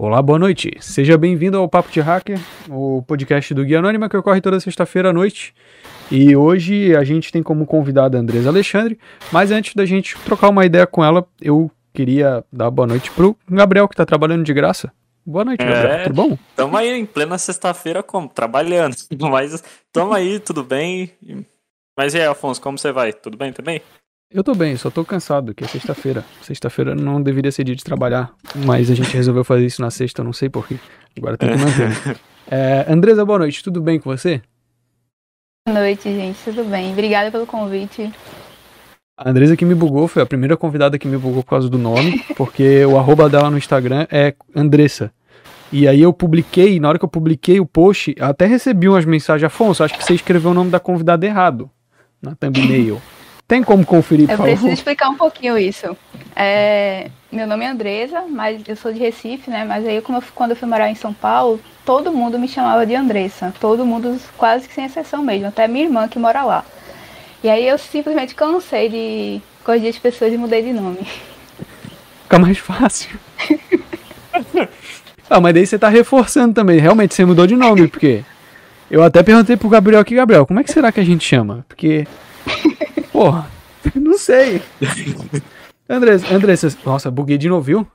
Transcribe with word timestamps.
Olá, 0.00 0.22
boa 0.22 0.38
noite. 0.38 0.70
Seja 0.78 1.18
bem-vindo 1.18 1.58
ao 1.58 1.68
Papo 1.68 1.90
de 1.90 2.00
Hacker, 2.00 2.38
o 2.70 3.02
podcast 3.02 3.52
do 3.52 3.64
Guia 3.64 3.80
Anônima 3.80 4.08
que 4.08 4.16
ocorre 4.16 4.40
toda 4.40 4.60
sexta-feira 4.60 5.10
à 5.10 5.12
noite. 5.12 5.52
E 6.08 6.36
hoje 6.36 6.94
a 6.94 7.02
gente 7.02 7.32
tem 7.32 7.42
como 7.42 7.66
convidada 7.66 8.16
a 8.16 8.20
Andresa 8.20 8.48
Alexandre, 8.48 8.96
mas 9.32 9.50
antes 9.50 9.74
da 9.74 9.84
gente 9.84 10.16
trocar 10.20 10.50
uma 10.50 10.64
ideia 10.64 10.86
com 10.86 11.04
ela, 11.04 11.26
eu 11.40 11.68
queria 11.92 12.44
dar 12.52 12.70
boa 12.70 12.86
noite 12.86 13.10
pro 13.10 13.36
Gabriel 13.50 13.88
que 13.88 13.96
tá 13.96 14.06
trabalhando 14.06 14.44
de 14.44 14.54
graça. 14.54 14.92
Boa 15.26 15.44
noite, 15.44 15.64
Gabriel. 15.64 15.90
É, 15.90 16.02
tudo 16.04 16.14
bom? 16.14 16.38
Tamo 16.54 16.76
aí 16.76 16.90
em 16.90 17.04
plena 17.04 17.36
sexta-feira 17.36 18.00
como? 18.00 18.28
Trabalhando. 18.28 18.94
Mas 19.28 19.64
tamo 19.92 20.12
aí, 20.12 20.38
tudo 20.38 20.62
bem. 20.62 21.10
Mas 21.98 22.14
e 22.14 22.18
aí, 22.18 22.26
Afonso, 22.28 22.62
como 22.62 22.78
você 22.78 22.92
vai? 22.92 23.12
Tudo 23.12 23.36
bem 23.36 23.52
também? 23.52 23.82
Eu 24.30 24.44
tô 24.44 24.54
bem, 24.54 24.76
só 24.76 24.90
tô 24.90 25.06
cansado, 25.06 25.54
que 25.54 25.64
é 25.64 25.66
sexta-feira. 25.66 26.22
Sexta-feira 26.42 26.94
não 26.94 27.22
deveria 27.22 27.50
ser 27.50 27.64
dia 27.64 27.74
de 27.74 27.82
trabalhar, 27.82 28.30
mas 28.54 28.90
a 28.90 28.94
gente 28.94 29.16
resolveu 29.16 29.42
fazer 29.42 29.64
isso 29.64 29.80
na 29.80 29.90
sexta, 29.90 30.22
não 30.22 30.34
sei 30.34 30.50
porquê. 30.50 30.76
Agora 31.16 31.36
tem 31.38 31.50
que 31.50 31.56
manter. 31.56 32.18
É, 32.50 32.86
Andresa, 32.90 33.26
boa 33.26 33.40
noite, 33.40 33.62
tudo 33.62 33.78
bem 33.78 34.00
com 34.00 34.08
você? 34.08 34.40
Boa 35.66 35.80
noite, 35.80 36.04
gente, 36.04 36.38
tudo 36.42 36.64
bem? 36.64 36.92
Obrigada 36.92 37.30
pelo 37.30 37.46
convite. 37.46 38.10
A 39.18 39.28
Andresa 39.28 39.54
que 39.54 39.66
me 39.66 39.74
bugou, 39.74 40.08
foi 40.08 40.22
a 40.22 40.26
primeira 40.26 40.56
convidada 40.56 40.98
que 40.98 41.06
me 41.06 41.18
bugou 41.18 41.42
por 41.42 41.50
causa 41.50 41.68
do 41.68 41.76
nome, 41.76 42.24
porque 42.38 42.86
o 42.86 42.96
arroba 42.96 43.28
dela 43.28 43.50
no 43.50 43.58
Instagram 43.58 44.06
é 44.10 44.34
Andressa. 44.56 45.12
E 45.70 45.86
aí 45.86 46.00
eu 46.00 46.10
publiquei, 46.10 46.80
na 46.80 46.88
hora 46.88 46.98
que 46.98 47.04
eu 47.04 47.08
publiquei 47.10 47.60
o 47.60 47.66
post, 47.66 48.16
até 48.18 48.46
recebi 48.46 48.88
umas 48.88 49.04
mensagens, 49.04 49.44
Afonso, 49.44 49.84
acho 49.84 49.98
que 49.98 50.02
você 50.02 50.14
escreveu 50.14 50.52
o 50.52 50.54
nome 50.54 50.70
da 50.70 50.80
convidada 50.80 51.26
errado 51.26 51.70
na 52.22 52.34
thumbnail. 52.34 52.98
Tem 53.48 53.62
como 53.62 53.84
conferir, 53.84 54.30
Eu 54.30 54.36
por 54.36 54.42
preciso 54.42 54.60
favor? 54.62 54.74
explicar 54.74 55.08
um 55.08 55.14
pouquinho 55.16 55.56
isso. 55.56 55.96
É, 56.36 57.08
meu 57.32 57.46
nome 57.46 57.64
é 57.64 57.68
Andresa, 57.68 58.24
mas 58.28 58.60
eu 58.68 58.76
sou 58.76 58.92
de 58.92 58.98
Recife, 58.98 59.50
né? 59.50 59.64
Mas 59.64 59.86
aí, 59.86 59.96
eu- 59.96 60.02
quando 60.34 60.50
eu 60.50 60.56
fui 60.56 60.68
morar 60.68 60.90
em 60.90 60.94
São 60.94 61.14
Paulo, 61.14 61.58
todo 61.82 62.12
mundo 62.12 62.38
me 62.38 62.46
chamava 62.46 62.84
de 62.84 62.94
Andressa. 62.94 63.54
Todo 63.58 63.86
mundo, 63.86 64.20
quase 64.36 64.68
que 64.68 64.74
sem 64.74 64.84
exceção 64.84 65.22
mesmo. 65.22 65.46
Até 65.48 65.66
minha 65.66 65.86
irmã 65.86 66.06
que 66.06 66.18
mora 66.18 66.42
lá. 66.42 66.62
E 67.42 67.48
aí 67.48 67.66
eu 67.66 67.78
simplesmente 67.78 68.34
cansei 68.34 68.90
de 68.90 69.40
corrigir 69.64 69.88
as 69.88 69.98
pessoas 69.98 70.30
e 70.32 70.36
mudei 70.36 70.62
de 70.62 70.72
nome. 70.74 70.98
Fica 72.24 72.38
mais 72.38 72.58
fácil. 72.58 73.18
ah, 75.30 75.40
mas 75.40 75.54
daí 75.54 75.66
você 75.66 75.78
tá 75.78 75.88
reforçando 75.88 76.52
também. 76.52 76.78
Realmente 76.78 77.14
você 77.14 77.24
mudou 77.24 77.46
de 77.46 77.56
nome, 77.56 77.88
porque. 77.88 78.22
Eu 78.90 79.02
até 79.02 79.22
perguntei 79.22 79.56
pro 79.56 79.68
Gabriel 79.70 80.00
aqui, 80.00 80.14
Gabriel, 80.14 80.46
como 80.46 80.60
é 80.60 80.64
que 80.64 80.70
será 80.72 80.92
que 80.92 81.00
a 81.00 81.04
gente 81.04 81.24
chama? 81.24 81.64
Porque. 81.68 82.06
Porra, 83.18 83.50
não 83.96 84.16
sei. 84.16 84.62
Andressa, 85.90 86.32
Andressa, 86.32 86.78
nossa, 86.86 87.10
buguei 87.10 87.36
de 87.36 87.48
novo, 87.48 87.62
viu? 87.62 87.86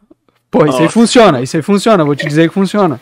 Pô, 0.52 0.66
isso 0.66 0.80
aí 0.80 0.90
funciona, 0.90 1.42
isso 1.42 1.56
aí 1.56 1.64
funciona, 1.64 2.04
vou 2.04 2.14
te 2.14 2.28
dizer 2.28 2.50
que 2.50 2.54
funciona. 2.54 3.00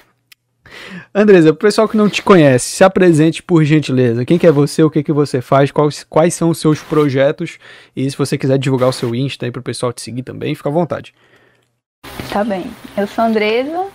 Andresa, 1.16 1.52
pro 1.52 1.68
pessoal 1.68 1.90
que 1.90 1.98
não 1.98 2.08
te 2.08 2.22
conhece, 2.22 2.76
se 2.76 2.84
apresente 2.84 3.42
por 3.42 3.64
gentileza. 3.64 4.24
Quem 4.24 4.38
que 4.38 4.46
é 4.46 4.52
você, 4.52 4.84
o 4.84 4.90
que 4.92 5.02
que 5.02 5.12
você 5.12 5.42
faz, 5.42 5.72
quais, 5.72 6.04
quais 6.04 6.36
são 6.36 6.52
os 6.52 6.60
seus 6.60 6.80
projetos 6.80 7.58
e 7.96 8.08
se 8.10 8.16
você 8.16 8.38
quiser 8.38 8.60
divulgar 8.60 8.90
o 8.90 8.94
seu 8.94 9.16
Insta 9.16 9.48
aí 9.48 9.52
pro 9.52 9.64
pessoal 9.64 9.92
te 9.92 10.04
seguir 10.04 10.22
também, 10.22 10.54
fica 10.54 10.70
à 10.70 10.72
vontade. 10.72 11.16
Tá 12.32 12.44
bem. 12.44 12.70
Eu 12.96 13.08
sou 13.08 13.26
Andresa. 13.26 13.88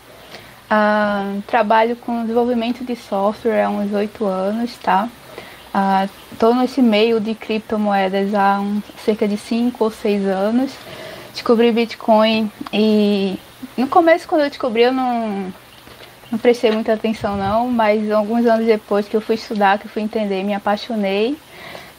ah, 0.68 1.32
trabalho 1.46 1.94
com 1.94 2.22
desenvolvimento 2.22 2.84
de 2.84 2.96
software 2.96 3.62
há 3.62 3.70
uns 3.70 3.92
oito 3.92 4.24
anos, 4.24 4.76
tá? 4.78 5.08
Estou 6.32 6.54
nesse 6.54 6.80
meio 6.80 7.20
de 7.20 7.34
criptomoedas 7.34 8.34
há 8.34 8.60
um- 8.60 8.82
cerca 9.04 9.28
de 9.28 9.36
cinco 9.36 9.84
ou 9.84 9.90
seis 9.90 10.24
anos. 10.24 10.72
Descobri 11.32 11.70
Bitcoin 11.70 12.50
e 12.72 13.38
no 13.76 13.86
começo 13.86 14.26
quando 14.26 14.42
eu 14.42 14.48
descobri 14.48 14.82
eu 14.82 14.92
não, 14.92 15.52
não 16.30 16.38
prestei 16.38 16.70
muita 16.70 16.94
atenção 16.94 17.36
não, 17.36 17.68
mas 17.68 18.10
alguns 18.10 18.46
anos 18.46 18.64
depois 18.66 19.06
que 19.06 19.14
eu 19.14 19.20
fui 19.20 19.34
estudar, 19.34 19.78
que 19.78 19.86
eu 19.86 19.90
fui 19.90 20.02
entender, 20.02 20.42
me 20.44 20.54
apaixonei. 20.54 21.36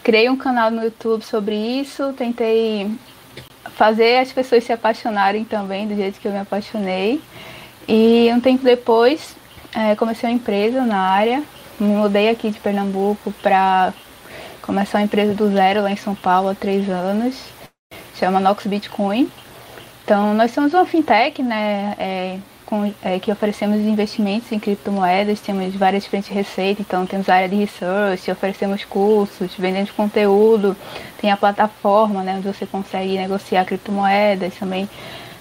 Criei 0.03 0.29
um 0.29 0.37
canal 0.37 0.71
no 0.71 0.83
YouTube 0.83 1.23
sobre 1.23 1.55
isso, 1.55 2.13
tentei 2.13 2.89
fazer 3.75 4.17
as 4.17 4.31
pessoas 4.31 4.63
se 4.63 4.73
apaixonarem 4.73 5.43
também 5.43 5.87
do 5.87 5.95
jeito 5.95 6.19
que 6.19 6.27
eu 6.27 6.31
me 6.31 6.39
apaixonei. 6.39 7.21
E 7.87 8.29
um 8.33 8.39
tempo 8.39 8.63
depois 8.63 9.35
eh, 9.75 9.95
comecei 9.95 10.29
uma 10.29 10.35
empresa 10.35 10.81
na 10.83 10.99
área, 10.99 11.43
me 11.79 11.87
mudei 11.95 12.29
aqui 12.29 12.49
de 12.49 12.59
Pernambuco 12.59 13.31
para 13.41 13.93
começar 14.61 14.97
uma 14.99 15.03
empresa 15.05 15.33
do 15.33 15.49
zero 15.51 15.81
lá 15.81 15.91
em 15.91 15.95
São 15.95 16.15
Paulo 16.15 16.49
há 16.49 16.55
três 16.55 16.89
anos, 16.89 17.35
chama 18.15 18.39
Nox 18.39 18.65
Bitcoin. 18.65 19.29
Então 20.03 20.33
nós 20.33 20.51
somos 20.51 20.73
uma 20.73 20.85
fintech, 20.85 21.41
né? 21.43 21.95
eh, 21.99 22.37
com- 22.65 22.93
eh, 23.03 23.19
que 23.19 23.31
oferecemos 23.31 23.77
investimentos 23.79 24.51
em 24.51 24.59
criptomoedas, 24.59 25.39
temos 25.39 25.73
várias 25.75 26.05
frentes 26.05 26.29
de 26.29 26.35
receita, 26.35 26.81
então 26.81 27.05
temos 27.05 27.29
área 27.29 27.47
de 27.47 27.55
research, 27.55 28.29
oferecemos 28.29 28.83
cursos, 28.83 29.51
vendemos 29.57 29.91
conteúdo, 29.91 30.75
tem 31.19 31.31
a 31.31 31.37
plataforma, 31.37 32.23
né, 32.23 32.35
onde 32.37 32.47
você 32.47 32.65
consegue 32.65 33.17
negociar 33.17 33.65
criptomoedas, 33.65 34.53
também 34.55 34.89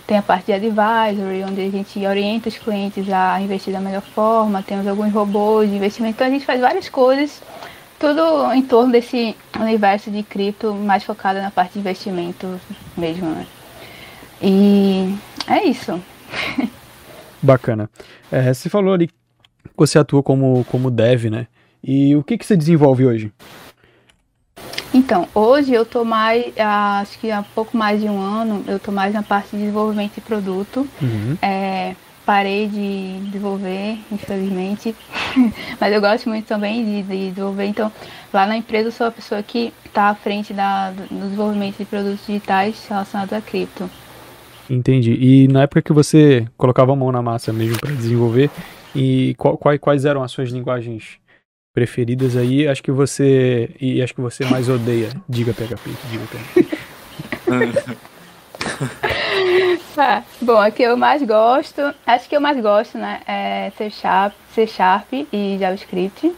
tem 0.07 0.17
a 0.17 0.23
parte 0.23 0.47
de 0.47 0.53
advisory, 0.53 1.43
onde 1.43 1.61
a 1.61 1.71
gente 1.71 2.07
orienta 2.07 2.49
os 2.49 2.57
clientes 2.57 3.11
a 3.13 3.41
investir 3.41 3.73
da 3.73 3.81
melhor 3.81 4.03
forma, 4.03 4.63
temos 4.63 4.87
alguns 4.87 5.13
robôs 5.13 5.69
de 5.69 5.77
investimento, 5.77 6.15
então 6.15 6.27
a 6.27 6.31
gente 6.31 6.47
faz 6.47 6.61
várias 6.61 6.89
coisas, 6.89 7.43
tudo 7.99 8.53
em 8.53 8.63
torno 8.63 8.93
desse 8.93 9.37
universo 9.59 10.11
de 10.11 10.23
cripto, 10.23 10.73
mais 10.75 11.03
focado 11.03 11.41
na 11.41 11.51
parte 11.51 11.73
de 11.73 11.81
investimento 11.81 12.61
mesmo, 12.97 13.29
né. 13.31 13.47
E 14.41 15.15
é 15.49 15.65
isso. 15.65 16.01
Bacana. 17.43 17.91
É, 18.31 18.53
você 18.53 18.69
falou 18.69 18.95
ali 18.95 19.09
que 19.09 19.15
você 19.77 19.99
atua 19.99 20.23
como, 20.23 20.65
como 20.65 20.91
dev, 20.91 21.25
né? 21.31 21.47
E 21.83 22.15
o 22.17 22.23
que, 22.23 22.37
que 22.37 22.45
você 22.45 22.57
desenvolve 22.57 23.07
hoje? 23.07 23.33
Então, 24.97 25.29
hoje 25.35 25.75
eu 25.75 25.85
tô 25.85 26.05
mais, 26.05 26.55
ah, 26.59 27.01
acho 27.01 27.19
que 27.19 27.31
há 27.31 27.43
pouco 27.55 27.77
mais 27.77 28.01
de 28.01 28.09
um 28.09 28.19
ano, 28.19 28.65
eu 28.67 28.79
tô 28.79 28.91
mais 28.91 29.13
na 29.13 29.23
parte 29.23 29.51
de 29.51 29.59
desenvolvimento 29.59 30.15
de 30.15 30.23
produto. 30.23 30.89
Uhum. 31.03 31.37
É, 31.43 31.95
parei 32.25 32.67
de 32.67 33.21
desenvolver, 33.27 33.99
infelizmente, 34.11 34.97
mas 35.79 35.93
eu 35.93 36.01
gosto 36.01 36.31
muito 36.31 36.47
também 36.47 36.83
de, 36.83 37.03
de 37.03 37.29
desenvolver. 37.29 37.67
Então, 37.67 37.93
lá 38.33 38.47
na 38.47 38.57
empresa 38.57 38.89
eu 38.89 38.93
sou 38.93 39.07
a 39.07 39.11
pessoa 39.11 39.43
que 39.43 39.71
está 39.85 40.09
à 40.09 40.15
frente 40.15 40.55
da, 40.55 40.93
do 40.93 41.03
desenvolvimento 41.25 41.77
de 41.77 41.85
produtos 41.85 42.27
digitais 42.27 42.87
relacionados 42.89 43.35
a 43.35 43.41
cripto. 43.43 43.91
Entendi. 44.71 45.13
E 45.13 45.47
na 45.49 45.63
época 45.63 45.83
que 45.83 45.93
você 45.93 46.47
colocava 46.57 46.95
a 46.95 46.97
mão 46.97 47.13
na 47.13 47.21
massa 47.21 47.53
mesmo 47.53 47.79
para 47.79 47.93
desenvolver, 47.93 48.51
e 48.95 49.35
qual- 49.37 49.59
quai- 49.59 49.79
quais 49.79 50.07
eram 50.07 50.23
as 50.23 50.33
suas 50.33 50.49
linguagens 50.51 51.19
preferidas 51.77 52.39
aí? 52.39 52.67
Acho 52.67 52.83
que 52.83 52.91
você. 52.91 53.69
E 53.79 54.01
acho 54.01 54.15
que 54.15 54.21
você 54.23 54.47
mais 54.47 54.67
odeia. 54.67 55.11
Diga 55.29 55.53
PHP, 55.53 55.91
diga 56.11 56.25
PHP. 56.27 56.67
Ah, 59.97 60.23
bom, 60.43 60.59
a 60.59 60.71
que 60.71 60.83
eu 60.83 60.97
mais 60.97 61.23
gosto, 61.23 61.81
acho 62.05 62.29
que 62.29 62.37
eu 62.37 62.41
mais 62.41 62.61
gosto, 62.61 62.99
né, 62.99 63.23
é 63.27 63.73
C 63.79 63.89
Sharp, 63.89 64.35
C 64.55 64.67
Sharp 64.67 65.11
e 65.33 65.57
JavaScript. 65.59 66.35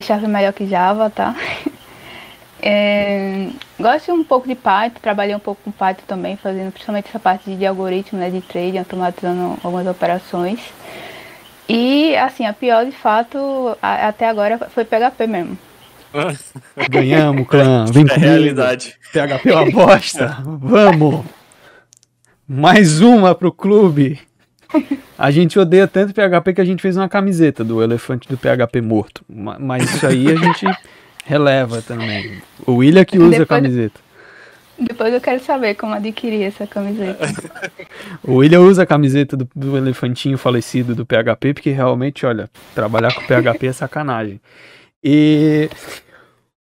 C 0.00 0.06
Sharp 0.06 0.24
é 0.24 0.28
melhor 0.28 0.52
que 0.52 0.66
Java, 0.66 1.10
tá? 1.10 1.34
É, 2.60 3.50
gosto 3.78 4.12
um 4.12 4.24
pouco 4.24 4.48
de 4.48 4.56
Python, 4.56 4.98
trabalhei 5.00 5.34
um 5.34 5.38
pouco 5.38 5.62
com 5.62 5.70
Python 5.70 6.02
também, 6.08 6.36
fazendo 6.36 6.72
principalmente 6.72 7.08
essa 7.08 7.20
parte 7.20 7.54
de 7.54 7.64
algoritmo, 7.64 8.18
né, 8.18 8.30
de 8.30 8.40
trade, 8.40 8.78
automatizando 8.78 9.56
algumas 9.62 9.86
operações. 9.86 10.60
E, 11.68 12.16
assim, 12.16 12.46
a 12.46 12.52
pior 12.52 12.84
de 12.86 12.92
fato, 12.92 13.76
a- 13.82 14.08
até 14.08 14.28
agora 14.28 14.58
foi 14.74 14.84
PHP 14.84 15.26
mesmo. 15.26 15.58
Ganhamos, 16.90 17.46
clã. 17.46 17.84
Vem 17.86 18.04
É 18.04 18.08
comigo. 18.08 18.20
realidade. 18.20 18.94
PHP 19.12 19.50
é 19.50 19.54
uma 19.56 19.70
bosta. 19.70 20.36
Vamos! 20.44 21.24
Mais 22.48 23.00
uma 23.02 23.34
pro 23.34 23.52
clube. 23.52 24.18
A 25.18 25.30
gente 25.30 25.58
odeia 25.58 25.86
tanto 25.86 26.14
PHP 26.14 26.54
que 26.54 26.60
a 26.60 26.64
gente 26.64 26.80
fez 26.80 26.96
uma 26.96 27.08
camiseta 27.08 27.62
do 27.64 27.82
elefante 27.82 28.28
do 28.28 28.38
PHP 28.38 28.80
morto. 28.80 29.22
Ma- 29.28 29.58
Mas 29.58 29.82
isso 29.94 30.06
aí 30.06 30.28
a 30.30 30.36
gente 30.36 30.66
releva 31.26 31.82
também. 31.82 32.40
O 32.66 32.76
William 32.76 33.04
que 33.04 33.18
usa 33.18 33.26
a 33.36 33.38
Depois- 33.40 33.48
camiseta. 33.48 34.00
Depois 34.78 35.12
eu 35.12 35.20
quero 35.20 35.42
saber 35.42 35.74
como 35.74 35.94
adquirir 35.94 36.42
essa 36.42 36.66
camiseta. 36.66 37.26
O 38.22 38.36
William 38.36 38.60
usa 38.60 38.82
a 38.82 38.86
camiseta 38.86 39.36
do, 39.36 39.48
do 39.54 39.76
elefantinho 39.76 40.36
falecido 40.36 40.94
do 40.94 41.06
PHP, 41.06 41.54
porque 41.54 41.70
realmente, 41.70 42.26
olha, 42.26 42.50
trabalhar 42.74 43.14
com 43.14 43.22
PHP 43.22 43.66
é 43.66 43.72
sacanagem. 43.72 44.40
E 45.02 45.70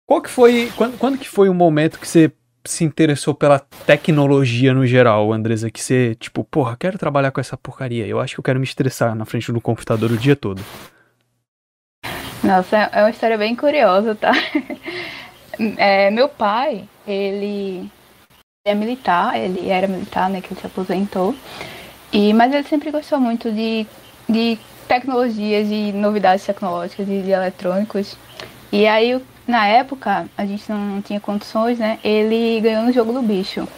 qual 0.07 0.21
que 0.21 0.31
foi. 0.31 0.71
Quando, 0.77 0.99
quando 0.99 1.19
que 1.19 1.29
foi 1.29 1.49
o 1.49 1.55
momento 1.55 1.99
que 1.99 2.07
você 2.07 2.33
se 2.65 2.85
interessou 2.85 3.35
pela 3.35 3.59
tecnologia 3.59 4.75
no 4.75 4.87
geral, 4.87 5.33
Andresa? 5.33 5.71
Que 5.71 5.81
você, 5.81 6.15
tipo, 6.15 6.45
porra, 6.45 6.77
quero 6.79 6.99
trabalhar 6.99 7.31
com 7.31 7.41
essa 7.41 7.57
porcaria. 7.57 8.07
Eu 8.07 8.21
acho 8.21 8.35
que 8.35 8.41
eu 8.41 8.45
quero 8.45 8.59
me 8.59 8.67
estressar 8.67 9.15
na 9.15 9.25
frente 9.25 9.53
do 9.53 9.61
computador 9.61 10.11
o 10.11 10.17
dia 10.17 10.37
todo. 10.37 10.63
Nossa, 12.43 12.77
é 12.93 13.03
uma 13.03 13.11
história 13.11 13.39
bem 13.39 13.55
curiosa, 13.57 14.15
tá? 14.15 14.33
É, 15.77 16.11
meu 16.11 16.29
pai, 16.29 16.89
ele 17.07 17.89
é 18.67 18.75
militar, 18.75 19.39
ele 19.39 19.69
era 19.69 19.87
militar, 19.87 20.31
né, 20.31 20.41
que 20.41 20.51
ele 20.51 20.59
se 20.59 20.67
aposentou. 20.67 21.35
E, 22.11 22.33
mas 22.33 22.51
ele 22.51 22.67
sempre 22.67 22.91
gostou 22.91 23.21
muito 23.21 23.53
de, 23.53 23.87
de 24.27 24.59
tecnologias 24.89 25.69
e 25.71 25.93
novidades 25.93 26.47
tecnológicas 26.47 27.07
e 27.07 27.21
de 27.21 27.31
eletrônicos. 27.31 28.17
E 28.73 28.87
aí, 28.87 29.23
na 29.47 29.67
época, 29.67 30.27
a 30.35 30.47
gente 30.47 30.65
não 30.73 31.03
tinha 31.03 31.21
condições, 31.21 31.79
né? 31.79 31.99
Ele 32.03 32.59
ganhou 32.63 32.85
no 32.85 32.93
jogo 32.93 33.13
do 33.13 33.21
bicho. 33.21 33.69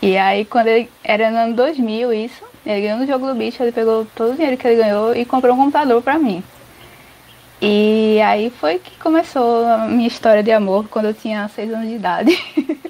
E 0.00 0.16
aí, 0.16 0.44
quando 0.44 0.68
ele 0.68 0.88
era 1.02 1.28
no 1.32 1.36
ano 1.38 1.54
2000, 1.56 2.12
isso, 2.12 2.44
ele 2.64 2.82
ganhou 2.82 3.00
no 3.00 3.06
jogo 3.06 3.26
do 3.26 3.34
bicho, 3.34 3.60
ele 3.60 3.72
pegou 3.72 4.06
todo 4.14 4.30
o 4.30 4.34
dinheiro 4.34 4.56
que 4.56 4.68
ele 4.68 4.80
ganhou 4.80 5.12
e 5.12 5.24
comprou 5.24 5.54
um 5.54 5.58
computador 5.58 6.00
pra 6.02 6.20
mim. 6.20 6.40
E 7.60 8.20
aí 8.24 8.48
foi 8.48 8.78
que 8.78 8.96
começou 8.98 9.66
a 9.66 9.88
minha 9.88 10.06
história 10.06 10.44
de 10.44 10.52
amor 10.52 10.86
quando 10.88 11.06
eu 11.06 11.14
tinha 11.14 11.48
seis 11.48 11.72
anos 11.74 11.88
de 11.88 11.96
idade. 11.96 12.38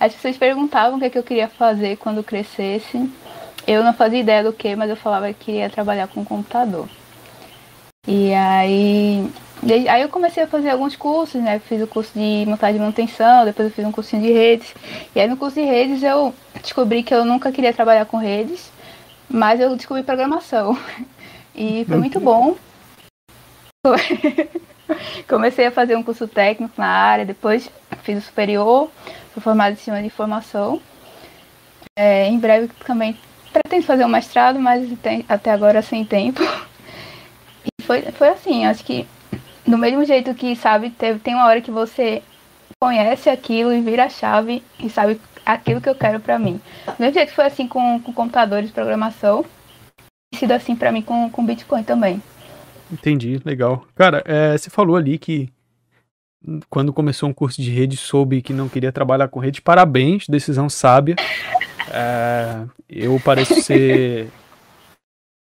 As 0.00 0.14
pessoas 0.14 0.36
perguntavam 0.36 0.96
o 0.96 1.00
que, 1.00 1.06
é 1.06 1.10
que 1.10 1.18
eu 1.18 1.22
queria 1.22 1.48
fazer 1.48 1.96
quando 1.96 2.22
crescesse. 2.22 3.10
Eu 3.66 3.82
não 3.82 3.92
fazia 3.92 4.20
ideia 4.20 4.44
do 4.44 4.52
que, 4.52 4.74
mas 4.74 4.88
eu 4.88 4.96
falava 4.96 5.28
que 5.28 5.46
queria 5.46 5.68
trabalhar 5.68 6.08
com 6.08 6.24
computador. 6.24 6.88
E 8.06 8.32
aí, 8.32 9.30
aí 9.90 10.02
eu 10.02 10.08
comecei 10.08 10.42
a 10.42 10.46
fazer 10.46 10.70
alguns 10.70 10.96
cursos, 10.96 11.42
né? 11.42 11.58
Fiz 11.58 11.82
o 11.82 11.86
curso 11.86 12.12
de 12.14 12.44
montagem 12.46 12.76
e 12.76 12.80
manutenção, 12.80 13.44
depois 13.44 13.68
eu 13.68 13.74
fiz 13.74 13.84
um 13.84 13.92
cursinho 13.92 14.22
de 14.22 14.32
redes. 14.32 14.74
E 15.14 15.20
aí 15.20 15.28
no 15.28 15.36
curso 15.36 15.56
de 15.56 15.66
redes 15.66 16.02
eu 16.02 16.34
descobri 16.62 17.02
que 17.02 17.14
eu 17.14 17.24
nunca 17.24 17.52
queria 17.52 17.72
trabalhar 17.72 18.06
com 18.06 18.16
redes, 18.16 18.70
mas 19.28 19.60
eu 19.60 19.76
descobri 19.76 20.02
programação. 20.02 20.78
E 21.60 21.84
foi 21.86 21.96
muito 21.96 22.20
bom, 22.20 22.56
Comecei 25.28 25.66
a 25.66 25.70
fazer 25.70 25.96
um 25.96 26.02
curso 26.02 26.26
técnico 26.26 26.74
na 26.76 26.88
área, 26.88 27.24
depois 27.24 27.70
fiz 28.02 28.18
o 28.18 28.26
superior, 28.26 28.90
fui 29.38 29.40
formada 29.40 29.72
em 29.72 29.76
cima 29.76 30.00
de 30.00 30.06
informação. 30.06 30.80
É, 31.96 32.28
em 32.28 32.38
breve 32.38 32.68
também 32.84 33.16
pretendo 33.52 33.84
fazer 33.84 34.04
um 34.04 34.08
mestrado, 34.08 34.58
mas 34.58 34.88
tem, 35.00 35.24
até 35.28 35.50
agora 35.50 35.82
sem 35.82 36.04
tempo. 36.04 36.42
E 37.64 37.82
foi, 37.82 38.02
foi 38.12 38.28
assim, 38.28 38.66
acho 38.66 38.84
que 38.84 39.06
do 39.66 39.78
mesmo 39.78 40.04
jeito 40.04 40.34
que, 40.34 40.54
sabe, 40.56 40.90
teve, 40.90 41.18
tem 41.18 41.34
uma 41.34 41.46
hora 41.46 41.60
que 41.60 41.70
você 41.70 42.22
conhece 42.80 43.28
aquilo 43.28 43.72
e 43.72 43.80
vira 43.80 44.04
a 44.04 44.08
chave 44.08 44.62
e 44.78 44.88
sabe 44.88 45.20
aquilo 45.44 45.80
que 45.80 45.88
eu 45.88 45.94
quero 45.94 46.20
para 46.20 46.38
mim. 46.38 46.60
Do 46.86 46.94
mesmo 46.98 47.14
jeito 47.14 47.28
que 47.30 47.34
foi 47.34 47.46
assim 47.46 47.66
com, 47.66 48.00
com 48.00 48.12
computadores, 48.12 48.70
programação, 48.70 49.44
e 50.32 50.36
sido 50.36 50.52
assim 50.52 50.76
para 50.76 50.92
mim 50.92 51.02
com, 51.02 51.30
com 51.30 51.44
Bitcoin 51.44 51.82
também. 51.82 52.22
Entendi, 52.90 53.40
legal. 53.44 53.84
Cara, 53.94 54.22
é, 54.24 54.56
você 54.56 54.70
falou 54.70 54.96
ali 54.96 55.18
que 55.18 55.50
quando 56.68 56.92
começou 56.92 57.28
um 57.28 57.32
curso 57.32 57.60
de 57.60 57.70
rede 57.70 57.96
soube 57.96 58.42
que 58.42 58.52
não 58.52 58.68
queria 58.68 58.92
trabalhar 58.92 59.28
com 59.28 59.40
rede. 59.40 59.60
Parabéns, 59.60 60.26
decisão 60.28 60.68
sábia. 60.68 61.16
É, 61.90 62.62
eu 62.88 63.20
pareço 63.24 63.60
ser 63.62 64.28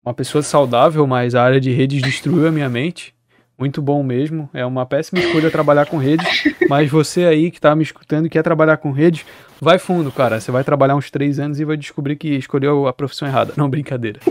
uma 0.04 0.14
pessoa 0.14 0.42
saudável, 0.42 1.06
mas 1.06 1.36
a 1.36 1.44
área 1.44 1.60
de 1.60 1.72
redes 1.72 2.02
destruiu 2.02 2.48
a 2.48 2.52
minha 2.52 2.70
mente. 2.70 3.14
Muito 3.58 3.82
bom 3.82 4.02
mesmo. 4.02 4.50
É 4.54 4.66
uma 4.66 4.86
péssima 4.86 5.20
escolha 5.20 5.52
trabalhar 5.52 5.86
com 5.86 5.98
redes. 5.98 6.26
Mas 6.70 6.90
você 6.90 7.26
aí 7.26 7.52
que 7.52 7.60
tá 7.60 7.76
me 7.76 7.84
escutando 7.84 8.26
e 8.26 8.30
quer 8.30 8.42
trabalhar 8.42 8.78
com 8.78 8.92
redes, 8.92 9.26
vai 9.60 9.78
fundo, 9.78 10.12
cara. 10.14 10.40
Você 10.40 10.50
vai 10.50 10.64
trabalhar 10.64 10.96
uns 10.96 11.12
três 11.12 11.40
anos 11.40 11.60
e 11.60 11.66
vai 11.66 11.76
descobrir 11.76 12.16
que 12.16 12.30
escolheu 12.30 12.88
a 12.88 12.94
profissão 12.94 13.28
errada. 13.28 13.54
Não, 13.58 13.70
brincadeira. 13.70 14.22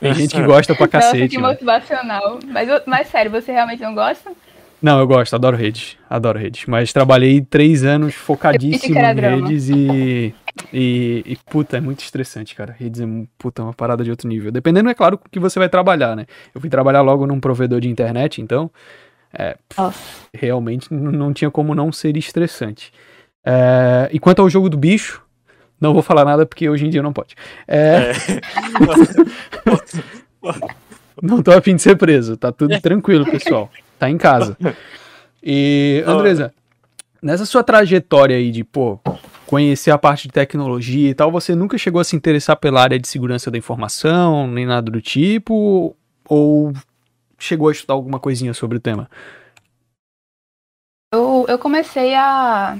Tem 0.00 0.14
gente 0.14 0.34
que 0.34 0.42
gosta 0.42 0.74
pra 0.74 0.88
cacete. 0.88 1.18
Nossa, 1.18 1.28
que 1.28 1.36
né? 1.36 1.48
motivacional. 1.48 2.38
Mas, 2.46 2.68
mas 2.86 3.08
sério, 3.08 3.30
você 3.30 3.52
realmente 3.52 3.82
não 3.82 3.94
gosta? 3.94 4.32
Não, 4.82 4.98
eu 4.98 5.06
gosto, 5.06 5.34
adoro 5.34 5.56
redes. 5.56 5.96
Adoro 6.08 6.38
redes. 6.38 6.64
Mas 6.66 6.92
trabalhei 6.92 7.40
três 7.42 7.84
anos 7.84 8.14
focadíssimo 8.14 8.98
em 8.98 9.14
redes 9.14 9.68
e, 9.68 10.34
e, 10.72 11.22
e. 11.26 11.38
puta, 11.50 11.76
é 11.76 11.80
muito 11.80 12.00
estressante, 12.00 12.54
cara. 12.54 12.74
Redes 12.78 13.00
é 13.00 13.06
puta, 13.36 13.62
uma 13.62 13.74
parada 13.74 14.02
de 14.02 14.10
outro 14.10 14.26
nível. 14.26 14.50
Dependendo, 14.50 14.88
é 14.88 14.94
claro, 14.94 15.20
que 15.30 15.38
você 15.38 15.58
vai 15.58 15.68
trabalhar, 15.68 16.16
né? 16.16 16.26
Eu 16.54 16.60
fui 16.60 16.70
trabalhar 16.70 17.02
logo 17.02 17.26
num 17.26 17.38
provedor 17.40 17.80
de 17.80 17.88
internet, 17.88 18.40
então. 18.40 18.70
É, 19.32 19.56
realmente 20.34 20.92
não 20.92 21.32
tinha 21.32 21.50
como 21.50 21.74
não 21.74 21.92
ser 21.92 22.16
estressante. 22.16 22.92
É, 23.44 24.08
e 24.12 24.18
quanto 24.18 24.42
ao 24.42 24.50
jogo 24.50 24.68
do 24.68 24.76
bicho, 24.76 25.22
não 25.80 25.94
vou 25.94 26.02
falar 26.02 26.24
nada 26.24 26.44
porque 26.44 26.68
hoje 26.68 26.86
em 26.86 26.90
dia 26.90 27.02
não 27.02 27.12
pode. 27.12 27.34
É... 27.66 28.12
é. 28.12 28.12
não 31.22 31.42
tô 31.42 31.52
afim 31.52 31.76
de 31.76 31.82
ser 31.82 31.96
preso, 31.96 32.36
tá 32.36 32.50
tudo 32.50 32.78
tranquilo, 32.82 33.24
pessoal. 33.24 33.70
Tá 34.00 34.08
em 34.08 34.16
casa. 34.16 34.56
E, 35.42 36.02
Andresa, 36.06 36.54
nessa 37.22 37.44
sua 37.44 37.62
trajetória 37.62 38.34
aí 38.34 38.50
de, 38.50 38.64
pô, 38.64 38.98
conhecer 39.46 39.90
a 39.90 39.98
parte 39.98 40.26
de 40.26 40.32
tecnologia 40.32 41.10
e 41.10 41.14
tal, 41.14 41.30
você 41.30 41.54
nunca 41.54 41.76
chegou 41.76 42.00
a 42.00 42.04
se 42.04 42.16
interessar 42.16 42.56
pela 42.56 42.80
área 42.80 42.98
de 42.98 43.06
segurança 43.06 43.50
da 43.50 43.58
informação, 43.58 44.46
nem 44.46 44.64
nada 44.64 44.90
do 44.90 45.02
tipo? 45.02 45.94
Ou 46.26 46.72
chegou 47.38 47.68
a 47.68 47.72
estudar 47.72 47.92
alguma 47.92 48.18
coisinha 48.18 48.54
sobre 48.54 48.78
o 48.78 48.80
tema? 48.80 49.06
Eu, 51.12 51.44
eu 51.46 51.58
comecei 51.58 52.14
a 52.14 52.78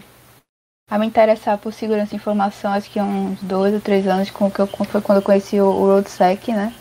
a 0.91 0.99
me 0.99 1.07
interessar 1.07 1.57
por 1.59 1.73
segurança 1.73 2.11
de 2.11 2.17
informação, 2.17 2.73
acho 2.73 2.91
que 2.91 3.01
uns 3.01 3.41
dois 3.43 3.73
ou 3.73 3.81
três 3.81 4.09
anos, 4.09 4.29
com 4.31 4.51
que 4.51 4.59
eu, 4.59 4.67
foi 4.67 5.01
quando 5.01 5.19
eu 5.19 5.23
conheci 5.23 5.61
o, 5.61 5.67
o 5.67 5.87
RoadSec, 5.87 6.51
né? 6.53 6.75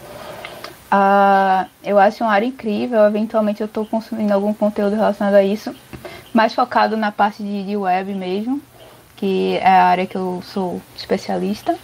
Uh, 0.91 1.69
eu 1.83 1.99
acho 1.99 2.23
uma 2.23 2.33
área 2.33 2.47
incrível, 2.47 3.05
eventualmente 3.05 3.61
eu 3.61 3.67
estou 3.67 3.85
consumindo 3.85 4.33
algum 4.33 4.53
conteúdo 4.53 4.95
relacionado 4.95 5.35
a 5.35 5.43
isso, 5.43 5.75
mais 6.33 6.53
focado 6.53 6.97
na 6.97 7.11
parte 7.11 7.43
de, 7.43 7.63
de 7.63 7.77
web 7.77 8.11
mesmo, 8.15 8.59
que 9.15 9.57
é 9.57 9.67
a 9.67 9.85
área 9.85 10.07
que 10.07 10.15
eu 10.15 10.41
sou 10.43 10.81
especialista. 10.95 11.77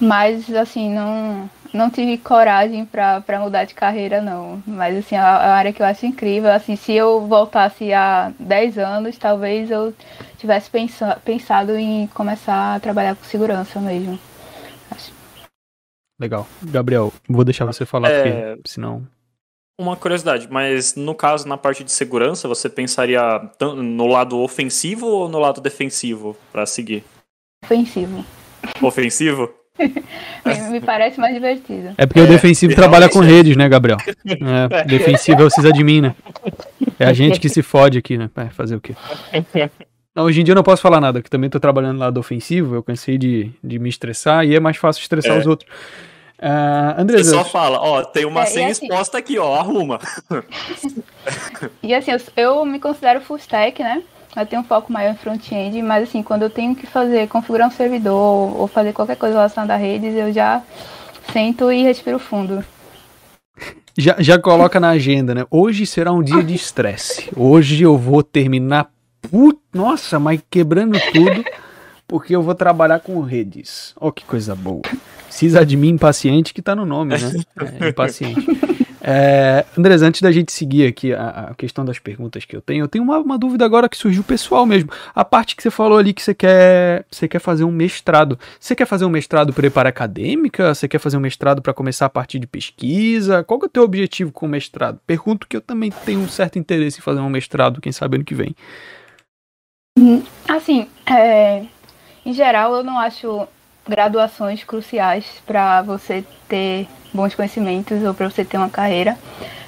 Mas, 0.00 0.52
assim, 0.54 0.92
não, 0.92 1.48
não 1.72 1.90
tive 1.90 2.16
coragem 2.18 2.86
para 2.86 3.38
mudar 3.40 3.64
de 3.64 3.74
carreira, 3.74 4.20
não. 4.20 4.62
Mas, 4.66 4.96
assim, 4.96 5.16
a, 5.16 5.24
a, 5.24 5.54
área 5.54 5.72
que 5.72 5.82
eu 5.82 5.86
acho 5.86 6.06
incrível, 6.06 6.50
assim, 6.50 6.74
se 6.74 6.92
eu 6.92 7.26
voltasse 7.26 7.92
há 7.92 8.32
10 8.38 8.78
anos, 8.78 9.18
talvez 9.18 9.70
eu 9.70 9.94
tivesse 10.38 10.70
pensa, 10.70 11.18
pensado 11.24 11.76
em 11.76 12.06
começar 12.08 12.76
a 12.76 12.80
trabalhar 12.80 13.14
com 13.14 13.24
segurança 13.24 13.78
mesmo. 13.78 14.18
Legal. 16.18 16.46
Gabriel, 16.62 17.12
vou 17.28 17.44
deixar 17.44 17.64
você 17.64 17.84
falar, 17.84 18.10
é... 18.10 18.54
porque 18.54 18.68
senão... 18.70 19.06
Uma 19.78 19.94
curiosidade, 19.94 20.48
mas 20.50 20.94
no 20.94 21.14
caso, 21.14 21.46
na 21.46 21.58
parte 21.58 21.84
de 21.84 21.92
segurança, 21.92 22.48
você 22.48 22.66
pensaria 22.66 23.20
no 23.60 24.06
lado 24.06 24.38
ofensivo 24.38 25.06
ou 25.06 25.28
no 25.28 25.38
lado 25.38 25.60
defensivo 25.60 26.34
para 26.50 26.64
seguir? 26.64 27.04
Ofensivo. 27.62 28.24
Ofensivo? 28.80 29.52
me, 30.70 30.80
parece 30.80 31.20
mais 31.20 31.34
divertido. 31.34 31.94
É 31.98 32.06
porque 32.06 32.20
é, 32.20 32.22
o 32.22 32.26
defensivo 32.26 32.74
trabalha 32.74 33.08
com 33.08 33.20
redes, 33.20 33.56
né, 33.56 33.68
Gabriel? 33.68 33.98
É, 34.24 34.84
defensivo 34.84 35.42
é 35.42 35.44
o 35.44 35.50
sysadmin, 35.50 36.00
né? 36.00 36.16
É 36.98 37.06
a 37.06 37.12
gente 37.12 37.38
que 37.38 37.48
se 37.48 37.62
fode 37.62 37.98
aqui, 37.98 38.16
né? 38.16 38.30
É, 38.34 38.46
fazer 38.46 38.76
o 38.76 38.80
quê? 38.80 38.94
Não, 40.16 40.24
hoje 40.24 40.40
em 40.40 40.44
dia 40.44 40.52
eu 40.52 40.56
não 40.56 40.62
posso 40.62 40.80
falar 40.80 40.98
nada, 40.98 41.20
que 41.20 41.28
também 41.28 41.50
tô 41.50 41.60
trabalhando 41.60 41.98
lá 41.98 42.08
do 42.08 42.18
ofensivo, 42.18 42.74
eu 42.74 42.82
cansei 42.82 43.18
de, 43.18 43.50
de 43.62 43.78
me 43.78 43.90
estressar 43.90 44.46
e 44.46 44.56
é 44.56 44.60
mais 44.60 44.78
fácil 44.78 45.02
estressar 45.02 45.36
é. 45.36 45.38
os 45.38 45.46
outros. 45.46 45.70
Uh, 46.38 46.98
Andresa, 47.00 47.24
Você 47.24 47.36
só 47.36 47.44
fala, 47.44 47.78
ó, 47.78 48.02
tem 48.02 48.24
uma 48.24 48.42
é, 48.42 48.46
senha 48.46 48.70
assim, 48.70 48.86
exposta 48.86 49.18
aqui, 49.18 49.38
ó, 49.38 49.54
arruma. 49.54 49.98
e 51.82 51.94
assim, 51.94 52.12
eu, 52.12 52.20
eu 52.34 52.64
me 52.64 52.80
considero 52.80 53.20
full 53.20 53.36
stack, 53.36 53.82
né? 53.82 54.02
eu 54.40 54.46
tenho 54.46 54.62
um 54.62 54.64
foco 54.64 54.92
maior 54.92 55.12
em 55.12 55.16
front-end, 55.16 55.80
mas 55.82 56.08
assim, 56.08 56.22
quando 56.22 56.42
eu 56.42 56.50
tenho 56.50 56.74
que 56.74 56.86
fazer, 56.86 57.28
configurar 57.28 57.68
um 57.68 57.70
servidor 57.70 58.58
ou 58.58 58.66
fazer 58.66 58.92
qualquer 58.92 59.16
coisa 59.16 59.34
relacionada 59.34 59.74
a 59.74 59.76
redes, 59.76 60.14
eu 60.14 60.32
já 60.32 60.62
sento 61.32 61.70
e 61.72 61.82
respiro 61.82 62.18
fundo. 62.18 62.64
Já, 63.96 64.16
já 64.18 64.38
coloca 64.38 64.78
na 64.78 64.90
agenda, 64.90 65.34
né? 65.34 65.46
Hoje 65.50 65.86
será 65.86 66.12
um 66.12 66.22
dia 66.22 66.42
de 66.42 66.54
estresse. 66.54 67.30
Hoje 67.34 67.82
eu 67.82 67.96
vou 67.96 68.22
terminar. 68.22 68.90
Nossa, 69.72 70.18
mas 70.18 70.40
quebrando 70.50 70.98
tudo, 71.12 71.44
porque 72.06 72.34
eu 72.34 72.42
vou 72.42 72.54
trabalhar 72.54 73.00
com 73.00 73.20
redes. 73.20 73.92
Ó, 74.00 74.08
oh, 74.08 74.12
que 74.12 74.24
coisa 74.24 74.54
boa. 74.54 74.82
Mim 75.76 75.88
impaciente, 75.90 76.54
que 76.54 76.62
tá 76.62 76.74
no 76.74 76.86
nome, 76.86 77.14
né? 77.18 77.32
É, 77.80 77.88
impaciente. 77.88 78.46
É, 79.08 79.64
Andres, 79.78 80.02
antes 80.02 80.20
da 80.20 80.32
gente 80.32 80.50
seguir 80.50 80.84
aqui 80.84 81.12
a, 81.12 81.28
a, 81.50 81.54
questão 81.54 81.84
das 81.84 81.96
perguntas 81.96 82.44
que 82.44 82.56
eu 82.56 82.60
tenho, 82.60 82.82
eu 82.82 82.88
tenho 82.88 83.04
uma, 83.04 83.18
uma, 83.18 83.38
dúvida 83.38 83.64
agora 83.64 83.88
que 83.88 83.96
surgiu 83.96 84.24
pessoal 84.24 84.66
mesmo. 84.66 84.90
A 85.14 85.24
parte 85.24 85.54
que 85.54 85.62
você 85.62 85.70
falou 85.70 85.96
ali 85.96 86.12
que 86.12 86.20
você 86.20 86.34
quer, 86.34 87.04
você 87.08 87.28
quer 87.28 87.38
fazer 87.38 87.62
um 87.62 87.70
mestrado. 87.70 88.36
Você 88.58 88.74
quer 88.74 88.84
fazer 88.84 89.04
um 89.04 89.08
mestrado 89.08 89.52
para 89.52 89.88
acadêmica? 89.88 90.74
Você 90.74 90.88
quer 90.88 90.98
fazer 90.98 91.16
um 91.16 91.20
mestrado 91.20 91.62
para 91.62 91.72
começar 91.72 92.06
a 92.06 92.10
partir 92.10 92.40
de 92.40 92.48
pesquisa? 92.48 93.44
Qual 93.44 93.60
é 93.62 93.66
o 93.66 93.68
teu 93.68 93.84
objetivo 93.84 94.32
com 94.32 94.46
o 94.46 94.48
mestrado? 94.48 94.98
Pergunto 95.06 95.46
que 95.46 95.56
eu 95.56 95.60
também 95.60 95.92
tenho 96.04 96.18
um 96.18 96.28
certo 96.28 96.58
interesse 96.58 96.98
em 96.98 97.02
fazer 97.02 97.20
um 97.20 97.30
mestrado, 97.30 97.80
quem 97.80 97.92
sabe 97.92 98.16
ano 98.16 98.24
que 98.24 98.34
vem. 98.34 98.56
Assim, 100.48 100.88
é, 101.06 101.64
em 102.24 102.32
geral 102.32 102.74
eu 102.74 102.84
não 102.84 102.98
acho 102.98 103.46
graduações 103.88 104.62
cruciais 104.62 105.24
para 105.46 105.82
você 105.82 106.24
ter 106.48 106.86
bons 107.14 107.34
conhecimentos 107.34 108.02
ou 108.02 108.12
para 108.12 108.28
você 108.28 108.44
ter 108.44 108.56
uma 108.56 108.68
carreira. 108.68 109.16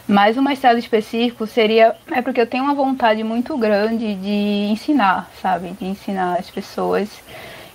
Mas 0.06 0.38
um 0.38 0.42
mestrado 0.42 0.78
específico 0.78 1.46
seria 1.46 1.94
é 2.10 2.22
porque 2.22 2.40
eu 2.40 2.46
tenho 2.46 2.64
uma 2.64 2.74
vontade 2.74 3.22
muito 3.22 3.56
grande 3.58 4.14
de 4.14 4.68
ensinar, 4.70 5.30
sabe? 5.40 5.70
De 5.72 5.84
ensinar 5.84 6.38
as 6.38 6.48
pessoas. 6.48 7.08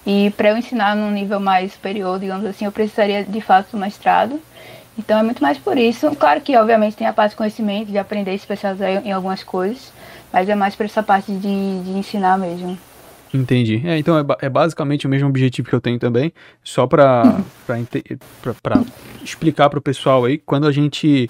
E 0.05 0.31
para 0.31 0.49
eu 0.49 0.57
ensinar 0.57 0.95
num 0.95 1.11
nível 1.11 1.39
mais 1.39 1.73
superior, 1.73 2.19
digamos 2.19 2.45
assim, 2.45 2.65
eu 2.65 2.71
precisaria 2.71 3.23
de 3.23 3.41
fato 3.41 3.71
do 3.71 3.77
mestrado. 3.77 4.41
Então 4.97 5.19
é 5.19 5.23
muito 5.23 5.41
mais 5.41 5.57
por 5.57 5.77
isso. 5.77 6.15
Claro 6.15 6.41
que, 6.41 6.55
obviamente, 6.57 6.97
tem 6.97 7.07
a 7.07 7.13
parte 7.13 7.31
de 7.31 7.37
conhecimento, 7.37 7.91
de 7.91 7.97
aprender 7.97 8.33
especializar 8.33 8.89
em 9.05 9.11
algumas 9.11 9.43
coisas, 9.43 9.91
mas 10.33 10.49
é 10.49 10.55
mais 10.55 10.75
por 10.75 10.85
essa 10.85 11.03
parte 11.03 11.31
de, 11.31 11.39
de 11.83 11.91
ensinar 11.91 12.39
mesmo. 12.39 12.75
Entendi. 13.31 13.81
É, 13.85 13.97
então 13.97 14.17
é, 14.17 14.23
é, 14.41 14.49
basicamente 14.49 15.07
o 15.07 15.09
mesmo 15.09 15.29
objetivo 15.29 15.69
que 15.69 15.75
eu 15.75 15.81
tenho 15.81 15.99
também, 15.99 16.33
só 16.63 16.85
para 16.85 17.41
explicar 19.23 19.69
para 19.69 19.79
o 19.79 19.81
pessoal 19.81 20.25
aí, 20.25 20.37
quando 20.39 20.67
a 20.67 20.71
gente 20.71 21.29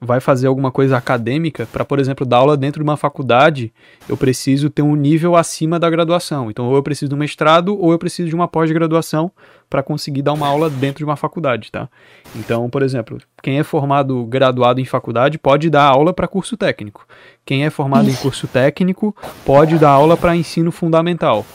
vai 0.00 0.20
fazer 0.20 0.46
alguma 0.46 0.70
coisa 0.70 0.96
acadêmica, 0.96 1.66
para, 1.66 1.84
por 1.84 1.98
exemplo, 1.98 2.26
dar 2.26 2.38
aula 2.38 2.56
dentro 2.56 2.82
de 2.82 2.88
uma 2.88 2.96
faculdade, 2.96 3.72
eu 4.08 4.16
preciso 4.16 4.68
ter 4.68 4.82
um 4.82 4.94
nível 4.94 5.36
acima 5.36 5.78
da 5.78 5.88
graduação. 5.88 6.50
Então, 6.50 6.66
ou 6.66 6.76
eu 6.76 6.82
preciso 6.82 7.10
de 7.10 7.14
um 7.14 7.18
mestrado, 7.18 7.78
ou 7.78 7.92
eu 7.92 7.98
preciso 7.98 8.28
de 8.28 8.34
uma 8.34 8.48
pós-graduação 8.48 9.30
para 9.70 9.82
conseguir 9.82 10.22
dar 10.22 10.32
uma 10.32 10.46
aula 10.46 10.68
dentro 10.68 10.98
de 10.98 11.04
uma 11.04 11.16
faculdade, 11.16 11.70
tá? 11.70 11.88
Então, 12.36 12.68
por 12.68 12.82
exemplo, 12.82 13.18
quem 13.42 13.58
é 13.58 13.62
formado 13.62 14.24
graduado 14.24 14.80
em 14.80 14.84
faculdade 14.84 15.38
pode 15.38 15.70
dar 15.70 15.84
aula 15.84 16.12
para 16.12 16.28
curso 16.28 16.56
técnico. 16.56 17.06
Quem 17.44 17.64
é 17.64 17.70
formado 17.70 18.10
em 18.10 18.14
curso 18.14 18.46
técnico 18.46 19.14
pode 19.44 19.78
dar 19.78 19.90
aula 19.90 20.16
para 20.16 20.36
ensino 20.36 20.72
fundamental. 20.72 21.46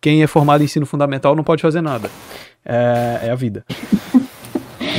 Quem 0.00 0.22
é 0.22 0.26
formado 0.26 0.60
em 0.60 0.64
ensino 0.64 0.86
fundamental 0.86 1.34
não 1.34 1.44
pode 1.44 1.62
fazer 1.62 1.80
nada. 1.80 2.10
É, 2.64 3.20
é 3.22 3.30
a 3.30 3.34
vida. 3.34 3.64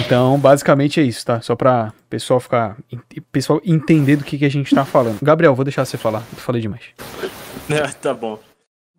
Então, 0.07 0.39
basicamente 0.39 1.01
é 1.01 1.03
isso, 1.03 1.25
tá? 1.25 1.41
Só 1.41 1.53
pra 1.53 1.91
pessoal 2.09 2.39
ficar. 2.39 2.77
pessoal 3.29 3.61
entender 3.65 4.15
do 4.15 4.23
que, 4.23 4.37
que 4.37 4.45
a 4.45 4.49
gente 4.49 4.73
tá 4.73 4.85
falando. 4.85 5.19
Gabriel, 5.21 5.53
vou 5.53 5.65
deixar 5.65 5.83
você 5.83 5.97
falar. 5.97 6.23
Eu 6.31 6.37
falei 6.37 6.61
demais. 6.61 6.81
É, 7.69 7.85
tá 8.01 8.13
bom. 8.13 8.39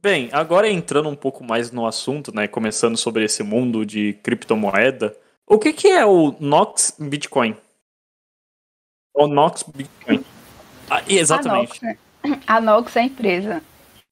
Bem, 0.02 0.28
agora 0.32 0.68
entrando 0.68 1.08
um 1.08 1.16
pouco 1.16 1.42
mais 1.42 1.72
no 1.72 1.86
assunto, 1.86 2.30
né? 2.34 2.46
Começando 2.46 2.98
sobre 2.98 3.24
esse 3.24 3.42
mundo 3.42 3.86
de 3.86 4.18
criptomoeda. 4.22 5.16
O 5.46 5.58
que, 5.58 5.72
que 5.72 5.88
é 5.88 6.04
o 6.04 6.36
Nox 6.38 6.94
Bitcoin? 6.98 7.56
O 9.14 9.26
Nox 9.26 9.62
Bitcoin. 9.62 10.22
Ah, 10.90 11.02
exatamente. 11.08 11.80
A 11.82 11.86
Nox, 11.86 11.98
né? 12.28 12.40
a 12.46 12.60
Nox 12.60 12.96
é 12.96 13.00
a 13.00 13.04
empresa. 13.04 13.62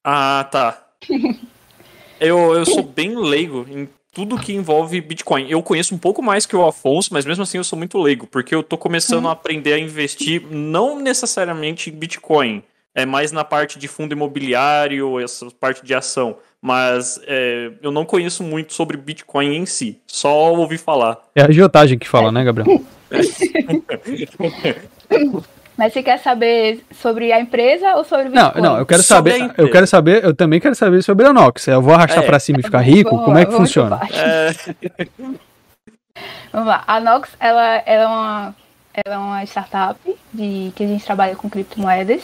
Ah, 0.03 0.49
tá. 0.51 0.83
eu, 2.19 2.55
eu 2.55 2.65
sou 2.65 2.83
bem 2.83 3.15
leigo 3.15 3.67
em 3.69 3.87
tudo 4.17 4.39
que 4.39 4.55
envolve 4.55 4.99
Bitcoin. 4.99 5.47
Eu 5.51 5.63
conheço 5.63 5.95
um 5.95 5.99
pouco 5.99 6.23
mais 6.23 6.47
que 6.47 6.57
o 6.57 6.67
Afonso, 6.67 7.11
mas 7.13 7.27
mesmo 7.27 7.43
assim 7.43 7.59
eu 7.59 7.65
sou 7.65 7.79
muito 7.79 8.01
leigo, 8.01 8.27
porque 8.27 8.55
eu 8.55 8.63
tô 8.63 8.79
começando 8.79 9.25
uhum. 9.25 9.29
a 9.29 9.33
aprender 9.33 9.75
a 9.75 9.79
investir 9.79 10.43
não 10.51 10.99
necessariamente 10.99 11.91
em 11.91 11.93
Bitcoin, 11.93 12.63
é 12.95 13.05
mais 13.05 13.31
na 13.31 13.45
parte 13.45 13.79
de 13.79 13.87
fundo 13.87 14.15
imobiliário, 14.15 15.21
essa 15.21 15.47
parte 15.61 15.85
de 15.85 15.93
ação. 15.93 16.39
Mas 16.63 17.21
é, 17.27 17.73
eu 17.83 17.91
não 17.91 18.07
conheço 18.07 18.43
muito 18.43 18.73
sobre 18.73 18.97
Bitcoin 18.97 19.55
em 19.55 19.67
si, 19.67 20.01
só 20.07 20.51
ouvi 20.55 20.79
falar. 20.79 21.19
É 21.35 21.43
a 21.43 21.49
agiotagem 21.49 21.99
que 21.99 22.09
fala, 22.09 22.33
né, 22.33 22.43
Gabriel? 22.43 22.81
Mas 25.77 25.93
você 25.93 26.03
quer 26.03 26.19
saber 26.19 26.83
sobre 26.91 27.33
a 27.33 27.41
empresa 27.41 27.97
ou 27.97 28.05
sobre 28.05 28.29
o 28.29 28.31
Bitcoin? 28.31 28.63
Não, 28.63 28.73
não, 28.73 28.79
eu 28.79 28.87
quero 28.87 29.03
saber, 29.03 29.53
eu 29.59 29.71
quero 29.71 29.87
saber, 29.87 30.25
eu 30.25 30.35
também 30.35 30.59
quero 30.59 30.75
saber 30.75 31.03
sobre 31.03 31.27
a 31.27 31.33
Nox. 31.33 31.69
Eu 31.69 31.83
vou 31.83 31.93
arrastar 31.95 32.25
é, 32.25 32.27
para 32.27 32.39
cima 32.39 32.61
e 32.61 32.63
ficar 32.63 32.81
rico? 32.81 33.11
Vamos, 33.11 33.25
Como 33.27 33.39
é 33.39 33.45
que 33.45 33.53
funciona? 33.53 34.01
É. 34.11 34.53
Vamos 36.51 36.69
lá. 36.69 36.83
A 36.87 36.99
Nox, 36.99 37.29
ela, 37.39 37.83
ela, 37.85 37.85
é 37.85 38.07
uma, 38.07 38.55
ela 38.95 39.15
é 39.15 39.19
uma 39.19 39.45
startup 39.45 40.01
de, 40.33 40.73
que 40.75 40.83
a 40.83 40.87
gente 40.87 41.05
trabalha 41.05 41.37
com 41.37 41.51
criptomoedas. 41.51 42.23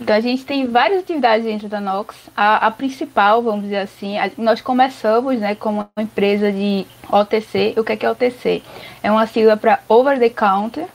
Então 0.00 0.14
a 0.14 0.20
gente 0.20 0.44
tem 0.44 0.66
várias 0.66 1.00
atividades 1.00 1.44
dentro 1.44 1.68
da 1.68 1.80
Nox. 1.80 2.14
A, 2.36 2.66
a 2.66 2.70
principal, 2.70 3.42
vamos 3.42 3.64
dizer 3.64 3.78
assim, 3.78 4.16
a, 4.18 4.30
nós 4.38 4.60
começamos 4.60 5.40
né, 5.40 5.56
como 5.56 5.88
uma 5.96 6.02
empresa 6.02 6.52
de 6.52 6.86
OTC. 7.10 7.74
O 7.76 7.82
que 7.82 7.92
é, 7.92 7.96
que 7.96 8.06
é 8.06 8.10
OTC? 8.10 8.62
É 9.02 9.10
uma 9.10 9.26
sigla 9.26 9.56
para 9.56 9.80
Over 9.88 10.20
the 10.20 10.28
Counter, 10.28 10.86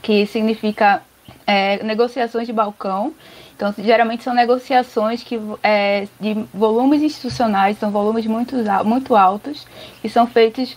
que 0.00 0.24
significa 0.26 1.02
é, 1.48 1.82
negociações 1.82 2.46
de 2.46 2.52
balcão. 2.52 3.14
Então, 3.56 3.74
geralmente 3.78 4.22
são 4.22 4.34
negociações 4.34 5.24
que, 5.24 5.40
é, 5.62 6.06
de 6.20 6.34
volumes 6.52 7.02
institucionais, 7.02 7.78
são 7.78 7.90
volumes 7.90 8.26
muito, 8.26 8.54
muito 8.84 9.16
altos, 9.16 9.66
e 10.04 10.10
são 10.10 10.26
feitos 10.26 10.76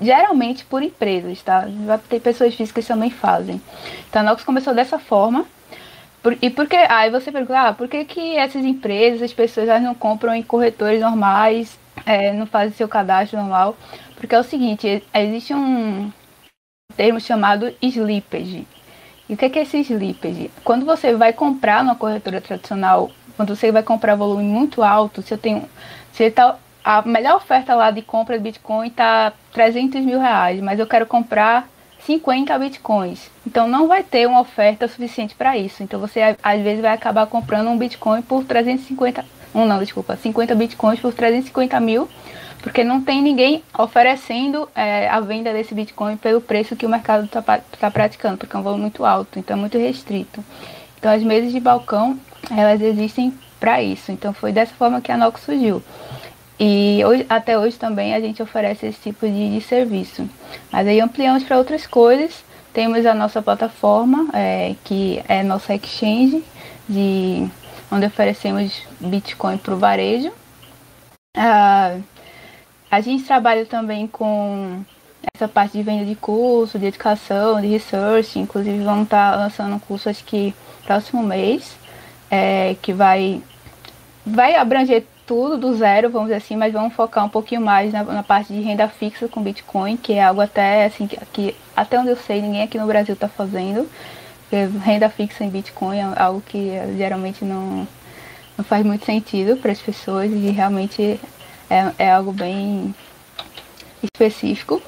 geralmente 0.00 0.64
por 0.64 0.82
empresas, 0.82 1.42
tá? 1.42 1.66
Vai 1.84 1.98
ter 1.98 2.20
pessoas 2.20 2.54
físicas 2.54 2.84
que 2.84 2.92
também 2.92 3.10
fazem. 3.10 3.60
Então, 4.08 4.22
a 4.22 4.24
Nox 4.24 4.44
começou 4.44 4.74
dessa 4.74 4.98
forma. 4.98 5.46
Por, 6.22 6.36
e 6.40 6.50
por 6.50 6.68
que, 6.68 6.76
aí 6.76 7.10
você 7.10 7.32
pergunta, 7.32 7.68
ah, 7.68 7.72
por 7.72 7.88
que, 7.88 8.04
que 8.04 8.36
essas 8.36 8.62
empresas, 8.62 9.22
as 9.22 9.32
pessoas 9.32 9.68
elas 9.68 9.82
não 9.82 9.94
compram 9.94 10.34
em 10.34 10.42
corretores 10.42 11.00
normais, 11.00 11.78
é, 12.04 12.30
não 12.32 12.46
fazem 12.46 12.74
seu 12.74 12.86
cadastro 12.86 13.38
normal? 13.40 13.74
Porque 14.16 14.34
é 14.34 14.38
o 14.38 14.44
seguinte, 14.44 15.02
existe 15.14 15.54
um 15.54 16.12
termo 16.94 17.18
chamado 17.18 17.74
slippage. 17.80 18.66
E 19.30 19.34
o 19.34 19.36
que 19.36 19.46
é 19.46 19.62
esse 19.62 19.78
slippage? 19.78 20.50
Quando 20.64 20.84
você 20.84 21.14
vai 21.14 21.32
comprar 21.32 21.84
numa 21.84 21.94
corretora 21.94 22.40
tradicional, 22.40 23.12
quando 23.36 23.54
você 23.54 23.70
vai 23.70 23.80
comprar 23.80 24.16
volume 24.16 24.42
muito 24.42 24.82
alto, 24.82 25.22
se 25.22 25.32
eu 25.32 25.38
tenho. 25.38 25.62
Se 26.12 26.28
tá, 26.32 26.56
a 26.82 27.00
melhor 27.02 27.36
oferta 27.36 27.76
lá 27.76 27.92
de 27.92 28.02
compra 28.02 28.36
de 28.36 28.42
Bitcoin 28.42 28.88
está 28.88 29.32
300 29.52 30.04
mil 30.04 30.18
reais, 30.18 30.60
mas 30.60 30.80
eu 30.80 30.86
quero 30.86 31.06
comprar 31.06 31.68
50 32.00 32.58
bitcoins. 32.58 33.30
Então 33.46 33.68
não 33.68 33.86
vai 33.86 34.02
ter 34.02 34.26
uma 34.26 34.40
oferta 34.40 34.88
suficiente 34.88 35.36
para 35.36 35.56
isso. 35.56 35.80
Então 35.80 36.00
você 36.00 36.36
às 36.42 36.60
vezes 36.60 36.82
vai 36.82 36.92
acabar 36.92 37.24
comprando 37.28 37.68
um 37.68 37.78
bitcoin 37.78 38.22
por 38.22 38.42
350. 38.42 39.24
Um 39.54 39.64
não, 39.64 39.78
desculpa, 39.78 40.16
50 40.16 40.56
bitcoins 40.56 40.98
por 40.98 41.14
350 41.14 41.78
mil 41.78 42.08
porque 42.62 42.84
não 42.84 43.00
tem 43.00 43.22
ninguém 43.22 43.62
oferecendo 43.78 44.68
é, 44.74 45.08
a 45.08 45.20
venda 45.20 45.52
desse 45.52 45.74
Bitcoin 45.74 46.16
pelo 46.16 46.40
preço 46.40 46.76
que 46.76 46.86
o 46.86 46.88
mercado 46.88 47.24
está 47.24 47.42
tá 47.42 47.90
praticando, 47.90 48.36
porque 48.36 48.54
é 48.54 48.58
um 48.58 48.62
valor 48.62 48.78
muito 48.78 49.04
alto, 49.04 49.38
então 49.38 49.56
é 49.56 49.60
muito 49.60 49.78
restrito. 49.78 50.44
Então 50.98 51.10
as 51.10 51.22
mesas 51.22 51.52
de 51.52 51.60
balcão, 51.60 52.18
elas 52.50 52.80
existem 52.80 53.32
para 53.58 53.82
isso. 53.82 54.12
Então 54.12 54.32
foi 54.32 54.52
dessa 54.52 54.74
forma 54.74 55.00
que 55.00 55.10
a 55.10 55.16
Nox 55.16 55.42
surgiu. 55.42 55.82
E 56.58 57.02
hoje, 57.06 57.24
até 57.28 57.58
hoje 57.58 57.78
também 57.78 58.14
a 58.14 58.20
gente 58.20 58.42
oferece 58.42 58.86
esse 58.86 59.00
tipo 59.00 59.26
de, 59.26 59.54
de 59.54 59.60
serviço. 59.62 60.28
Mas 60.70 60.86
aí 60.86 61.00
ampliamos 61.00 61.42
para 61.42 61.56
outras 61.56 61.86
coisas. 61.86 62.44
Temos 62.74 63.06
a 63.06 63.14
nossa 63.14 63.40
plataforma, 63.40 64.28
é, 64.34 64.74
que 64.84 65.22
é 65.26 65.42
nossa 65.42 65.74
exchange, 65.74 66.44
de, 66.86 67.48
onde 67.90 68.06
oferecemos 68.06 68.82
Bitcoin 69.00 69.56
para 69.56 69.74
o 69.74 69.78
varejo. 69.78 70.30
Ah, 71.34 71.96
a 72.90 73.00
gente 73.00 73.24
trabalha 73.24 73.64
também 73.64 74.06
com 74.06 74.82
essa 75.34 75.46
parte 75.46 75.72
de 75.72 75.82
venda 75.82 76.04
de 76.04 76.14
curso, 76.14 76.78
de 76.78 76.86
educação, 76.86 77.60
de 77.60 77.68
research. 77.68 78.38
Inclusive, 78.38 78.82
vamos 78.82 79.04
estar 79.04 79.36
lançando 79.36 79.76
um 79.76 79.78
curso, 79.78 80.08
acho 80.08 80.24
que 80.24 80.54
próximo 80.84 81.22
mês, 81.22 81.76
é, 82.30 82.74
que 82.82 82.92
vai, 82.92 83.40
vai 84.26 84.56
abranger 84.56 85.04
tudo 85.24 85.56
do 85.56 85.76
zero, 85.76 86.10
vamos 86.10 86.26
dizer 86.26 86.38
assim, 86.38 86.56
mas 86.56 86.72
vamos 86.72 86.92
focar 86.92 87.24
um 87.24 87.28
pouquinho 87.28 87.60
mais 87.60 87.92
na, 87.92 88.02
na 88.02 88.22
parte 88.24 88.52
de 88.52 88.60
renda 88.60 88.88
fixa 88.88 89.28
com 89.28 89.40
Bitcoin, 89.40 89.96
que 89.96 90.14
é 90.14 90.24
algo 90.24 90.40
até 90.40 90.86
assim 90.86 91.06
que, 91.06 91.16
que 91.32 91.56
até 91.76 92.00
onde 92.00 92.08
eu 92.08 92.16
sei 92.16 92.42
ninguém 92.42 92.62
aqui 92.62 92.76
no 92.76 92.86
Brasil 92.86 93.14
está 93.14 93.28
fazendo. 93.28 93.88
Renda 94.84 95.08
fixa 95.08 95.44
em 95.44 95.48
Bitcoin 95.48 95.98
é 95.98 96.12
algo 96.16 96.40
que 96.40 96.72
geralmente 96.96 97.44
não, 97.44 97.86
não 98.58 98.64
faz 98.64 98.84
muito 98.84 99.04
sentido 99.04 99.56
para 99.56 99.70
as 99.70 99.78
pessoas 99.78 100.32
e 100.32 100.50
realmente 100.50 101.20
é, 101.70 101.92
é 102.06 102.12
algo 102.12 102.32
bem 102.32 102.94
específico. 104.02 104.82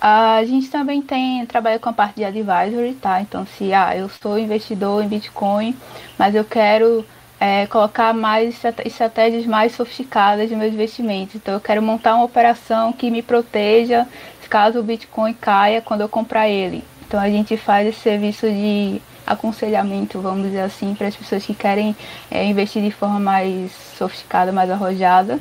A 0.00 0.44
gente 0.44 0.68
também 0.68 1.00
tem 1.00 1.44
trabalha 1.46 1.78
com 1.78 1.88
a 1.88 1.92
parte 1.92 2.16
de 2.16 2.24
advisory, 2.24 2.94
tá? 2.94 3.20
Então, 3.20 3.46
se 3.46 3.72
ah, 3.72 3.96
eu 3.96 4.08
sou 4.08 4.38
investidor 4.38 5.02
em 5.02 5.08
Bitcoin, 5.08 5.74
mas 6.18 6.34
eu 6.34 6.44
quero 6.44 7.04
é, 7.40 7.66
colocar 7.66 8.12
mais 8.12 8.62
estratégias 8.84 9.46
mais 9.46 9.72
sofisticadas 9.72 10.48
de 10.48 10.54
meus 10.54 10.72
investimentos. 10.72 11.36
Então, 11.36 11.54
eu 11.54 11.60
quero 11.60 11.82
montar 11.82 12.14
uma 12.14 12.24
operação 12.24 12.92
que 12.92 13.10
me 13.10 13.22
proteja 13.22 14.06
caso 14.48 14.78
o 14.78 14.82
Bitcoin 14.82 15.34
caia 15.34 15.82
quando 15.82 16.02
eu 16.02 16.08
comprar 16.08 16.48
ele. 16.48 16.84
Então, 17.06 17.18
a 17.18 17.28
gente 17.28 17.56
faz 17.56 17.88
esse 17.88 18.00
serviço 18.00 18.48
de 18.48 19.00
aconselhamento, 19.26 20.20
vamos 20.20 20.46
dizer 20.46 20.60
assim, 20.60 20.94
para 20.94 21.08
as 21.08 21.16
pessoas 21.16 21.44
que 21.44 21.54
querem 21.54 21.96
é, 22.30 22.44
investir 22.44 22.82
de 22.82 22.92
forma 22.92 23.18
mais 23.18 23.72
sofisticada, 23.98 24.52
mais 24.52 24.70
arrojada. 24.70 25.40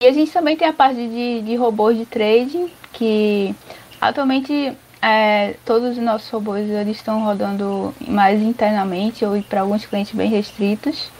E 0.00 0.06
a 0.06 0.12
gente 0.12 0.32
também 0.32 0.56
tem 0.56 0.68
a 0.68 0.72
parte 0.72 0.96
de, 0.96 1.42
de 1.42 1.56
robôs 1.56 1.96
de 1.96 2.06
trading, 2.06 2.70
que 2.92 3.54
atualmente 4.00 4.76
é, 5.00 5.54
todos 5.64 5.96
os 5.96 6.02
nossos 6.02 6.28
robôs 6.30 6.68
eles 6.68 6.96
estão 6.96 7.24
rodando 7.24 7.94
mais 8.06 8.40
internamente 8.42 9.24
ou 9.24 9.40
para 9.42 9.60
alguns 9.60 9.84
clientes 9.86 10.14
bem 10.14 10.30
restritos. 10.30 11.10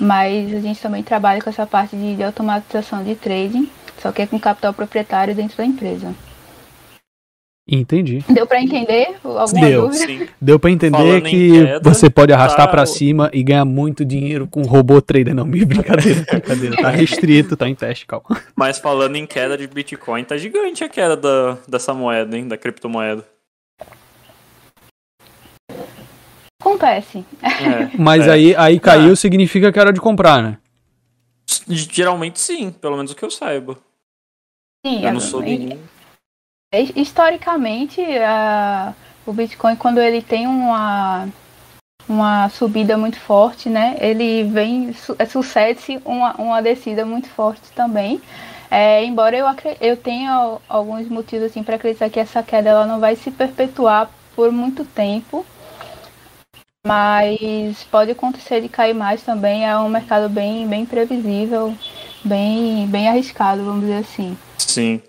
Mas 0.00 0.52
a 0.54 0.60
gente 0.60 0.80
também 0.80 1.02
trabalha 1.02 1.40
com 1.40 1.50
essa 1.50 1.66
parte 1.66 1.94
de, 1.96 2.16
de 2.16 2.22
automatização 2.22 3.04
de 3.04 3.14
trading, 3.14 3.70
só 4.00 4.10
que 4.10 4.22
é 4.22 4.26
com 4.26 4.40
capital 4.40 4.72
proprietário 4.72 5.34
dentro 5.34 5.56
da 5.56 5.64
empresa. 5.64 6.14
Entendi. 7.68 8.24
Deu 8.28 8.44
pra 8.44 8.60
entender 8.60 9.14
alguma 9.22 9.46
Deu. 9.66 9.82
dúvida? 9.82 10.04
Sim. 10.06 10.28
Deu 10.40 10.58
pra 10.58 10.70
entender 10.70 10.96
Falando 10.98 11.26
em 11.28 11.30
que 11.30 11.50
queda, 11.64 11.80
você 11.94 12.10
pode 12.10 12.32
arrastar 12.32 12.66
tá- 12.66 12.70
pra 12.72 12.84
cima 12.84 13.30
e 13.32 13.42
ganhar 13.42 13.64
muito 13.64 14.04
dinheiro 14.04 14.48
com 14.48 14.62
robô 14.62 15.00
trader. 15.00 15.32
Não, 15.32 15.46
brincadeira, 15.48 16.24
brincadeira. 16.28 16.76
Tá 16.76 16.90
restrito, 16.90 17.56
tá 17.56 17.68
em 17.68 17.74
teste, 17.74 18.04
calma. 18.04 18.26
Mas 18.56 18.78
falando 18.78 19.14
em 19.14 19.26
queda 19.26 19.56
de 19.56 19.68
Bitcoin, 19.68 20.24
tá 20.24 20.36
gigante 20.36 20.82
a 20.82 20.88
queda 20.88 21.16
da, 21.16 21.56
dessa 21.68 21.94
moeda, 21.94 22.36
hein? 22.36 22.48
Da 22.48 22.56
criptomoeda. 22.58 23.24
Acontece. 26.60 27.24
É, 27.42 27.96
Mas 27.98 28.26
é. 28.26 28.30
aí, 28.32 28.56
aí 28.56 28.80
caiu 28.80 29.12
Ah. 29.12 29.16
significa 29.16 29.72
que 29.72 29.78
era 29.78 29.92
de 29.92 30.00
comprar, 30.00 30.42
né? 30.42 30.58
Geralmente 31.68 32.40
sim, 32.40 32.70
pelo 32.70 32.96
menos 32.96 33.12
o 33.12 33.16
que 33.16 33.24
eu 33.24 33.30
saiba. 33.30 33.76
Sim, 34.84 35.04
Eu 35.04 35.12
não 35.12 35.20
sou. 35.20 35.42
É, 35.42 35.76
Historicamente, 36.72 38.00
a- 38.18 38.94
o 39.26 39.32
Bitcoin, 39.32 39.76
quando 39.76 40.00
ele 40.00 40.22
tem 40.22 40.46
uma, 40.46 41.28
uma 42.08 42.48
subida 42.50 42.96
muito 42.96 43.18
forte, 43.20 43.68
né? 43.68 43.96
Ele 44.00 44.44
vem, 44.44 44.92
su- 44.94 45.16
é, 45.18 45.26
sucede-se 45.26 46.00
uma, 46.04 46.34
uma 46.36 46.62
descida 46.62 47.04
muito 47.04 47.28
forte 47.28 47.70
também. 47.74 48.20
É, 48.70 49.04
embora 49.04 49.36
eu, 49.36 49.46
eu 49.80 49.96
tenha 49.98 50.32
al- 50.32 50.62
alguns 50.68 51.08
motivos 51.08 51.46
assim, 51.50 51.62
para 51.62 51.76
acreditar 51.76 52.08
que 52.10 52.18
essa 52.20 52.42
queda 52.42 52.70
ela 52.70 52.86
não 52.86 53.00
vai 53.00 53.16
se 53.16 53.30
perpetuar 53.30 54.10
por 54.34 54.50
muito 54.50 54.84
tempo. 54.84 55.44
Mas 56.86 57.84
pode 57.90 58.10
acontecer 58.10 58.60
de 58.60 58.68
cair 58.68 58.94
mais 58.94 59.22
também. 59.22 59.66
É 59.68 59.76
um 59.78 59.88
mercado 59.88 60.28
bem, 60.28 60.66
bem 60.66 60.84
previsível, 60.86 61.74
bem, 62.24 62.86
bem 62.88 63.08
arriscado, 63.08 63.64
vamos 63.64 63.82
dizer 63.82 63.98
assim. 63.98 64.36
Sim. 64.58 65.00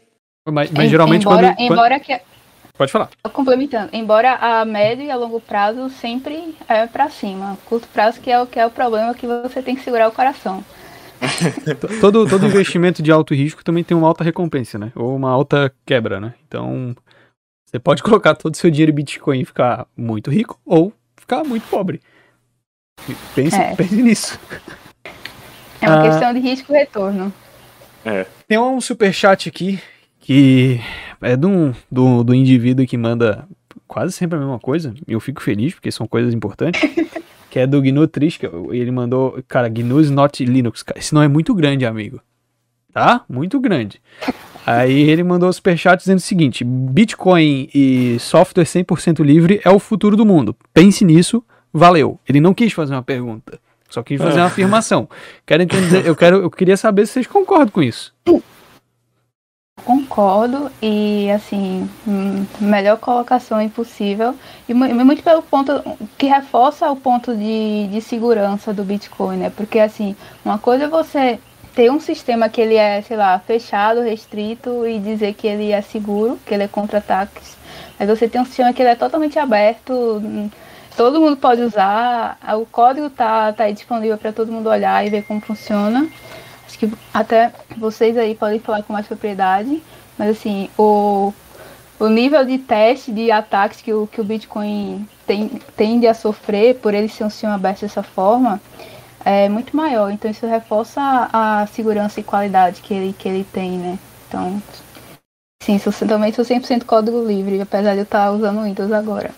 Mas, 0.51 0.69
mas 0.71 0.89
geralmente 0.89 1.21
embora, 1.21 1.47
quando, 1.47 1.55
quando- 1.57 1.71
embora 1.71 1.99
que 1.99 2.19
Pode 2.77 2.91
falar. 2.91 3.09
complementando, 3.31 3.89
embora 3.93 4.33
a 4.35 4.65
médio 4.65 5.05
e 5.05 5.11
a 5.11 5.15
longo 5.15 5.39
prazo 5.39 5.89
sempre 5.89 6.55
é 6.67 6.85
para 6.87 7.09
cima. 7.09 7.57
Curto 7.65 7.87
prazo 7.87 8.19
que 8.19 8.29
é 8.31 8.39
o 8.41 8.47
que 8.47 8.59
é 8.59 8.65
o 8.65 8.69
problema 8.71 9.13
que 9.13 9.25
você 9.27 9.61
tem 9.61 9.75
que 9.75 9.83
segurar 9.83 10.07
o 10.07 10.11
coração. 10.11 10.63
Todo, 12.01 12.27
todo 12.27 12.45
investimento 12.45 13.01
de 13.01 13.09
alto 13.09 13.33
risco 13.33 13.63
também 13.63 13.81
tem 13.83 13.95
uma 13.95 14.07
alta 14.07 14.25
recompensa, 14.25 14.77
né? 14.77 14.91
Ou 14.93 15.15
uma 15.15 15.29
alta 15.31 15.73
quebra, 15.85 16.19
né? 16.19 16.33
Então, 16.45 16.93
você 17.65 17.79
pode 17.79 18.03
colocar 18.03 18.35
todo 18.35 18.53
o 18.53 18.57
seu 18.57 18.69
dinheiro 18.69 18.91
em 18.91 18.95
Bitcoin 18.95 19.39
e 19.39 19.45
ficar 19.45 19.87
muito 19.95 20.29
rico 20.29 20.59
ou 20.65 20.91
ficar 21.17 21.45
muito 21.45 21.65
pobre. 21.69 22.01
Pense, 23.33 23.55
É. 23.55 23.73
pense 23.73 23.95
nisso. 24.01 24.37
É 25.81 25.87
uma 25.87 26.01
Ah. 26.01 26.03
questão 26.09 26.33
de 26.33 26.39
risco 26.41 26.73
e 26.73 26.77
retorno. 26.77 27.31
É. 28.03 28.25
Tem 28.45 28.57
um 28.57 28.81
superchat 28.81 29.47
aqui 29.47 29.79
que 30.23 30.79
é 31.21 31.35
do, 31.35 31.75
do, 31.91 32.23
do 32.23 32.33
indivíduo 32.33 32.87
que 32.87 32.97
manda 32.97 33.45
quase 33.85 34.13
sempre 34.13 34.37
a 34.37 34.39
mesma 34.39 34.57
coisa. 34.57 34.93
E 35.05 35.11
eu 35.11 35.19
fico 35.19 35.41
feliz 35.41 35.73
porque 35.73 35.91
são 35.91 36.07
coisas 36.07 36.33
importantes. 36.33 36.81
que 37.51 37.59
é 37.59 37.67
do 37.67 37.81
GNU 37.81 38.07
Tris, 38.07 38.37
que 38.37 38.45
ele 38.45 38.89
mandou. 38.89 39.43
Cara, 39.49 39.67
GNU 39.67 39.99
is 39.99 40.09
not 40.09 40.43
Linux. 40.43 40.81
Cara, 40.81 40.97
esse 40.97 41.13
não 41.13 41.21
é 41.21 41.27
muito 41.27 41.53
grande, 41.53 41.85
amigo. 41.85 42.21
Tá? 42.93 43.25
Muito 43.27 43.59
grande. 43.59 44.01
Aí 44.65 45.09
ele 45.09 45.23
mandou 45.23 45.49
o 45.49 45.53
superchat 45.53 45.99
dizendo 45.99 46.19
o 46.19 46.21
seguinte: 46.21 46.63
Bitcoin 46.63 47.69
e 47.75 48.17
software 48.19 48.63
100% 48.63 49.21
livre 49.25 49.59
é 49.65 49.69
o 49.69 49.77
futuro 49.77 50.15
do 50.15 50.25
mundo. 50.25 50.55
Pense 50.73 51.03
nisso, 51.03 51.43
valeu. 51.73 52.17
Ele 52.27 52.39
não 52.39 52.53
quis 52.53 52.71
fazer 52.71 52.93
uma 52.93 53.03
pergunta, 53.03 53.59
só 53.89 54.01
quis 54.01 54.21
fazer 54.21 54.39
uma 54.39 54.47
afirmação. 54.47 55.09
Quero 55.45 55.63
entender, 55.63 56.07
eu, 56.07 56.15
quero, 56.15 56.37
eu 56.37 56.49
queria 56.49 56.77
saber 56.77 57.05
se 57.05 57.13
vocês 57.13 57.27
concordam 57.27 57.69
com 57.69 57.83
isso. 57.83 58.13
Concordo 59.83 60.71
e 60.81 61.29
assim, 61.31 61.89
hum, 62.07 62.45
melhor 62.61 62.97
colocação 62.99 63.61
impossível. 63.61 64.33
E 64.69 64.73
mu- 64.73 64.87
muito 65.03 65.23
pelo 65.23 65.41
ponto 65.41 65.73
que 66.17 66.27
reforça 66.27 66.89
o 66.89 66.95
ponto 66.95 67.35
de, 67.35 67.87
de 67.87 67.99
segurança 67.99 68.71
do 68.73 68.83
Bitcoin, 68.83 69.37
né? 69.37 69.49
Porque 69.49 69.79
assim, 69.79 70.15
uma 70.45 70.57
coisa 70.57 70.85
é 70.85 70.87
você 70.87 71.39
ter 71.75 71.91
um 71.91 71.99
sistema 71.99 72.47
que 72.47 72.61
ele 72.61 72.75
é, 72.75 73.01
sei 73.01 73.17
lá, 73.17 73.37
fechado, 73.39 74.01
restrito 74.01 74.87
e 74.87 74.99
dizer 74.99 75.33
que 75.33 75.47
ele 75.47 75.71
é 75.71 75.81
seguro, 75.81 76.39
que 76.45 76.53
ele 76.53 76.63
é 76.63 76.67
contra 76.67 76.99
ataques. 76.99 77.57
Mas 77.99 78.07
você 78.07 78.27
tem 78.29 78.39
um 78.39 78.45
sistema 78.45 78.71
que 78.73 78.81
ele 78.81 78.89
é 78.91 78.95
totalmente 78.95 79.37
aberto, 79.39 79.91
hum, 79.91 80.49
todo 80.95 81.19
mundo 81.19 81.35
pode 81.35 81.61
usar, 81.61 82.37
o 82.57 82.65
código 82.67 83.09
tá, 83.09 83.51
tá 83.51 83.63
aí 83.65 83.73
disponível 83.73 84.17
para 84.17 84.31
todo 84.31 84.51
mundo 84.51 84.69
olhar 84.69 85.05
e 85.05 85.09
ver 85.09 85.23
como 85.23 85.41
funciona. 85.41 86.07
Acho 86.73 86.79
que 86.79 86.91
até 87.13 87.53
vocês 87.77 88.17
aí 88.17 88.33
podem 88.33 88.59
falar 88.59 88.81
com 88.81 88.93
mais 88.93 89.05
propriedade, 89.05 89.79
mas 90.17 90.31
assim, 90.31 90.71
o, 90.75 91.31
o 91.99 92.07
nível 92.07 92.43
de 92.43 92.57
teste 92.57 93.11
de 93.11 93.29
ataques 93.29 93.79
que 93.79 93.93
o, 93.93 94.07
que 94.07 94.19
o 94.19 94.23
Bitcoin 94.23 95.07
tem, 95.27 95.61
tende 95.77 96.07
a 96.07 96.15
sofrer 96.15 96.79
por 96.79 96.95
ele 96.95 97.07
ser 97.07 97.25
um 97.25 97.29
sistema 97.29 97.53
aberto 97.53 97.81
dessa 97.81 98.01
forma 98.01 98.59
é 99.23 99.47
muito 99.47 99.77
maior. 99.77 100.09
Então 100.09 100.31
isso 100.31 100.47
reforça 100.47 100.99
a, 100.99 101.61
a 101.61 101.67
segurança 101.67 102.19
e 102.19 102.23
qualidade 102.23 102.81
que 102.81 102.91
ele, 102.91 103.13
que 103.13 103.29
ele 103.29 103.43
tem, 103.43 103.77
né? 103.77 103.99
Então, 104.27 104.59
sim, 105.61 105.77
sou, 105.77 105.93
também 106.07 106.33
sou 106.33 106.43
100% 106.43 106.85
código 106.85 107.23
livre, 107.23 107.61
apesar 107.61 107.93
de 107.93 107.99
eu 107.99 108.03
estar 108.03 108.31
usando 108.31 108.61
o 108.61 108.63
Windows 108.63 108.91
agora. 108.91 109.29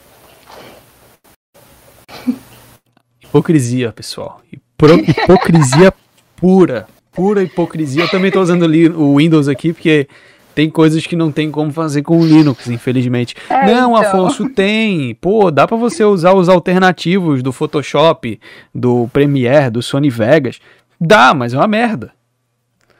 Hipocrisia, 3.21 3.91
pessoal. 3.91 4.39
Hipocrisia 4.74 5.93
pura. 6.38 6.88
Pura 7.15 7.41
hipocrisia. 7.41 8.04
Eu 8.04 8.10
também 8.10 8.30
tô 8.30 8.41
usando 8.41 8.63
o 8.97 9.17
Windows 9.17 9.47
aqui 9.47 9.73
porque 9.73 10.08
tem 10.54 10.69
coisas 10.69 11.08
que 11.08 11.15
não 11.15 11.32
tem 11.32 11.51
como 11.51 11.71
fazer 11.71 12.01
com 12.01 12.19
o 12.19 12.25
Linux, 12.25 12.69
infelizmente. 12.69 13.36
É, 13.49 13.65
não, 13.65 13.97
então. 13.97 14.25
Afonso, 14.25 14.49
tem. 14.49 15.15
Pô, 15.15 15.51
dá 15.51 15.67
pra 15.67 15.75
você 15.75 16.04
usar 16.04 16.34
os 16.34 16.47
alternativos 16.47 17.43
do 17.43 17.51
Photoshop, 17.51 18.39
do 18.73 19.10
Premiere, 19.12 19.69
do 19.69 19.82
Sony 19.82 20.10
Vegas. 20.10 20.60
Dá, 20.99 21.34
mas 21.34 21.54
é 21.54 21.58
uma 21.58 21.67
merda. 21.67 22.13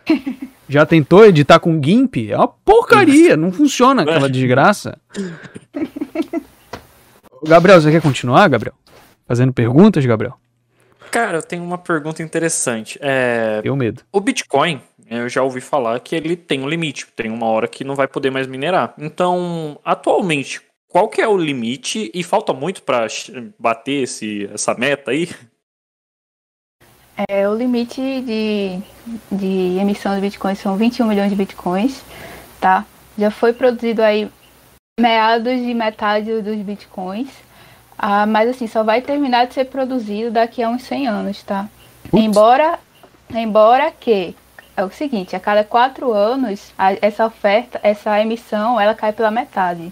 Já 0.68 0.86
tentou 0.86 1.26
editar 1.26 1.60
com 1.60 1.82
GIMP? 1.82 2.32
É 2.32 2.38
uma 2.38 2.48
porcaria, 2.48 3.38
não 3.38 3.52
funciona 3.52 4.02
aquela 4.02 4.30
desgraça. 4.30 4.98
Gabriel, 7.48 7.80
você 7.80 7.92
quer 7.92 8.02
continuar, 8.02 8.48
Gabriel? 8.48 8.74
Fazendo 9.28 9.54
perguntas, 9.54 10.04
Gabriel? 10.06 10.36
Cara, 11.16 11.38
eu 11.38 11.42
tenho 11.42 11.64
uma 11.64 11.78
pergunta 11.78 12.22
interessante. 12.22 13.00
É, 13.02 13.62
Tenho 13.62 13.78
medo. 13.78 14.04
o 14.12 14.20
Bitcoin, 14.20 14.82
eu 15.10 15.30
já 15.30 15.42
ouvi 15.42 15.62
falar 15.62 15.98
que 16.02 16.14
ele 16.14 16.36
tem 16.36 16.62
um 16.62 16.68
limite, 16.68 17.08
tem 17.16 17.32
uma 17.32 17.46
hora 17.46 17.70
que 17.70 17.86
não 17.86 17.96
vai 17.96 18.06
poder 18.06 18.30
mais 18.32 18.48
minerar. 18.48 18.94
Então, 18.98 19.80
atualmente, 19.86 20.62
qual 20.90 21.08
que 21.08 21.22
é 21.22 21.28
o 21.28 21.38
limite 21.38 22.12
e 22.14 22.22
falta 22.22 22.52
muito 22.52 22.84
para 22.84 23.08
bater 23.58 24.04
esse, 24.04 24.50
essa 24.54 24.74
meta 24.74 25.12
aí? 25.12 25.30
É, 27.30 27.48
o 27.48 27.56
limite 27.56 28.02
de, 28.02 28.82
de 29.32 29.80
emissão 29.80 30.16
de 30.16 30.20
bitcoins 30.20 30.60
são 30.60 30.76
21 30.76 31.08
milhões 31.08 31.30
de 31.30 31.38
bitcoins, 31.38 32.04
tá? 32.60 32.86
Já 33.18 33.32
foi 33.32 33.54
produzido 33.54 34.04
aí 34.04 34.30
meados 35.00 35.62
de 35.62 35.74
metade 35.74 36.42
dos 36.42 36.58
bitcoins, 36.58 37.30
ah, 37.98 38.26
mas 38.26 38.50
assim, 38.50 38.68
só 38.68 38.84
vai 38.84 39.02
terminar 39.02 39.48
de 39.48 39.54
ser 39.54 39.66
produzido 39.66 40.32
daqui 40.32 40.62
a 40.62 40.70
uns 40.70 40.84
100 40.84 41.08
anos, 41.08 41.44
tá? 41.44 41.68
Putz. 42.10 42.24
Embora, 42.24 42.80
embora 43.34 43.92
que 43.92 44.36
é 44.78 44.84
o 44.84 44.92
seguinte, 44.92 45.36
a 45.36 45.40
cada 45.40 45.64
quatro 45.64 46.12
anos 46.14 46.74
a- 46.78 46.96
essa 47.02 47.26
oferta, 47.26 47.80
essa 47.82 48.20
emissão, 48.22 48.80
ela 48.80 48.94
cai 48.94 49.12
pela 49.14 49.32
metade. 49.32 49.92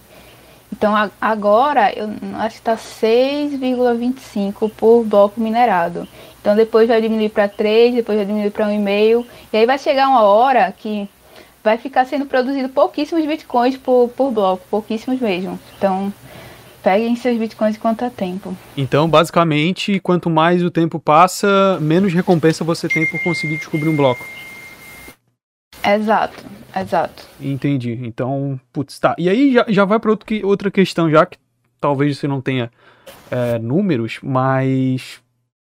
Então 0.71 0.95
a- 0.95 1.09
agora 1.21 1.93
eu 1.95 2.09
acho 2.39 2.55
que 2.55 2.61
está 2.61 2.75
6,25 2.75 4.69
por 4.69 5.03
bloco 5.05 5.39
minerado. 5.39 6.07
Então 6.41 6.55
depois 6.55 6.87
vai 6.89 7.01
diminuir 7.01 7.29
para 7.29 7.47
3, 7.47 7.93
depois 7.95 8.17
vai 8.17 8.25
diminuir 8.25 8.51
para 8.51 8.67
1,5. 8.67 9.25
E 9.51 9.57
aí 9.57 9.65
vai 9.65 9.77
chegar 9.77 10.09
uma 10.09 10.23
hora 10.23 10.73
que 10.77 11.07
vai 11.63 11.77
ficar 11.77 12.05
sendo 12.05 12.25
produzido 12.25 12.67
pouquíssimos 12.69 13.25
bitcoins 13.25 13.77
por, 13.77 14.09
por 14.09 14.31
bloco, 14.31 14.63
pouquíssimos 14.69 15.19
mesmo. 15.21 15.57
Então 15.77 16.11
peguem 16.83 17.15
seus 17.15 17.37
bitcoins 17.37 17.77
enquanto 17.77 18.03
há 18.03 18.09
tempo. 18.09 18.55
Então, 18.75 19.07
basicamente, 19.09 19.99
quanto 19.99 20.29
mais 20.29 20.61
o 20.61 20.69
tempo 20.69 20.99
passa, 20.99 21.79
menos 21.79 22.13
recompensa 22.13 22.63
você 22.63 22.87
tem 22.87 23.09
por 23.09 23.23
conseguir 23.23 23.57
descobrir 23.57 23.89
um 23.89 23.95
bloco. 23.95 24.23
Exato, 25.83 26.43
exato. 26.75 27.25
Entendi. 27.41 27.99
Então, 28.03 28.59
putz, 28.71 28.99
tá. 28.99 29.15
E 29.17 29.29
aí 29.29 29.53
já, 29.53 29.65
já 29.69 29.85
vai 29.85 29.99
para 29.99 30.15
outra 30.43 30.69
questão, 30.69 31.09
já 31.09 31.25
que 31.25 31.37
talvez 31.79 32.17
você 32.17 32.27
não 32.27 32.41
tenha 32.41 32.69
é, 33.31 33.57
números, 33.59 34.19
mas 34.21 35.22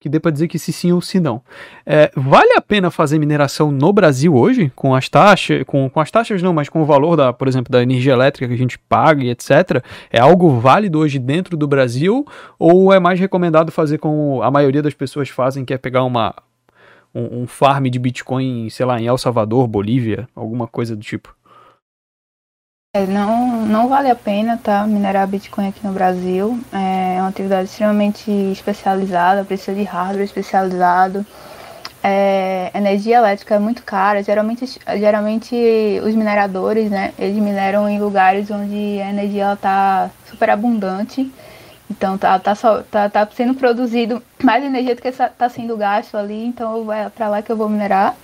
que 0.03 0.09
dê 0.09 0.19
para 0.19 0.31
dizer 0.31 0.49
que 0.49 0.59
se 0.59 0.73
sim 0.73 0.91
ou 0.91 0.99
se 0.99 1.17
não. 1.17 1.41
É, 1.85 2.11
vale 2.13 2.51
a 2.57 2.61
pena 2.61 2.91
fazer 2.91 3.17
mineração 3.17 3.71
no 3.71 3.93
Brasil 3.93 4.35
hoje, 4.35 4.69
com 4.75 4.93
as 4.93 5.07
taxas, 5.07 5.63
com, 5.65 5.89
com 5.89 6.01
as 6.01 6.11
taxas 6.11 6.41
não, 6.41 6.51
mas 6.51 6.67
com 6.67 6.81
o 6.81 6.85
valor 6.85 7.15
da, 7.15 7.31
por 7.31 7.47
exemplo, 7.47 7.71
da 7.71 7.81
energia 7.81 8.11
elétrica 8.11 8.45
que 8.45 8.53
a 8.53 8.57
gente 8.57 8.77
paga 8.77 9.23
e 9.23 9.29
etc. 9.29 9.81
É 10.11 10.19
algo 10.19 10.59
válido 10.59 10.99
hoje 10.99 11.17
dentro 11.19 11.55
do 11.55 11.65
Brasil 11.65 12.27
ou 12.59 12.91
é 12.91 12.99
mais 12.99 13.17
recomendado 13.17 13.71
fazer 13.71 13.97
como 13.97 14.43
a 14.43 14.51
maioria 14.51 14.81
das 14.81 14.93
pessoas 14.93 15.29
fazem, 15.29 15.63
que 15.63 15.73
é 15.73 15.77
pegar 15.77 16.03
uma 16.03 16.35
um, 17.15 17.43
um 17.43 17.47
farm 17.47 17.85
de 17.85 17.97
Bitcoin, 17.97 18.69
sei 18.69 18.85
lá, 18.85 18.99
em 18.99 19.07
El 19.07 19.17
Salvador, 19.17 19.67
Bolívia, 19.67 20.27
alguma 20.35 20.67
coisa 20.67 20.97
do 20.97 21.01
tipo? 21.01 21.33
É, 22.95 23.07
não, 23.07 23.65
não 23.65 23.89
vale 23.89 24.07
a 24.07 24.15
pena 24.15 24.55
tá, 24.55 24.85
minerar 24.85 25.27
Bitcoin 25.27 25.69
aqui 25.69 25.83
no 25.83 25.91
Brasil. 25.91 26.59
É 26.71 27.19
uma 27.19 27.29
atividade 27.29 27.67
extremamente 27.67 28.29
especializada, 28.51 29.43
precisa 29.43 29.75
de 29.75 29.81
hardware 29.81 30.23
especializado. 30.23 31.25
É, 32.03 32.69
energia 32.75 33.17
elétrica 33.17 33.55
é 33.55 33.59
muito 33.59 33.81
cara. 33.81 34.21
Geralmente, 34.21 34.79
geralmente 34.99 35.55
os 36.05 36.13
mineradores, 36.13 36.91
né, 36.91 37.15
eles 37.17 37.35
mineram 37.37 37.89
em 37.89 37.99
lugares 37.99 38.51
onde 38.51 39.01
a 39.01 39.09
energia 39.09 39.53
está 39.53 40.11
super 40.29 40.51
abundante. 40.51 41.33
Então 41.89 42.15
tá, 42.15 42.37
tá, 42.37 42.53
só, 42.53 42.83
tá, 42.83 43.09
tá 43.09 43.27
sendo 43.35 43.55
produzido 43.55 44.21
mais 44.43 44.63
energia 44.63 44.93
do 44.93 45.01
que 45.01 45.07
está 45.07 45.49
sendo 45.49 45.75
gasto 45.75 46.15
ali, 46.15 46.45
então 46.45 46.93
é 46.93 47.09
para 47.09 47.27
lá 47.27 47.41
que 47.41 47.51
eu 47.51 47.57
vou 47.57 47.67
minerar. 47.67 48.15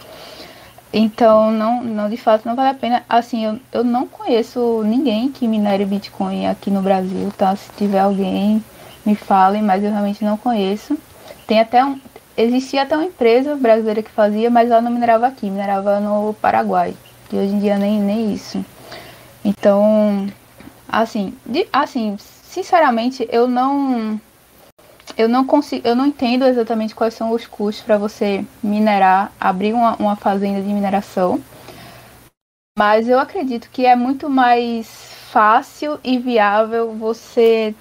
Então, 0.91 1.51
não, 1.51 1.83
não, 1.83 2.09
de 2.09 2.17
fato, 2.17 2.47
não 2.47 2.55
vale 2.55 2.69
a 2.69 2.73
pena. 2.73 3.03
Assim, 3.07 3.45
eu, 3.45 3.59
eu 3.71 3.83
não 3.83 4.07
conheço 4.07 4.81
ninguém 4.83 5.31
que 5.31 5.47
minere 5.47 5.85
Bitcoin 5.85 6.47
aqui 6.47 6.71
no 6.71 6.81
Brasil, 6.81 7.31
tá? 7.37 7.55
Se 7.55 7.69
tiver 7.77 7.99
alguém, 7.99 8.63
me 9.05 9.15
falem, 9.15 9.61
mas 9.61 9.83
eu 9.83 9.91
realmente 9.91 10.23
não 10.23 10.37
conheço. 10.37 10.97
Tem 11.45 11.59
até 11.59 11.85
um. 11.85 11.99
Existia 12.35 12.83
até 12.83 12.95
uma 12.95 13.05
empresa 13.05 13.55
brasileira 13.55 14.01
que 14.01 14.09
fazia, 14.09 14.49
mas 14.49 14.71
ela 14.71 14.81
não 14.81 14.91
minerava 14.91 15.27
aqui, 15.27 15.49
minerava 15.49 15.99
no 15.99 16.33
Paraguai. 16.35 16.95
E 17.31 17.35
hoje 17.35 17.53
em 17.53 17.59
dia 17.59 17.77
nem, 17.77 17.99
nem 17.99 18.33
isso. 18.33 18.63
Então, 19.43 20.27
assim, 20.87 21.33
de, 21.45 21.67
assim, 21.71 22.17
sinceramente, 22.19 23.27
eu 23.31 23.47
não 23.47 24.19
eu 25.19 25.27
não 25.27 25.45
consigo, 25.45 25.85
eu 25.85 25.97
não 25.97 26.05
entendo 26.05 26.45
exatamente 26.45 26.95
quais 26.95 27.13
são 27.13 27.33
os 27.33 27.45
custos 27.45 27.83
para 27.83 27.97
você 27.97 28.45
minerar, 28.63 29.33
abrir 29.37 29.73
uma, 29.73 29.97
uma 29.97 30.15
fazenda 30.15 30.61
de 30.61 30.69
mineração. 30.69 31.41
Mas 32.77 33.09
eu 33.09 33.19
acredito 33.19 33.69
que 33.69 33.85
é 33.85 33.97
muito 33.97 34.29
mais 34.29 34.87
fácil 35.29 35.99
e 36.05 36.17
viável 36.17 36.93
você 36.93 37.75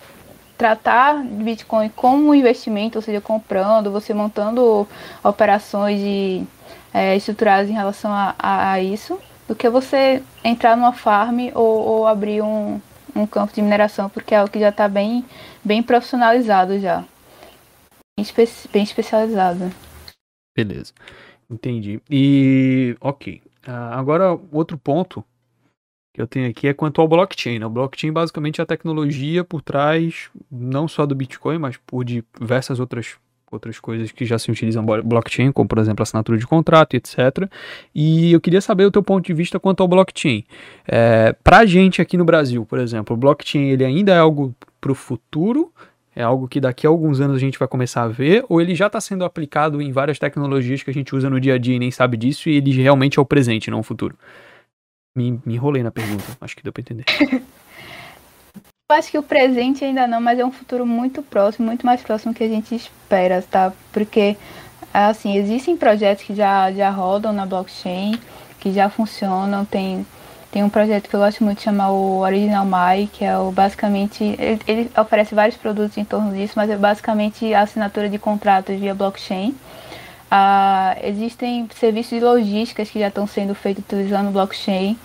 tratar 0.57 1.23
Bitcoin 1.23 1.89
como 1.91 2.29
um 2.29 2.35
investimento, 2.35 2.99
ou 2.99 3.03
seja, 3.03 3.21
comprando, 3.21 3.93
você 3.93 4.13
montando 4.13 4.89
operações 5.23 6.01
de, 6.01 6.43
é, 6.93 7.15
estruturadas 7.15 7.71
em 7.71 7.75
relação 7.75 8.13
a, 8.13 8.35
a, 8.37 8.73
a, 8.73 8.83
isso, 8.83 9.17
do 9.47 9.55
que 9.55 9.69
você 9.69 10.25
entrar 10.43 10.77
numa 10.77 10.93
farm 10.93 11.51
ou, 11.55 11.87
ou 11.87 12.07
abrir 12.09 12.43
um, 12.43 12.81
um 13.15 13.29
campo 13.29 13.55
de 13.55 13.63
mineração, 13.63 14.09
porque 14.09 14.35
é 14.35 14.39
algo 14.39 14.51
que 14.51 14.59
já 14.59 14.71
está 14.71 14.89
bem, 14.89 15.25
bem 15.65 15.85
profissionalizado 15.85 16.81
já 16.81 17.05
espe 18.23 18.49
bem 18.73 18.83
especializada. 18.83 19.71
Beleza, 20.57 20.93
entendi. 21.51 22.01
E 22.11 22.97
ok. 23.01 23.41
Uh, 23.67 23.71
agora, 23.71 24.39
outro 24.51 24.79
ponto 24.79 25.25
que 26.15 26.23
eu 26.23 26.27
tenho 26.27 26.51
aqui 26.51 26.67
é 26.67 26.75
quanto 26.75 27.01
ao 27.01 27.07
blockchain. 27.07 27.59
Né? 27.59 27.67
O 27.67 27.71
blockchain 27.71 28.11
basicamente 28.11 28.61
é 28.61 28.65
a 28.65 28.67
tecnologia 28.67 29.45
por 29.45 29.63
trás 29.63 30.31
não 30.51 30.89
só 30.89 31.07
do 31.07 31.15
Bitcoin, 31.15 31.59
mas 31.59 31.77
por 31.77 32.05
diversas 32.05 32.81
outras 32.81 33.17
outras 33.51 33.81
coisas 33.81 34.13
que 34.13 34.27
já 34.27 34.39
se 34.39 34.51
utilizam 34.51 34.85
blockchain, 34.85 35.53
como 35.53 35.67
por 35.67 35.79
exemplo 35.79 36.03
assinatura 36.03 36.37
de 36.37 36.47
contrato, 36.47 36.95
etc. 36.95 37.49
E 37.95 38.33
eu 38.33 38.41
queria 38.41 38.61
saber 38.61 38.85
o 38.85 38.91
teu 38.91 39.03
ponto 39.03 39.25
de 39.25 39.33
vista 39.33 39.59
quanto 39.59 39.83
ao 39.83 39.89
blockchain. 39.89 40.45
É, 40.87 41.35
Para 41.43 41.59
a 41.59 41.67
gente 41.67 42.03
aqui 42.03 42.19
no 42.19 42.27
Brasil, 42.27 42.67
por 42.67 42.79
exemplo, 42.79 43.15
o 43.15 43.19
blockchain 43.19 43.71
ele 43.71 43.85
ainda 43.85 44.13
é 44.13 44.19
algo 44.19 44.55
para 44.81 44.93
o 44.93 44.95
futuro 44.95 45.73
é 46.19 46.23
algo 46.25 46.49
que 46.49 46.59
daqui 46.59 46.85
a 46.85 46.91
alguns 46.91 47.21
anos 47.21 47.37
a 47.37 47.39
gente 47.39 47.57
vai 47.57 47.69
começar 47.69 48.03
a 48.03 48.09
ver, 48.09 48.45
ou 48.49 48.61
ele 48.61 48.75
já 48.75 48.89
está 48.89 49.01
sendo 49.01 49.25
aplicado 49.25 49.81
em 49.81 49.93
várias 49.93 50.19
tecnologias 50.19 50.83
que 50.83 50.91
a 50.91 50.93
gente 50.93 51.15
usa 51.15 51.31
no 51.31 51.39
dia 51.39 51.55
a 51.55 51.59
dia 51.59 51.77
e 51.77 51.79
nem 51.79 51.93
sabe 51.93 52.17
disso, 52.17 52.49
e 52.49 52.57
ele 52.57 52.73
realmente 52.73 53.21
é 53.21 53.23
o 53.23 53.25
presente, 53.25 53.71
não 53.71 53.79
o 53.79 53.85
futuro? 53.85 54.19
Me, 55.17 55.41
me 55.47 55.55
enrolei 55.55 55.81
na 55.81 55.93
pergunta, 55.93 56.25
acho 56.41 56.57
que 56.57 56.63
deu 56.65 56.73
para 56.73 56.81
entender. 56.81 57.05
Eu 58.91 58.97
acho 58.97 59.13
que 59.13 59.19
o 59.19 59.23
presente 59.23 59.85
ainda 59.85 60.09
não, 60.09 60.21
mas 60.21 60.41
é 60.41 60.45
um 60.45 60.51
futuro 60.51 60.85
muito 60.85 61.23
próximo, 61.23 61.69
muito 61.69 61.87
mais 61.87 62.03
próximo 62.03 62.35
que 62.35 62.43
a 62.43 62.49
gente 62.49 62.75
espera, 62.75 63.41
tá? 63.41 63.73
Porque, 63.93 64.37
assim, 64.93 65.37
existem 65.37 65.77
projetos 65.77 66.25
que 66.25 66.35
já, 66.35 66.73
já 66.73 66.91
rodam 66.91 67.33
na 67.33 67.47
blockchain, 67.47 68.19
que 68.59 68.73
já 68.73 68.91
funcionam, 68.91 69.65
tem 69.65 70.05
tem 70.51 70.65
um 70.65 70.71
projeto 70.71 71.09
que 71.09 71.15
eu 71.15 71.21
gosto 71.21 71.45
muito, 71.45 71.61
chama 71.61 71.91
o 71.91 72.21
Original 72.21 72.65
My, 72.65 73.07
que 73.07 73.25
é 73.25 73.37
o 73.37 73.51
basicamente. 73.51 74.25
Ele, 74.39 74.61
ele, 74.67 74.91
oferece 74.97 75.35
vários 75.35 75.57
produtos 75.59 75.99
em 75.99 76.05
torno 76.05 76.33
disso, 76.35 76.55
mas 76.57 76.71
é 76.71 76.77
basicamente 76.77 77.53
a 77.53 77.63
assinatura 77.63 78.09
de 78.09 78.19
contratos 78.19 78.79
via 78.79 78.95
blockchain. 78.95 79.55
Ah, 80.31 80.97
existem 81.03 81.69
serviços 81.75 82.19
de 82.19 82.25
logísticas 82.25 82.91
que 82.91 82.99
já 82.99 83.09
estão 83.09 83.27
sendo 83.27 83.55
feitos 83.55 83.85
utilizando 83.85 84.31
blockchain. 84.31 84.99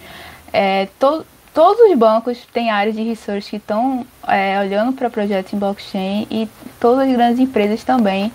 É, 0.54 0.88
to, 0.98 1.26
todos 1.54 1.90
os 1.90 1.98
bancos 1.98 2.40
têm 2.54 2.72
áreas 2.72 2.96
de 2.96 3.04
research 3.04 3.50
que 3.50 3.58
estão 3.58 4.06
é, 4.28 4.58
olhando 4.60 4.94
para 4.94 5.10
projetos 5.10 5.52
em 5.52 5.58
blockchain 5.58 6.26
e 6.32 6.48
todas 6.80 7.08
as 7.08 7.14
grandes 7.14 7.40
empresas 7.40 7.84
também. 7.84 8.32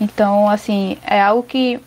Então, 0.00 0.48
assim, 0.48 0.98
é 1.04 1.20
algo 1.20 1.42
que 1.42 1.80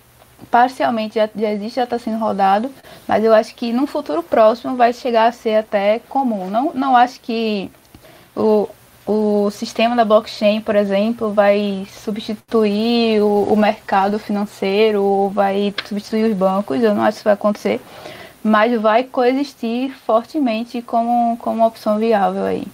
parcialmente 0.49 1.15
já, 1.15 1.29
já 1.35 1.51
existe, 1.51 1.75
já 1.75 1.83
está 1.83 1.99
sendo 1.99 2.17
rodado, 2.17 2.71
mas 3.07 3.23
eu 3.23 3.33
acho 3.33 3.55
que 3.55 3.73
no 3.73 3.87
futuro 3.87 4.23
próximo 4.23 4.75
vai 4.75 4.93
chegar 4.93 5.27
a 5.27 5.31
ser 5.31 5.55
até 5.55 5.99
comum. 6.07 6.49
Não, 6.49 6.71
não 6.73 6.95
acho 6.95 7.19
que 7.21 7.71
o, 8.35 8.69
o 9.05 9.49
sistema 9.51 9.95
da 9.95 10.05
blockchain, 10.05 10.61
por 10.61 10.75
exemplo, 10.75 11.33
vai 11.33 11.87
substituir 11.89 13.21
o, 13.21 13.43
o 13.43 13.55
mercado 13.55 14.19
financeiro 14.19 15.01
ou 15.03 15.29
vai 15.29 15.73
substituir 15.85 16.29
os 16.29 16.37
bancos, 16.37 16.81
eu 16.81 16.93
não 16.93 17.03
acho 17.03 17.13
que 17.13 17.17
isso 17.17 17.23
vai 17.23 17.33
acontecer, 17.33 17.81
mas 18.43 18.79
vai 18.79 19.03
coexistir 19.03 19.93
fortemente 20.05 20.81
como, 20.81 21.37
como 21.37 21.57
uma 21.57 21.67
opção 21.67 21.97
viável 21.97 22.43
aí. 22.43 22.67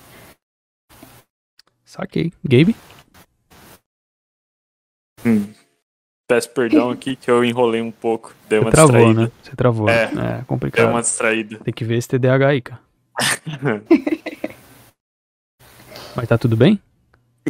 Saquei. 1.86 2.34
Gabe? 2.44 2.76
Hum. 5.26 5.54
Peço 6.34 6.50
perdão 6.50 6.90
aqui 6.90 7.16
que 7.16 7.30
eu 7.30 7.46
enrolei 7.46 7.80
um 7.80 7.92
pouco. 7.92 8.34
Dei 8.50 8.58
uma 8.58 8.72
Você 8.72 8.76
travou, 8.76 8.96
distraída. 8.96 9.22
né? 9.22 9.32
Você 9.44 9.56
travou. 9.56 9.88
É, 9.88 10.04
é 10.40 10.42
complicado. 10.48 10.86
Deu 10.86 10.92
uma 10.96 11.02
distraída. 11.02 11.60
Tem 11.64 11.72
que 11.72 11.86
ver 11.86 11.96
esse 11.98 12.08
TDAH 12.08 12.48
aí, 12.48 12.60
cara. 12.60 12.80
Mas 16.16 16.28
tá 16.28 16.36
tudo 16.36 16.58
bem? 16.58 16.80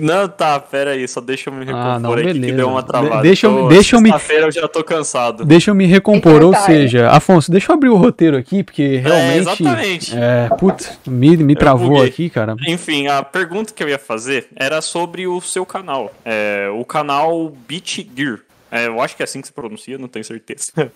Não, 0.01 0.27
tá, 0.27 0.59
pera 0.59 0.91
aí, 0.91 1.07
só 1.07 1.21
deixa 1.21 1.49
eu 1.49 1.53
me 1.53 1.63
recompor 1.63 1.87
Ah, 1.87 1.99
não, 1.99 2.11
aqui 2.13 2.23
que 2.23 2.33
beleza. 2.33 2.57
deu 2.57 2.67
uma 2.67 2.83
travada. 2.83 3.17
De- 3.17 3.21
deixa 3.21 3.47
eu 3.47 3.51
me- 3.53 3.61
Tô- 3.61 3.67
deixa 3.69 3.95
eu 3.95 4.01
me- 4.01 4.09
Sexta-feira 4.09 4.47
eu 4.47 4.51
já 4.51 4.67
tô 4.67 4.83
cansado. 4.83 5.45
Deixa 5.45 5.71
eu 5.71 5.75
me 5.75 5.85
recompor, 5.85 6.41
ou 6.43 6.49
Então 6.49 6.51
tá, 6.51 6.65
seja, 6.65 7.09
Afonso, 7.09 7.49
deixa 7.51 7.71
eu 7.71 7.75
abrir 7.75 7.87
o 7.89 7.95
roteiro 7.95 8.35
aqui, 8.35 8.63
porque 8.63 8.97
realmente. 8.97 9.37
exatamente. 9.37 10.13
É, 10.17 10.49
putz, 10.57 10.99
me, 11.07 11.37
me 11.37 11.55
travou 11.55 11.89
buguei. 11.91 12.07
aqui, 12.09 12.29
cara. 12.29 12.55
Enfim, 12.67 13.07
a 13.07 13.23
pergunta 13.23 13.71
que 13.73 13.81
eu 13.81 13.87
ia 13.87 13.99
fazer 13.99 14.47
era 14.57 14.81
sobre 14.81 15.25
o 15.27 15.39
seu 15.39 15.65
canal. 15.65 16.11
É, 16.25 16.67
o 16.73 16.83
canal 16.83 17.49
Beat 17.67 18.05
Gear. 18.17 18.39
É, 18.73 18.87
eu 18.87 18.99
acho 18.99 19.15
que 19.15 19.21
é 19.21 19.25
assim 19.25 19.39
que 19.39 19.45
se 19.47 19.53
pronuncia, 19.53 19.99
não 19.99 20.07
tenho 20.07 20.25
certeza. 20.25 20.71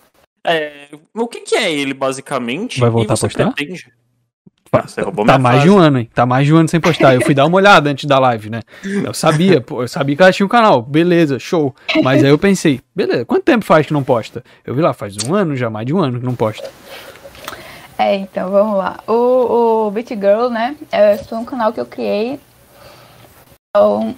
É, 0.46 0.88
o 1.14 1.26
que, 1.26 1.40
que 1.40 1.56
é 1.56 1.70
ele, 1.70 1.92
basicamente? 1.92 2.78
Vai 2.78 2.88
voltar 2.88 3.14
e 3.14 3.16
você 3.16 3.26
a 3.26 3.28
postar? 3.28 3.52
Pretende... 3.52 3.92
Ah, 4.72 4.86
você 4.86 5.02
roubou 5.02 5.26
Tá 5.26 5.32
minha 5.32 5.42
mais 5.42 5.56
frase. 5.56 5.68
de 5.68 5.74
um 5.74 5.78
ano, 5.78 5.98
hein? 5.98 6.10
Tá 6.14 6.24
mais 6.24 6.46
de 6.46 6.54
um 6.54 6.56
ano 6.58 6.68
sem 6.68 6.80
postar. 6.80 7.14
Eu 7.14 7.20
fui 7.22 7.34
dar 7.34 7.44
uma 7.44 7.56
olhada 7.56 7.90
antes 7.90 8.04
da 8.04 8.18
live, 8.20 8.48
né? 8.48 8.60
Eu 9.04 9.12
sabia, 9.12 9.60
pô, 9.60 9.82
eu 9.82 9.88
sabia 9.88 10.14
que 10.16 10.22
ela 10.22 10.32
tinha 10.32 10.46
um 10.46 10.48
canal. 10.48 10.80
Beleza, 10.80 11.38
show. 11.40 11.74
Mas 12.04 12.22
aí 12.22 12.30
eu 12.30 12.38
pensei, 12.38 12.80
beleza, 12.94 13.24
quanto 13.26 13.42
tempo 13.42 13.64
faz 13.64 13.84
que 13.84 13.92
não 13.92 14.04
posta? 14.04 14.42
Eu 14.64 14.74
vi 14.74 14.80
lá, 14.80 14.94
faz 14.94 15.16
um 15.26 15.34
ano 15.34 15.56
já, 15.56 15.68
mais 15.68 15.84
de 15.84 15.92
um 15.92 15.98
ano 15.98 16.20
que 16.20 16.24
não 16.24 16.36
posta. 16.36 16.70
É, 17.98 18.14
então 18.14 18.50
vamos 18.50 18.78
lá. 18.78 19.00
O, 19.08 19.86
o 19.86 19.90
Beat 19.90 20.10
Girl, 20.10 20.48
né? 20.48 20.76
É 20.92 21.16
foi 21.16 21.36
um 21.36 21.44
canal 21.44 21.72
que 21.72 21.80
eu 21.80 21.86
criei. 21.86 22.38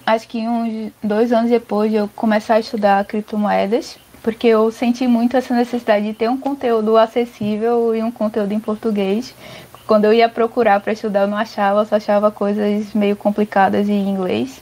Acho 0.05 0.27
que 0.27 0.47
uns 0.47 0.91
dois 1.03 1.31
anos 1.31 1.49
depois 1.49 1.91
de 1.91 1.97
eu 1.97 2.09
começar 2.15 2.55
a 2.55 2.59
estudar 2.59 3.03
criptomoedas, 3.05 3.97
porque 4.21 4.47
eu 4.47 4.71
senti 4.71 5.07
muito 5.07 5.35
essa 5.35 5.53
necessidade 5.53 6.05
de 6.05 6.13
ter 6.13 6.29
um 6.29 6.37
conteúdo 6.37 6.97
acessível 6.97 7.95
e 7.95 8.03
um 8.03 8.11
conteúdo 8.11 8.53
em 8.53 8.59
português. 8.59 9.33
Quando 9.87 10.05
eu 10.05 10.13
ia 10.13 10.29
procurar 10.29 10.79
para 10.79 10.93
estudar, 10.93 11.21
eu 11.21 11.27
não 11.27 11.37
achava, 11.37 11.83
só 11.85 11.95
achava 11.95 12.31
coisas 12.31 12.93
meio 12.93 13.15
complicadas 13.15 13.89
em 13.89 14.07
inglês. 14.07 14.61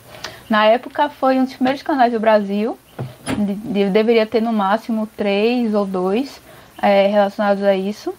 Na 0.50 0.66
época, 0.66 1.10
foi 1.10 1.38
um 1.40 1.44
dos 1.44 1.54
primeiros 1.54 1.84
canais 1.84 2.12
do 2.12 2.20
Brasil. 2.20 2.78
Eu 3.76 3.92
deveria 3.92 4.26
ter 4.26 4.42
no 4.42 4.52
máximo 4.52 5.08
três 5.16 5.74
ou 5.74 5.86
dois 5.86 6.42
é, 6.82 7.08
relacionados 7.08 7.64
a 7.64 7.76
isso. 7.76 8.14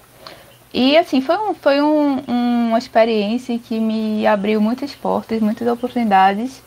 E 0.72 0.96
assim, 0.96 1.20
foi, 1.20 1.37
um, 1.37 1.54
foi 1.54 1.83
um, 1.83 2.20
uma 2.68 2.78
experiência 2.78 3.59
que 3.59 3.78
me 3.80 4.26
abriu 4.26 4.61
muitas 4.61 4.94
portas, 4.94 5.40
muitas 5.40 5.66
oportunidades. 5.66 6.62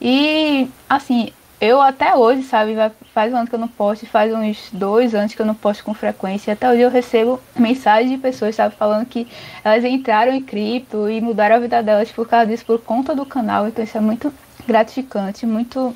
E 0.00 0.68
assim, 0.88 1.32
eu 1.60 1.80
até 1.82 2.14
hoje, 2.14 2.44
sabe, 2.44 2.76
faz 3.12 3.32
um 3.32 3.36
ano 3.36 3.48
que 3.48 3.54
eu 3.54 3.58
não 3.58 3.66
posto, 3.66 4.06
faz 4.06 4.32
uns 4.32 4.70
dois 4.72 5.12
anos 5.12 5.34
que 5.34 5.42
eu 5.42 5.46
não 5.46 5.56
posto 5.56 5.82
com 5.82 5.92
frequência. 5.92 6.52
Até 6.52 6.70
hoje 6.70 6.82
eu 6.82 6.90
recebo 6.90 7.40
mensagens 7.56 8.10
de 8.10 8.16
pessoas, 8.16 8.54
sabe, 8.54 8.76
falando 8.76 9.06
que 9.06 9.26
elas 9.64 9.84
entraram 9.84 10.32
em 10.32 10.40
cripto 10.40 11.08
e 11.10 11.20
mudaram 11.20 11.56
a 11.56 11.58
vida 11.58 11.82
delas 11.82 12.12
por 12.12 12.28
causa 12.28 12.46
disso, 12.46 12.64
por 12.64 12.80
conta 12.80 13.14
do 13.14 13.26
canal. 13.26 13.66
Então 13.66 13.84
isso 13.84 13.98
é 13.98 14.00
muito 14.00 14.32
gratificante, 14.68 15.46
muito, 15.46 15.94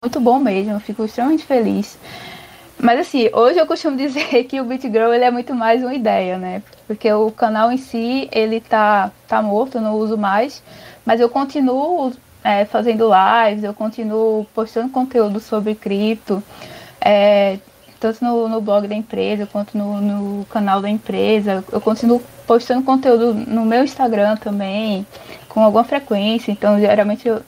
muito 0.00 0.20
bom 0.20 0.38
mesmo. 0.38 0.74
Eu 0.74 0.80
fico 0.80 1.04
extremamente 1.04 1.44
feliz. 1.44 1.98
Mas 2.78 3.00
assim, 3.00 3.28
hoje 3.32 3.58
eu 3.58 3.66
costumo 3.66 3.96
dizer 3.98 4.44
que 4.44 4.60
o 4.60 4.64
BitGrow 4.64 5.12
ele 5.12 5.24
é 5.24 5.30
muito 5.30 5.54
mais 5.54 5.82
uma 5.82 5.94
ideia, 5.94 6.38
né? 6.38 6.62
Porque 6.86 7.10
o 7.12 7.30
canal 7.30 7.72
em 7.72 7.78
si, 7.78 8.28
ele 8.32 8.60
tá, 8.60 9.10
tá 9.26 9.40
morto, 9.42 9.78
eu 9.78 9.82
não 9.82 9.94
uso 9.94 10.16
mais. 10.16 10.62
Mas 11.04 11.20
eu 11.20 11.28
continuo 11.28 12.12
é, 12.44 12.64
fazendo 12.64 13.08
lives, 13.08 13.64
eu 13.64 13.74
continuo 13.74 14.44
postando 14.54 14.88
conteúdo 14.90 15.40
sobre 15.40 15.74
cripto. 15.74 16.42
É, 17.00 17.58
tanto 17.98 18.24
no, 18.24 18.48
no, 18.48 18.60
blog 18.60 18.86
da 18.86 18.94
empresa 18.94 19.46
quanto 19.46 19.76
no, 19.76 20.00
no, 20.00 20.44
canal 20.46 20.80
da 20.80 20.88
empresa. 20.88 21.64
Eu 21.72 21.80
continuo 21.80 22.22
postando 22.46 22.84
conteúdo 22.84 23.34
no 23.34 23.64
meu 23.64 23.82
Instagram 23.82 24.36
também, 24.36 25.06
com 25.48 25.62
alguma 25.62 25.84
frequência. 25.84 26.52
Então, 26.52 26.78
geralmente 26.78 27.26
eu, 27.26 27.40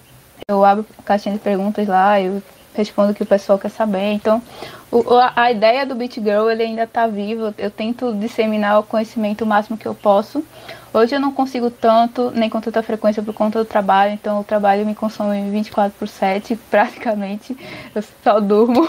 eu 0.48 0.64
abro 0.64 0.86
caixinha 1.04 1.34
de 1.34 1.40
perguntas 1.40 1.86
lá, 1.86 2.20
eu 2.20 2.42
respondo 2.78 3.12
o 3.12 3.14
que 3.14 3.22
o 3.22 3.26
pessoal 3.26 3.58
quer 3.58 3.68
saber. 3.68 4.12
Então, 4.12 4.42
o, 4.90 5.04
a 5.36 5.50
ideia 5.52 5.84
do 5.84 5.94
Beat 5.94 6.14
Girl 6.14 6.48
ele 6.48 6.62
ainda 6.62 6.84
está 6.84 7.06
vivo. 7.06 7.54
Eu 7.58 7.70
tento 7.70 8.14
disseminar 8.14 8.80
o 8.80 8.82
conhecimento 8.82 9.42
o 9.42 9.46
máximo 9.46 9.76
que 9.76 9.86
eu 9.86 9.94
posso. 9.94 10.42
Hoje 10.92 11.14
eu 11.14 11.20
não 11.20 11.32
consigo 11.32 11.70
tanto, 11.70 12.30
nem 12.30 12.48
com 12.48 12.60
tanta 12.60 12.82
frequência 12.82 13.22
por 13.22 13.34
conta 13.34 13.58
do 13.58 13.64
trabalho, 13.64 14.14
então 14.14 14.40
o 14.40 14.44
trabalho 14.44 14.86
me 14.86 14.94
consome 14.94 15.50
24 15.50 15.92
por 15.98 16.08
7, 16.08 16.56
praticamente. 16.70 17.56
Eu 17.94 18.02
só 18.24 18.40
durmo. 18.40 18.88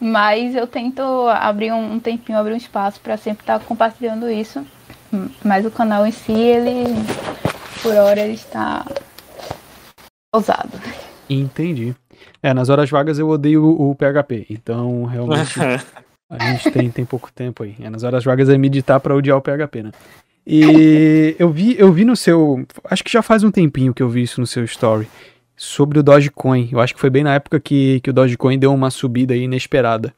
Mas 0.00 0.54
eu 0.54 0.66
tento 0.66 1.02
abrir 1.28 1.72
um, 1.72 1.98
tempinho, 1.98 2.38
abrir 2.38 2.52
um 2.52 2.56
espaço 2.56 3.00
para 3.00 3.16
sempre 3.16 3.42
estar 3.42 3.58
tá 3.58 3.64
compartilhando 3.64 4.30
isso. 4.30 4.64
Mas 5.44 5.64
o 5.64 5.70
canal 5.70 6.06
em 6.06 6.12
si, 6.12 6.32
ele, 6.32 6.84
por 7.82 7.94
hora, 7.94 8.20
ele 8.20 8.34
está 8.34 8.84
ousado. 10.32 10.70
Entendi. 11.28 11.94
É, 12.42 12.54
nas 12.54 12.68
horas 12.68 12.88
vagas 12.90 13.18
eu 13.18 13.28
odeio 13.28 13.64
o, 13.64 13.90
o 13.90 13.94
PHP, 13.94 14.46
então 14.50 15.04
realmente 15.04 15.58
a 16.30 16.52
gente 16.52 16.70
tem, 16.70 16.90
tem 16.90 17.04
pouco 17.04 17.30
tempo 17.32 17.62
aí. 17.62 17.74
É, 17.80 17.88
nas 17.90 18.02
horas 18.02 18.24
vagas 18.24 18.48
é 18.48 18.58
meditar 18.58 19.00
para 19.00 19.14
odiar 19.14 19.36
o 19.36 19.42
PHP, 19.42 19.82
né? 19.82 19.92
E 20.50 21.36
eu 21.38 21.50
vi, 21.50 21.78
eu 21.78 21.92
vi 21.92 22.06
no 22.06 22.16
seu. 22.16 22.66
Acho 22.84 23.04
que 23.04 23.12
já 23.12 23.20
faz 23.20 23.44
um 23.44 23.50
tempinho 23.50 23.92
que 23.92 24.02
eu 24.02 24.08
vi 24.08 24.22
isso 24.22 24.40
no 24.40 24.46
seu 24.46 24.64
story. 24.64 25.06
Sobre 25.54 25.98
o 25.98 26.02
Dogecoin. 26.02 26.70
Eu 26.72 26.80
acho 26.80 26.94
que 26.94 27.00
foi 27.00 27.10
bem 27.10 27.22
na 27.22 27.34
época 27.34 27.60
que, 27.60 28.00
que 28.00 28.08
o 28.08 28.12
Dogecoin 28.14 28.58
deu 28.58 28.72
uma 28.72 28.90
subida 28.90 29.36
inesperada. 29.36 30.14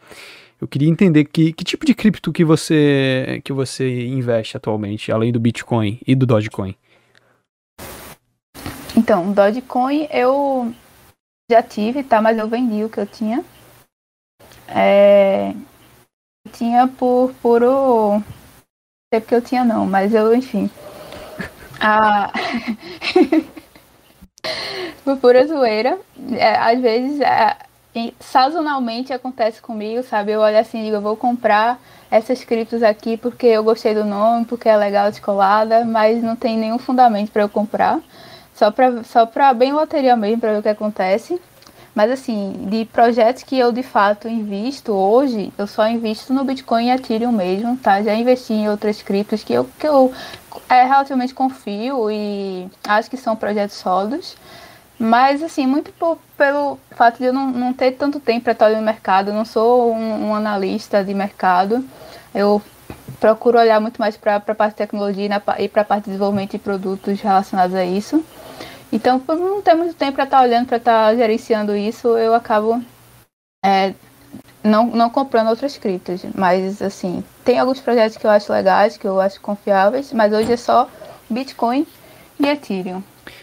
Eu 0.61 0.69
queria 0.69 0.89
entender 0.89 1.25
que, 1.25 1.53
que 1.53 1.65
tipo 1.65 1.85
de 1.85 1.95
cripto 1.95 2.31
que 2.31 2.45
você, 2.45 3.41
que 3.43 3.53
você 3.53 4.07
investe 4.07 4.57
atualmente, 4.57 5.11
além 5.11 5.33
do 5.33 5.41
Bitcoin 5.41 5.99
e 6.07 6.15
do 6.15 6.27
Dogecoin. 6.27 6.77
Então, 8.95 9.33
Dogecoin 9.33 10.07
eu 10.13 10.73
já 11.51 11.63
tive, 11.63 12.03
tá? 12.03 12.23
Mas 12.23 12.39
eu 12.39 12.49
vendi 12.49 12.83
o 12.85 12.89
que 12.89 12.99
eu 12.99 13.07
tinha. 13.07 13.45
É... 14.69 15.53
Eu 16.47 16.53
tinha 16.53 16.89
por 16.89 17.33
puro. 17.43 18.15
Não 18.15 18.25
sei 19.13 19.21
porque 19.21 19.35
eu 19.35 19.43
tinha 19.43 19.65
não, 19.65 19.85
mas 19.87 20.15
eu, 20.15 20.35
enfim. 20.35 20.71
Por 25.05 25.17
pura 25.19 25.47
zoeira. 25.47 25.99
É, 26.33 26.57
às 26.57 26.81
vezes, 26.81 27.21
é, 27.21 27.57
sazonalmente 28.19 29.13
acontece 29.13 29.61
comigo, 29.61 30.03
sabe? 30.03 30.33
Eu 30.33 30.41
olho 30.41 30.59
assim 30.59 30.81
e 30.81 30.85
digo, 30.85 30.97
eu 30.97 31.01
vou 31.01 31.17
comprar 31.17 31.81
essas 32.11 32.45
criptos 32.45 32.83
aqui 32.83 33.17
porque 33.17 33.47
eu 33.47 33.65
gostei 33.65 33.95
do 33.95 34.05
nome, 34.05 34.45
porque 34.45 34.69
é 34.69 34.77
legal 34.77 35.11
descolada, 35.11 35.85
mas 35.85 36.23
não 36.23 36.37
tem 36.37 36.57
nenhum 36.57 36.79
fundamento 36.79 37.31
para 37.31 37.43
eu 37.43 37.49
comprar. 37.49 38.01
Só 38.61 38.71
para 38.71 39.03
só 39.05 39.25
pra 39.25 39.55
bem 39.55 39.73
loteria 39.73 40.15
mesmo, 40.15 40.39
para 40.39 40.53
ver 40.53 40.59
o 40.59 40.63
que 40.63 40.69
acontece. 40.69 41.41
Mas 41.95 42.11
assim, 42.11 42.67
de 42.69 42.85
projetos 42.85 43.43
que 43.43 43.59
eu 43.59 43.73
de 43.73 43.83
fato 43.83 44.29
invisto 44.29 44.93
hoje, 44.93 45.51
eu 45.57 45.67
só 45.67 45.89
invisto 45.89 46.35
no 46.35 46.45
Bitcoin 46.45 46.89
e 46.89 46.91
Ethereum 46.91 47.33
mesmo, 47.33 47.79
tá? 47.79 48.03
Já 48.03 48.15
investi 48.15 48.53
em 48.53 48.69
outras 48.69 49.01
criptos 49.01 49.43
que 49.43 49.55
eu, 49.55 49.65
que 49.79 49.89
eu 49.89 50.13
é, 50.69 50.85
relativamente 50.85 51.33
confio 51.33 52.11
e 52.11 52.69
acho 52.87 53.09
que 53.09 53.17
são 53.17 53.35
projetos 53.35 53.77
sólidos. 53.77 54.37
Mas 54.99 55.43
assim, 55.43 55.67
muito 55.67 55.91
por, 55.93 56.19
pelo 56.37 56.79
fato 56.91 57.17
de 57.17 57.25
eu 57.25 57.33
não, 57.33 57.51
não 57.51 57.73
ter 57.73 57.93
tanto 57.93 58.21
tempo 58.21 58.43
para 58.43 58.53
estar 58.53 58.69
no 58.69 58.83
mercado, 58.83 59.31
eu 59.31 59.35
não 59.35 59.47
sou 59.47 59.91
um, 59.95 60.29
um 60.29 60.35
analista 60.35 61.03
de 61.03 61.15
mercado. 61.15 61.83
Eu 62.35 62.61
procuro 63.19 63.59
olhar 63.59 63.81
muito 63.81 63.97
mais 63.97 64.19
para 64.19 64.37
a 64.37 64.55
parte 64.55 64.73
de 64.73 64.77
tecnologia 64.77 65.31
e 65.59 65.67
para 65.67 65.81
a 65.81 65.85
parte 65.87 66.05
de 66.05 66.11
desenvolvimento 66.11 66.51
de 66.51 66.59
produtos 66.59 67.23
relacionados 67.23 67.75
a 67.75 67.87
isso. 67.87 68.23
Então, 68.93 69.21
por 69.21 69.37
não 69.37 69.63
ter 69.63 69.75
muito 69.75 69.95
tempo 69.95 70.15
para 70.15 70.25
estar 70.25 70.39
tá 70.39 70.43
olhando, 70.43 70.67
para 70.67 70.77
estar 70.77 71.11
tá 71.11 71.15
gerenciando 71.15 71.77
isso, 71.77 72.09
eu 72.19 72.35
acabo 72.35 72.83
é, 73.65 73.95
não, 74.63 74.87
não 74.87 75.11
comprando 75.11 75.49
outras 75.49 75.79
criptos. 75.79 76.23
Mas, 76.35 76.83
assim, 76.83 77.23
tem 77.45 77.59
alguns 77.59 77.81
projetos 77.81 78.17
que 78.17 78.27
eu 78.27 78.31
acho 78.31 78.53
legais, 78.53 78.97
que 78.97 79.07
eu 79.07 79.21
acho 79.21 79.41
confiáveis, 79.41 80.13
mas 80.13 80.33
hoje 80.33 80.53
é 80.53 80.57
só 80.57 80.89
Bitcoin 81.29 81.87
e 82.39 82.47
Ethereum. 82.47 83.03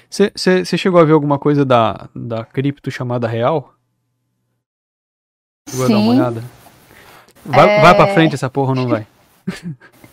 Você 0.10 0.78
chegou 0.78 1.00
a 1.00 1.06
ver 1.06 1.14
alguma 1.14 1.38
coisa 1.38 1.66
da, 1.66 2.10
da 2.16 2.46
cripto 2.46 2.90
chamada 2.90 3.28
Real? 3.28 3.74
Vou 5.70 5.88
dar 5.88 5.98
uma 5.98 6.12
olhada. 6.12 6.44
Vai, 7.46 7.70
é... 7.70 7.82
vai 7.82 7.96
pra 7.96 8.08
frente 8.08 8.36
essa 8.36 8.50
porra 8.50 8.70
ou 8.70 8.76
não 8.76 8.88
vai? 8.88 9.06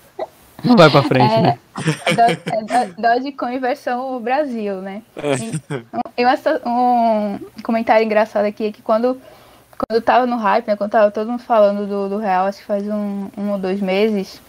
Não 0.64 0.77
vai 0.77 0.90
pra 0.90 1.03
frente, 1.03 1.35
é, 1.35 1.40
né? 1.42 1.59
É 2.07 2.87
Dogecoin 3.00 3.59
versão 3.59 4.20
Brasil, 4.20 4.77
né? 4.77 5.03
E, 6.16 6.24
um, 6.66 7.35
um 7.35 7.62
comentário 7.62 8.05
engraçado 8.05 8.46
aqui 8.46 8.66
é 8.66 8.72
que 8.72 8.81
quando, 8.81 9.20
quando 9.77 9.96
eu 9.96 10.03
tava 10.03 10.27
no 10.27 10.37
hype, 10.37 10.66
né? 10.66 10.77
Quando 10.77 10.90
tava 10.90 11.11
todo 11.11 11.31
mundo 11.31 11.42
falando 11.42 11.87
do, 11.87 12.09
do 12.09 12.18
real, 12.18 12.46
acho 12.46 12.59
que 12.59 12.64
faz 12.64 12.87
um, 12.88 13.29
um 13.37 13.50
ou 13.50 13.59
dois 13.59 13.81
meses. 13.81 14.40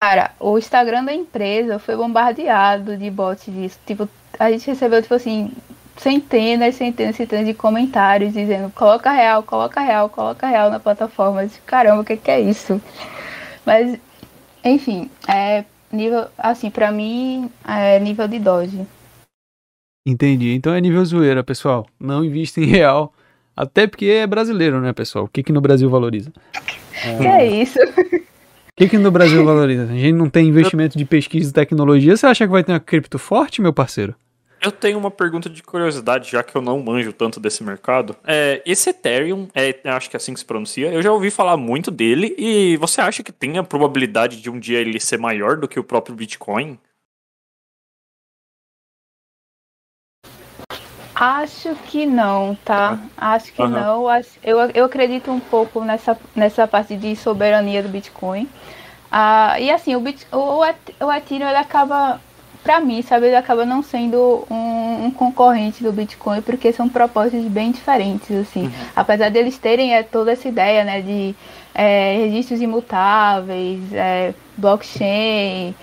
Cara, 0.00 0.32
o 0.38 0.58
Instagram 0.58 1.04
da 1.04 1.14
empresa 1.14 1.78
foi 1.78 1.96
bombardeado 1.96 2.96
de 2.96 3.10
bots 3.10 3.52
disso. 3.52 3.78
Tipo, 3.86 4.08
a 4.38 4.50
gente 4.50 4.66
recebeu, 4.66 5.00
tipo 5.00 5.14
assim, 5.14 5.50
centenas, 5.96 6.74
centenas, 6.74 7.16
centenas 7.16 7.46
de 7.46 7.54
comentários 7.54 8.32
dizendo 8.32 8.70
coloca 8.70 9.10
real, 9.10 9.42
coloca 9.42 9.80
real, 9.80 10.08
coloca 10.08 10.46
real 10.46 10.70
na 10.70 10.78
plataforma. 10.78 11.46
Disse, 11.46 11.60
Caramba, 11.62 12.02
o 12.02 12.04
que, 12.04 12.16
que 12.16 12.30
é 12.30 12.40
isso? 12.40 12.80
Mas 13.64 13.98
enfim, 14.64 15.10
é 15.28 15.64
nível, 15.92 16.26
assim, 16.38 16.70
para 16.70 16.90
mim 16.90 17.50
é 17.66 17.98
nível 18.00 18.26
de 18.26 18.38
Doge. 18.38 18.86
Entendi. 20.06 20.52
Então 20.52 20.74
é 20.74 20.80
nível 20.80 21.04
zoeira, 21.04 21.42
pessoal. 21.42 21.86
Não 21.98 22.24
invista 22.24 22.60
em 22.60 22.66
real. 22.66 23.12
Até 23.56 23.86
porque 23.86 24.06
é 24.06 24.26
brasileiro, 24.26 24.80
né, 24.80 24.92
pessoal? 24.92 25.24
O 25.24 25.28
que 25.28 25.42
que 25.42 25.52
no 25.52 25.60
Brasil 25.60 25.88
valoriza? 25.88 26.32
É... 27.04 27.16
Que 27.16 27.26
é 27.26 27.62
isso? 27.62 27.78
O 27.78 28.76
que 28.76 28.88
que 28.88 28.98
no 28.98 29.10
Brasil 29.10 29.44
valoriza? 29.44 29.84
A 29.84 29.96
gente 29.96 30.12
não 30.12 30.28
tem 30.28 30.48
investimento 30.48 30.98
de 30.98 31.04
pesquisa 31.04 31.48
e 31.48 31.52
tecnologia. 31.52 32.16
Você 32.16 32.26
acha 32.26 32.44
que 32.44 32.50
vai 32.50 32.64
ter 32.64 32.72
uma 32.72 32.80
cripto 32.80 33.18
forte, 33.18 33.62
meu 33.62 33.72
parceiro? 33.72 34.14
Eu 34.64 34.72
tenho 34.72 34.98
uma 34.98 35.10
pergunta 35.10 35.50
de 35.50 35.62
curiosidade, 35.62 36.30
já 36.30 36.42
que 36.42 36.56
eu 36.56 36.62
não 36.62 36.82
manjo 36.82 37.12
tanto 37.12 37.38
desse 37.38 37.62
mercado. 37.62 38.16
É, 38.26 38.62
esse 38.64 38.88
Ethereum, 38.88 39.46
é, 39.54 39.78
acho 39.90 40.08
que 40.08 40.16
é 40.16 40.18
assim 40.18 40.32
que 40.32 40.40
se 40.40 40.46
pronuncia, 40.46 40.90
eu 40.90 41.02
já 41.02 41.12
ouvi 41.12 41.30
falar 41.30 41.58
muito 41.58 41.90
dele, 41.90 42.34
e 42.38 42.78
você 42.78 43.02
acha 43.02 43.22
que 43.22 43.30
tem 43.30 43.58
a 43.58 43.62
probabilidade 43.62 44.40
de 44.40 44.48
um 44.48 44.58
dia 44.58 44.78
ele 44.78 44.98
ser 44.98 45.18
maior 45.18 45.58
do 45.58 45.68
que 45.68 45.78
o 45.78 45.84
próprio 45.84 46.16
Bitcoin? 46.16 46.78
Acho 51.14 51.76
que 51.90 52.06
não, 52.06 52.56
tá? 52.64 52.98
Acho 53.18 53.52
que 53.52 53.60
uhum. 53.60 53.68
não. 53.68 54.06
Eu, 54.42 54.58
eu 54.74 54.84
acredito 54.86 55.30
um 55.30 55.40
pouco 55.40 55.84
nessa, 55.84 56.18
nessa 56.34 56.66
parte 56.66 56.96
de 56.96 57.14
soberania 57.14 57.82
do 57.82 57.90
Bitcoin. 57.90 58.48
Ah, 59.12 59.60
e 59.60 59.70
assim, 59.70 59.94
o, 59.94 60.00
Bit, 60.00 60.26
o, 60.32 60.60
o 60.60 61.12
Ethereum 61.12 61.48
ele 61.48 61.58
acaba 61.58 62.18
para 62.64 62.80
mim, 62.80 63.02
sabe, 63.02 63.26
ele 63.26 63.36
acaba 63.36 63.66
não 63.66 63.82
sendo 63.82 64.46
um, 64.50 65.04
um, 65.04 65.10
concorrente 65.10 65.84
do 65.84 65.92
Bitcoin, 65.92 66.40
porque 66.40 66.72
são 66.72 66.88
propostas 66.88 67.44
bem 67.44 67.70
diferentes, 67.70 68.34
assim. 68.34 68.64
Uhum. 68.64 68.72
Apesar 68.96 69.30
deles 69.30 69.58
terem 69.58 69.94
é, 69.94 70.02
toda 70.02 70.32
essa 70.32 70.48
ideia, 70.48 70.82
né, 70.82 71.02
de 71.02 71.34
é, 71.74 72.16
registros 72.16 72.62
imutáveis, 72.62 73.80
é, 73.92 74.32
blockchain, 74.56 75.74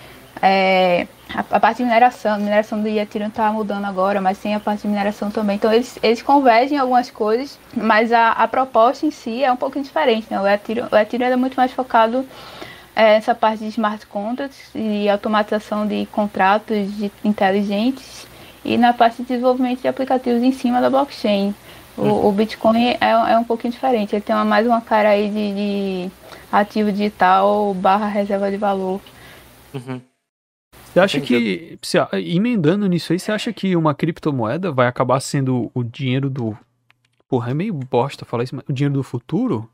é, 0.41 1.05
a, 1.29 1.39
a, 1.51 1.59
parte 1.59 1.77
de 1.77 1.83
mineração, 1.83 2.33
a 2.33 2.37
mineração 2.39 2.81
do 2.81 2.87
Ethereum 2.87 3.27
está 3.27 3.51
mudando 3.51 3.85
agora, 3.85 4.19
mas 4.19 4.39
tem 4.39 4.55
a 4.55 4.59
parte 4.59 4.81
de 4.81 4.87
mineração 4.87 5.29
também. 5.29 5.57
Então 5.57 5.71
eles, 5.71 5.99
eles 6.01 6.23
convergem 6.23 6.77
em 6.77 6.79
algumas 6.79 7.11
coisas, 7.11 7.59
mas 7.75 8.11
a, 8.11 8.31
a 8.31 8.47
proposta 8.47 9.05
em 9.05 9.11
si 9.11 9.43
é 9.43 9.51
um 9.51 9.55
pouco 9.55 9.79
diferente, 9.79 10.25
né? 10.31 10.41
O 10.41 10.47
Ethereum, 10.47 10.87
o 10.91 10.97
Ethereum 10.97 11.27
é 11.27 11.35
muito 11.35 11.55
mais 11.55 11.71
focado 11.71 12.25
essa 12.95 13.33
parte 13.33 13.59
de 13.59 13.69
smart 13.69 14.05
contracts 14.07 14.69
e 14.75 15.09
automatização 15.09 15.87
de 15.87 16.05
contratos 16.07 16.95
de 16.97 17.11
inteligentes 17.23 18.27
e 18.63 18.77
na 18.77 18.93
parte 18.93 19.17
de 19.17 19.29
desenvolvimento 19.29 19.81
de 19.81 19.87
aplicativos 19.87 20.43
em 20.43 20.51
cima 20.51 20.81
da 20.81 20.89
blockchain. 20.89 21.53
O, 21.97 22.01
uhum. 22.01 22.27
o 22.27 22.31
Bitcoin 22.31 22.87
é, 22.87 22.97
é, 23.01 23.37
um 23.37 23.43
pouquinho 23.43 23.73
diferente, 23.73 24.15
ele 24.15 24.21
tem 24.21 24.35
uma, 24.35 24.45
mais 24.45 24.65
uma 24.65 24.79
cara 24.79 25.09
aí 25.09 25.29
de, 25.29 25.53
de 25.53 26.11
ativo 26.51 26.91
digital 26.91 27.73
barra 27.73 28.07
reserva 28.07 28.49
de 28.49 28.57
valor. 28.57 29.01
Uhum. 29.73 30.01
Você 30.85 30.99
acha 30.99 31.17
Entendi. 31.17 31.77
que, 31.81 32.29
emendando 32.35 32.87
nisso 32.87 33.13
aí, 33.13 33.19
você 33.19 33.31
acha 33.31 33.53
que 33.53 33.75
uma 33.75 33.95
criptomoeda 33.95 34.71
vai 34.71 34.87
acabar 34.87 35.19
sendo 35.21 35.71
o 35.73 35.83
dinheiro 35.83 36.29
do. 36.29 36.57
Porra, 37.29 37.51
é 37.51 37.53
meio 37.53 37.73
bosta 37.73 38.25
falar 38.25 38.43
isso, 38.43 38.55
mas 38.55 38.65
o 38.67 38.73
dinheiro 38.73 38.95
do 38.95 39.03
futuro? 39.03 39.69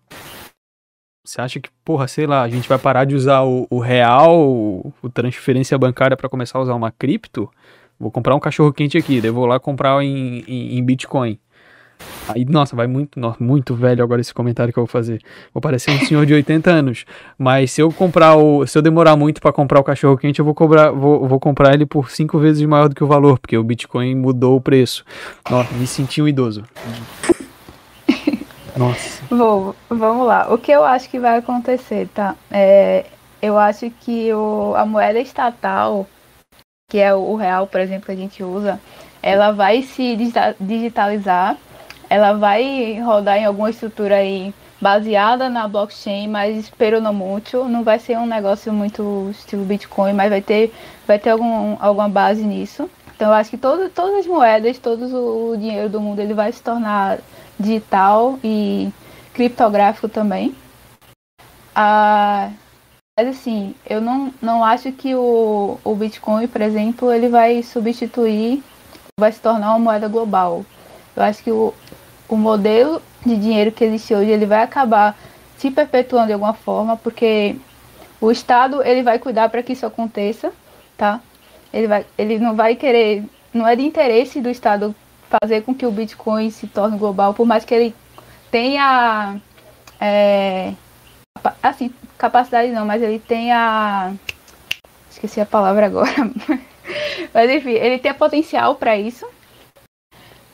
Você 1.28 1.42
acha 1.42 1.60
que, 1.60 1.70
porra, 1.84 2.08
sei 2.08 2.26
lá, 2.26 2.42
a 2.42 2.48
gente 2.48 2.70
vai 2.70 2.80
parar 2.80 3.04
de 3.04 3.14
usar 3.14 3.42
o, 3.42 3.68
o 3.70 3.80
real, 3.80 4.40
o, 4.40 4.94
transferência 5.14 5.78
bancária 5.78 6.16
para 6.16 6.30
começar 6.30 6.58
a 6.58 6.62
usar 6.62 6.74
uma 6.74 6.90
cripto? 6.90 7.52
Vou 8.00 8.10
comprar 8.10 8.34
um 8.34 8.40
cachorro 8.40 8.72
quente 8.72 8.98
aqui, 8.98 9.20
daí 9.20 9.30
vou 9.30 9.46
lá 9.46 9.60
comprar 9.60 10.02
em, 10.02 10.46
em, 10.48 10.78
em 10.78 10.86
Bitcoin. 10.86 11.38
Aí, 12.30 12.46
nossa, 12.46 12.78
vai 12.78 12.88
muito, 12.88 13.20
nossa, 13.20 13.44
muito 13.44 13.76
velho 13.76 14.02
agora 14.02 14.22
esse 14.22 14.34
comentário 14.34 14.72
que 14.72 14.80
eu 14.80 14.86
vou 14.86 14.88
fazer. 14.88 15.22
Vou 15.54 15.60
parecer 15.60 15.92
um 15.92 16.00
senhor 16.00 16.26
de 16.26 16.34
80 16.34 16.72
anos. 16.72 17.04
Mas 17.38 17.72
se 17.72 17.82
eu 17.82 17.92
comprar 17.92 18.38
o. 18.38 18.66
Se 18.66 18.78
eu 18.78 18.82
demorar 18.82 19.18
muito 19.18 19.42
para 19.42 19.52
comprar 19.52 19.82
o 19.82 19.84
cachorro 19.84 20.18
quente, 20.18 20.40
eu 20.40 20.46
vou 20.46 20.56
cobrar, 20.56 20.92
vou, 20.92 21.28
vou 21.28 21.42
comprar 21.42 21.74
ele 21.74 21.86
por 21.86 22.10
cinco 22.10 22.40
vezes 22.40 22.66
maior 22.66 22.88
do 22.88 22.96
que 22.96 23.04
o 23.04 23.08
valor, 23.08 23.38
porque 23.38 23.58
o 23.58 23.64
Bitcoin 23.66 24.16
mudou 24.16 24.56
o 24.56 24.62
preço. 24.62 25.04
Nossa, 25.50 25.74
me 25.74 25.86
senti 25.86 26.22
um 26.22 26.28
idoso. 26.28 26.64
Nossa. 28.78 29.24
Vou, 29.30 29.76
vamos 29.90 30.28
lá. 30.28 30.54
O 30.54 30.58
que 30.58 30.72
eu 30.72 30.84
acho 30.84 31.10
que 31.10 31.20
vai 31.20 31.38
acontecer, 31.38 32.08
tá? 32.14 32.36
É, 32.52 33.06
eu 33.42 33.58
acho 33.58 33.90
que 33.90 34.34
o, 34.34 34.74
a 34.76 34.86
moeda 34.86 35.20
estatal, 35.20 36.08
que 36.90 37.00
é 37.00 37.14
o 37.14 37.36
real, 37.36 37.68
por 37.68 37.80
exemplo, 37.80 38.06
que 38.06 38.12
a 38.12 38.16
gente 38.16 38.44
usa, 38.44 38.80
ela 39.22 39.52
vai 39.52 39.82
se 39.82 40.16
digitalizar 40.60 41.58
ela 42.10 42.34
vai 42.34 43.00
rodar 43.02 43.38
em 43.38 43.46
alguma 43.46 43.70
estrutura 43.70 44.16
aí 44.16 44.54
baseada 44.80 45.50
na 45.50 45.68
blockchain, 45.68 46.28
mas 46.28 46.72
muito. 47.14 47.66
Não 47.66 47.84
vai 47.84 48.00
ser 48.00 48.18
um 48.18 48.26
negócio 48.26 48.72
muito 48.72 49.30
estilo 49.32 49.66
Bitcoin, 49.66 50.14
mas 50.14 50.30
vai 50.30 50.42
ter, 50.42 50.74
vai 51.06 51.20
ter 51.20 51.32
algum, 51.32 51.76
alguma 51.80 52.08
base 52.08 52.44
nisso. 52.44 52.90
Então 53.16 53.30
eu 53.30 53.34
acho 53.34 53.50
que 53.50 53.58
todo, 53.58 53.90
todas 53.90 54.20
as 54.20 54.28
moedas, 54.28 54.78
todo 54.78 55.52
o 55.52 55.58
dinheiro 55.58 55.90
do 55.90 56.00
mundo, 56.00 56.20
ele 56.20 56.34
vai 56.34 56.52
se 56.52 56.62
tornar 56.62 57.18
digital 57.60 58.40
e 58.44 58.92
criptográfico 59.34 60.08
também. 60.10 60.56
Ah, 61.76 62.52
mas 63.18 63.28
assim, 63.30 63.76
eu 63.88 64.00
não, 64.00 64.34
não 64.42 64.64
acho 64.64 64.92
que 64.92 65.16
o, 65.16 65.80
o 65.84 65.96
Bitcoin, 65.96 66.48
por 66.48 66.62
exemplo, 66.62 67.12
ele 67.12 67.30
vai 67.30 67.64
substituir, 67.64 68.64
vai 69.20 69.32
se 69.32 69.40
tornar 69.40 69.72
uma 69.72 69.80
moeda 69.80 70.08
global. 70.08 70.66
Eu 71.16 71.24
acho 71.24 71.44
que 71.44 71.52
o, 71.52 71.74
o 72.30 72.36
modelo 72.36 73.02
de 73.26 73.36
dinheiro 73.36 73.72
que 73.72 73.84
existe 73.84 74.14
hoje 74.14 74.30
ele 74.30 74.46
vai 74.46 74.62
acabar 74.62 75.18
se 75.58 75.72
perpetuando 75.72 76.28
de 76.28 76.34
alguma 76.34 76.54
forma, 76.54 76.96
porque 76.96 77.56
o 78.22 78.32
Estado 78.32 78.84
ele 78.84 79.02
vai 79.02 79.18
cuidar 79.20 79.50
para 79.50 79.64
que 79.64 79.74
isso 79.74 79.86
aconteça, 79.86 80.52
tá? 80.96 81.20
Ele, 81.74 81.88
vai, 81.88 82.06
ele 82.18 82.40
não 82.40 82.56
vai 82.56 82.76
querer, 82.76 83.24
não 83.54 83.68
é 83.68 83.76
de 83.76 83.84
interesse 83.84 84.40
do 84.40 84.50
Estado 84.50 84.96
fazer 85.30 85.62
com 85.62 85.74
que 85.74 85.86
o 85.86 85.92
Bitcoin 85.92 86.50
se 86.50 86.68
torne 86.68 86.98
global, 86.98 87.34
por 87.34 87.46
mais 87.46 87.66
que 87.66 87.74
ele 87.74 87.96
tenha, 88.50 89.38
é, 90.00 90.74
assim, 91.62 91.94
capacidade 92.18 92.72
não, 92.72 92.86
mas 92.86 93.02
ele 93.02 93.20
tenha, 93.20 94.14
esqueci 95.10 95.42
a 95.42 95.46
palavra 95.46 95.86
agora, 95.86 96.12
mas 97.34 97.52
enfim, 97.52 97.72
ele 97.72 98.00
tem 98.00 98.14
potencial 98.14 98.76
para 98.76 98.98
isso, 98.98 99.28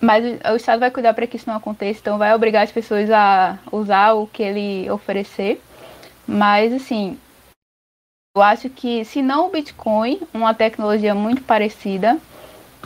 mas 0.04 0.26
o 0.52 0.56
Estado 0.58 0.82
vai 0.82 0.92
cuidar 0.92 1.14
para 1.14 1.26
que 1.26 1.38
isso 1.38 1.50
não 1.50 1.56
aconteça, 1.56 2.02
então 2.02 2.18
vai 2.18 2.34
obrigar 2.36 2.64
as 2.64 2.72
pessoas 2.72 3.10
a 3.10 3.58
usar 3.72 4.12
o 4.14 4.28
que 4.28 4.44
ele 4.44 4.90
oferecer. 4.92 5.62
Mas, 6.28 6.74
assim, 6.74 7.18
eu 8.36 8.42
acho 8.42 8.70
que, 8.70 9.06
se 9.06 9.22
não 9.22 9.48
o 9.48 9.50
Bitcoin, 9.50 10.20
uma 10.34 10.54
tecnologia 10.54 11.16
muito 11.16 11.42
parecida, 11.44 12.20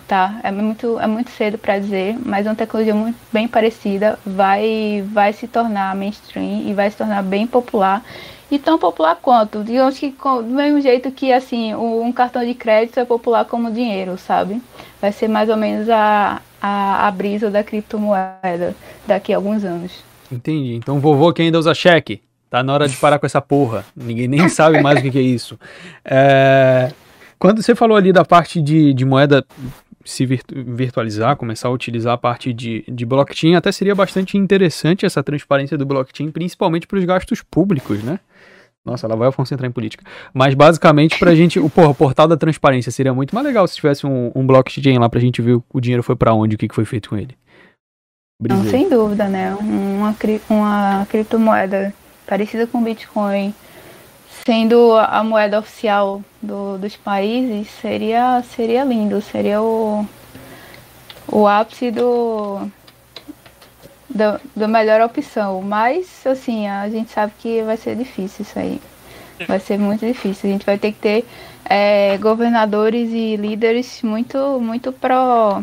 tá? 0.08 0.40
É 0.44 0.52
muito, 0.52 1.00
é 1.00 1.06
muito 1.06 1.30
cedo 1.32 1.58
para 1.58 1.78
dizer, 1.78 2.18
mas 2.26 2.46
uma 2.46 2.56
tecnologia 2.56 2.96
muito 2.96 3.18
bem 3.32 3.48
parecida 3.48 4.18
vai, 4.26 5.04
vai 5.12 5.34
se 5.34 5.48
tornar 5.48 5.96
mainstream 5.96 6.62
e 6.66 6.74
vai 6.74 6.90
se 6.90 6.98
tornar 6.98 7.22
bem 7.22 7.46
popular. 7.46 8.04
E 8.50 8.58
tão 8.58 8.80
popular 8.80 9.18
quanto? 9.22 9.62
Digamos 9.62 10.00
que 10.00 10.10
do 10.10 10.44
mesmo 10.44 10.80
jeito 10.80 11.12
que 11.12 11.34
assim 11.34 11.76
um 11.76 12.12
cartão 12.14 12.46
de 12.46 12.54
crédito 12.54 12.98
é 12.98 13.04
popular 13.04 13.44
como 13.44 13.70
dinheiro, 13.70 14.18
sabe? 14.18 14.62
Vai 15.02 15.12
ser 15.12 15.28
mais 15.28 15.50
ou 15.50 15.58
menos 15.58 15.90
a, 15.90 16.42
a, 16.62 17.08
a 17.08 17.12
brisa 17.12 17.52
da 17.52 17.62
criptomoeda 17.62 18.74
daqui 19.06 19.34
a 19.34 19.36
alguns 19.36 19.66
anos. 19.66 19.92
Entendi. 20.32 20.76
Então 20.76 21.02
vovô 21.02 21.34
que 21.34 21.42
ainda 21.42 21.60
usa 21.60 21.74
cheque. 21.74 22.22
Tá 22.50 22.64
na 22.64 22.74
hora 22.74 22.88
de 22.88 22.96
parar 22.96 23.20
com 23.20 23.26
essa 23.26 23.42
porra. 23.42 23.84
Ninguém 23.94 24.30
nem 24.30 24.48
sabe 24.50 24.82
mais 24.82 25.00
o 25.00 25.02
que, 25.02 25.12
que 25.12 25.20
é 25.20 25.22
isso. 25.22 25.60
É... 26.06 26.90
Quando 27.38 27.62
você 27.62 27.76
falou 27.76 27.98
ali 27.98 28.14
da 28.14 28.26
parte 28.26 28.62
de, 28.62 28.94
de 28.94 29.06
moeda 29.06 29.46
se 30.08 30.26
virtu 30.26 30.56
virtualizar, 30.66 31.36
começar 31.36 31.68
a 31.68 31.72
utilizar 31.72 32.14
a 32.14 32.18
parte 32.18 32.54
de, 32.54 32.84
de 32.88 33.06
blockchain, 33.06 33.56
até 33.56 33.72
seria 33.72 33.94
bastante 33.94 34.38
interessante 34.38 35.06
essa 35.06 35.22
transparência 35.22 35.78
do 35.78 35.86
blockchain, 35.86 36.32
principalmente 36.32 36.88
para 36.88 36.98
os 36.98 37.06
gastos 37.06 37.42
públicos, 37.42 38.02
né? 38.04 38.20
Nossa, 38.86 39.06
ela 39.06 39.18
vai 39.18 39.28
Afonso 39.28 39.54
entrar 39.54 39.68
em 39.68 39.72
política. 39.72 40.06
Mas 40.34 40.54
basicamente 40.54 41.20
pra 41.20 41.36
gente, 41.36 41.60
o, 41.60 41.70
porra, 41.70 41.90
o 41.90 41.96
portal 41.96 42.26
da 42.26 42.38
transparência 42.38 42.90
seria 42.90 43.14
muito 43.14 43.36
mais 43.36 43.46
legal 43.46 43.68
se 43.68 43.76
tivesse 43.76 44.08
um, 44.08 44.32
um 44.34 44.48
blockchain 44.48 44.98
lá 44.98 45.10
pra 45.10 45.20
gente 45.20 45.42
ver 45.42 45.60
o 45.74 45.82
dinheiro 45.82 46.02
foi 46.02 46.16
para 46.16 46.34
onde, 46.34 46.56
o 46.56 46.58
que, 46.58 46.70
que 46.70 46.76
foi 46.76 46.86
feito 46.86 47.10
com 47.10 47.18
ele. 47.18 47.36
Não, 48.42 48.64
sem 48.66 48.88
dúvida, 48.88 49.28
né? 49.28 49.54
Uma, 49.56 50.16
uma 50.50 51.06
criptomoeda 51.06 51.94
parecida 52.26 52.66
com 52.66 52.84
Bitcoin, 52.84 53.54
sendo 54.48 54.94
a 54.96 55.22
moeda 55.26 55.60
oficial 55.60 56.24
do, 56.42 56.78
dos 56.78 56.96
países, 56.96 57.68
seria, 57.82 58.42
seria 58.56 58.86
lindo, 58.86 59.22
seria 59.22 59.62
o, 59.62 60.08
o 61.28 61.46
ápice 61.46 61.92
do, 61.92 62.66
da, 64.10 64.40
da 64.56 64.66
melhor 64.66 65.02
opção. 65.02 65.62
Mas, 65.62 66.26
assim, 66.26 66.66
a 66.66 66.88
gente 66.88 67.12
sabe 67.12 67.34
que 67.40 67.62
vai 67.62 67.76
ser 67.76 67.98
difícil 67.98 68.44
isso 68.44 68.58
aí. 68.58 68.82
Vai 69.46 69.60
ser 69.60 69.78
muito 69.78 70.06
difícil. 70.06 70.50
A 70.50 70.54
gente 70.54 70.66
vai 70.66 70.78
ter 70.78 70.94
que 70.94 71.00
ter 71.00 71.26
é, 71.66 72.18
governadores 72.18 73.10
e 73.12 73.36
líderes 73.36 74.02
muito, 74.02 74.62
muito 74.62 74.94
pró 74.94 75.62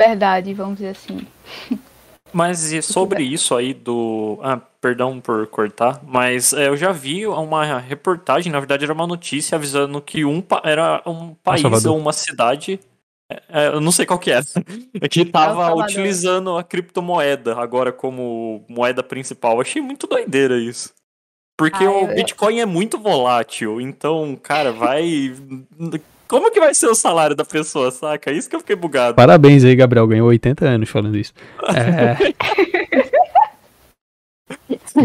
verdade, 0.00 0.52
vamos 0.52 0.78
dizer 0.78 0.90
assim. 0.90 1.24
Mas 2.32 2.72
e 2.72 2.82
sobre 2.82 3.22
isso 3.22 3.54
aí 3.54 3.72
do. 3.72 4.38
Ah, 4.42 4.60
perdão 4.80 5.20
por 5.20 5.46
cortar, 5.46 6.00
mas 6.04 6.52
é, 6.52 6.68
eu 6.68 6.76
já 6.76 6.92
vi 6.92 7.26
uma 7.26 7.78
reportagem, 7.78 8.52
na 8.52 8.60
verdade 8.60 8.84
era 8.84 8.92
uma 8.92 9.06
notícia 9.06 9.56
avisando 9.56 10.00
que 10.00 10.24
um 10.24 10.42
era 10.62 11.02
um 11.04 11.34
país 11.34 11.84
ou 11.84 11.98
uma 11.98 12.12
cidade 12.12 12.78
é, 13.50 13.68
eu 13.68 13.80
não 13.80 13.92
sei 13.92 14.06
qual 14.06 14.18
que 14.18 14.30
é. 14.30 14.40
É 15.00 15.08
que 15.08 15.24
tava 15.24 15.74
utilizando 15.74 16.56
a 16.56 16.64
criptomoeda 16.64 17.56
agora 17.58 17.92
como 17.92 18.64
moeda 18.68 19.02
principal. 19.02 19.60
Achei 19.60 19.82
muito 19.82 20.06
doideira 20.06 20.58
isso. 20.58 20.94
Porque 21.56 21.84
ah, 21.84 21.90
o 21.90 22.08
eu... 22.10 22.14
Bitcoin 22.14 22.60
é 22.60 22.66
muito 22.66 22.98
volátil, 22.98 23.80
então, 23.80 24.36
cara, 24.36 24.72
vai. 24.72 25.34
Como 26.28 26.50
que 26.50 26.60
vai 26.60 26.74
ser 26.74 26.88
o 26.88 26.94
salário 26.94 27.34
da 27.34 27.44
pessoa, 27.44 27.90
saca? 27.90 28.30
Isso 28.30 28.50
que 28.50 28.54
eu 28.54 28.60
fiquei 28.60 28.76
bugado. 28.76 29.14
Parabéns 29.14 29.64
aí, 29.64 29.74
Gabriel. 29.74 30.06
Ganhou 30.06 30.28
80 30.28 30.66
anos 30.66 30.90
falando 30.90 31.16
isso. 31.16 31.32
É. 31.74 32.34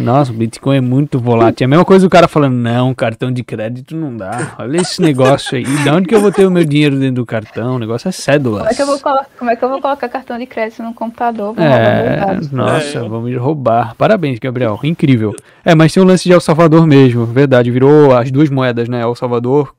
Nossa, 0.01 0.31
o 0.31 0.36
Bitcoin 0.36 0.77
é 0.77 0.81
muito 0.81 1.19
volátil. 1.19 1.63
É 1.63 1.65
a 1.65 1.67
mesma 1.67 1.86
coisa 1.86 2.05
o 2.05 2.09
cara 2.09 2.27
falando, 2.27 2.55
não, 2.55 2.93
cartão 2.93 3.31
de 3.31 3.43
crédito 3.43 3.95
não 3.95 4.15
dá. 4.15 4.55
Olha 4.59 4.77
esse 4.77 5.01
negócio 5.01 5.57
aí. 5.57 5.63
De 5.63 5.89
onde 5.89 6.07
que 6.07 6.15
eu 6.15 6.19
vou 6.19 6.31
ter 6.31 6.45
o 6.45 6.51
meu 6.51 6.65
dinheiro 6.65 6.97
dentro 6.97 7.15
do 7.15 7.25
cartão? 7.25 7.75
O 7.75 7.79
negócio 7.79 8.09
é 8.09 8.12
cédula. 8.12 8.59
Como 8.59 8.71
é 8.71 8.73
que 8.73 8.81
eu 8.81 8.86
vou, 8.86 8.99
como 9.38 9.51
é 9.51 9.55
que 9.55 9.63
eu 9.63 9.69
vou 9.69 9.81
colocar 9.81 10.09
cartão 10.09 10.38
de 10.38 10.45
crédito 10.45 10.83
no 10.83 10.93
computador? 10.93 11.55
É, 11.57 12.39
nossa, 12.51 12.99
é. 12.99 13.07
vamos 13.07 13.36
roubar. 13.38 13.95
Parabéns, 13.95 14.39
Gabriel. 14.39 14.79
Incrível. 14.83 15.36
É, 15.63 15.75
mas 15.75 15.93
tem 15.93 16.01
um 16.03 16.05
lance 16.05 16.23
de 16.23 16.33
El 16.33 16.41
Salvador 16.41 16.86
mesmo. 16.88 17.25
Verdade, 17.25 17.71
virou 17.71 18.15
as 18.15 18.31
duas 18.31 18.49
moedas, 18.49 18.89
né? 18.89 19.01
El 19.01 19.15
Salvador 19.15 19.73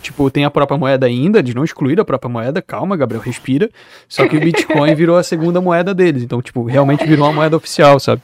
Tipo, 0.00 0.30
tem 0.30 0.44
a 0.44 0.50
própria 0.50 0.78
moeda 0.78 1.06
ainda, 1.06 1.40
eles 1.40 1.54
não 1.54 1.64
excluíram 1.64 2.02
a 2.02 2.04
própria 2.04 2.30
moeda, 2.30 2.62
calma, 2.62 2.96
Gabriel, 2.96 3.22
respira. 3.22 3.68
Só 4.08 4.26
que 4.28 4.36
o 4.36 4.40
Bitcoin 4.40 4.94
virou 4.94 5.16
a 5.16 5.22
segunda 5.22 5.60
moeda 5.60 5.92
deles. 5.92 6.22
Então, 6.22 6.40
tipo, 6.40 6.62
realmente 6.64 7.04
virou 7.04 7.26
uma 7.26 7.32
moeda 7.32 7.56
oficial, 7.56 7.98
sabe? 7.98 8.22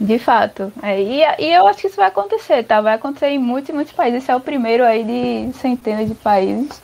De 0.00 0.18
fato. 0.18 0.72
É, 0.82 1.00
e, 1.00 1.22
e 1.38 1.52
eu 1.52 1.66
acho 1.66 1.80
que 1.80 1.86
isso 1.86 1.96
vai 1.96 2.08
acontecer, 2.08 2.62
tá? 2.64 2.80
Vai 2.80 2.94
acontecer 2.94 3.28
em 3.28 3.38
muitos 3.38 3.70
e 3.70 3.72
muitos 3.72 3.92
países. 3.92 4.22
Esse 4.22 4.30
é 4.30 4.36
o 4.36 4.40
primeiro 4.40 4.84
aí 4.84 5.04
de 5.04 5.58
centenas 5.58 6.08
de 6.08 6.14
países. 6.14 6.80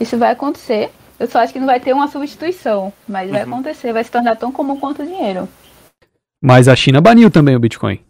Isso 0.00 0.16
vai 0.16 0.32
acontecer. 0.32 0.90
Eu 1.18 1.26
só 1.26 1.40
acho 1.40 1.52
que 1.52 1.58
não 1.58 1.66
vai 1.66 1.78
ter 1.78 1.92
uma 1.92 2.08
substituição, 2.08 2.92
mas 3.06 3.26
uhum. 3.26 3.32
vai 3.32 3.42
acontecer, 3.42 3.92
vai 3.92 4.02
se 4.02 4.10
tornar 4.10 4.36
tão 4.36 4.50
comum 4.50 4.78
quanto 4.78 5.02
o 5.02 5.06
dinheiro. 5.06 5.48
Mas 6.42 6.68
a 6.68 6.76
China 6.76 7.00
baniu 7.00 7.30
também 7.30 7.54
o 7.54 7.60
Bitcoin. 7.60 8.00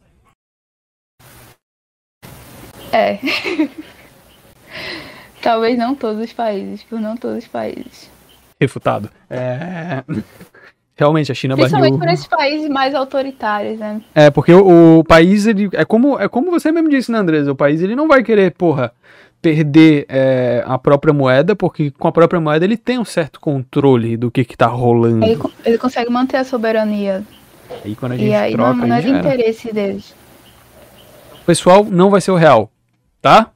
É. 2.93 3.19
Talvez 5.45 5.77
não 5.77 5.95
todos 5.95 6.25
os 6.25 6.33
países, 6.33 6.83
por 6.85 6.99
não 6.99 7.19
todos 7.19 7.45
os 7.45 7.47
países. 7.47 8.11
Refutado. 8.59 9.11
É. 9.29 10.03
Realmente, 10.97 11.31
a 11.31 11.35
China 11.35 11.55
Principalmente 11.55 11.91
baniu... 11.91 12.07
por 12.07 12.15
esses 12.15 12.27
países 12.27 12.67
mais 12.67 12.95
autoritários, 12.95 13.79
né? 13.79 14.01
É, 14.15 14.31
porque 14.31 14.55
o, 14.55 15.01
o, 15.01 15.05
país, 15.05 15.45
ele. 15.47 15.69
É 15.75 15.85
como, 15.85 16.19
é 16.19 16.29
como 16.29 16.51
você 16.51 16.73
mesmo 16.73 16.89
disse, 16.89 17.13
né, 17.13 17.19
Andresa? 17.19 17.53
O 17.53 17.57
país 17.57 17.83
ele 17.83 17.95
não 17.95 18.09
vai 18.09 18.23
querer, 18.23 18.53
porra, 18.53 18.91
perder 19.43 20.07
é, 20.09 20.65
a 20.67 20.79
própria 20.79 21.13
moeda, 21.13 21.55
porque 21.55 21.91
com 21.91 22.09
a 22.09 22.13
própria 22.13 22.41
moeda 22.41 22.65
ele 22.65 22.79
tem 22.79 22.99
um 22.99 23.05
certo 23.05 23.39
controle 23.39 24.17
do 24.17 24.31
que, 24.31 24.47
que 24.47 24.57
tá 24.57 24.69
rolando. 24.69 25.27
Ele, 25.27 25.39
ele 25.63 25.77
consegue 25.77 26.11
manter 26.11 26.39
a 26.39 26.45
soberania. 26.45 27.23
Aí 27.85 27.95
quando 27.95 28.13
a 28.13 28.17
gente 28.17 28.31
E 28.31 28.35
aí 28.35 28.53
troca, 28.53 28.73
não, 28.73 28.87
não 28.87 28.97
é 28.97 29.03
de 29.03 29.11
interesse 29.11 29.75
deles. 29.75 30.15
Pessoal, 31.45 31.85
não 31.85 32.09
vai 32.09 32.23
ser 32.23 32.31
o 32.31 32.37
real, 32.37 32.71
tá? 33.21 33.51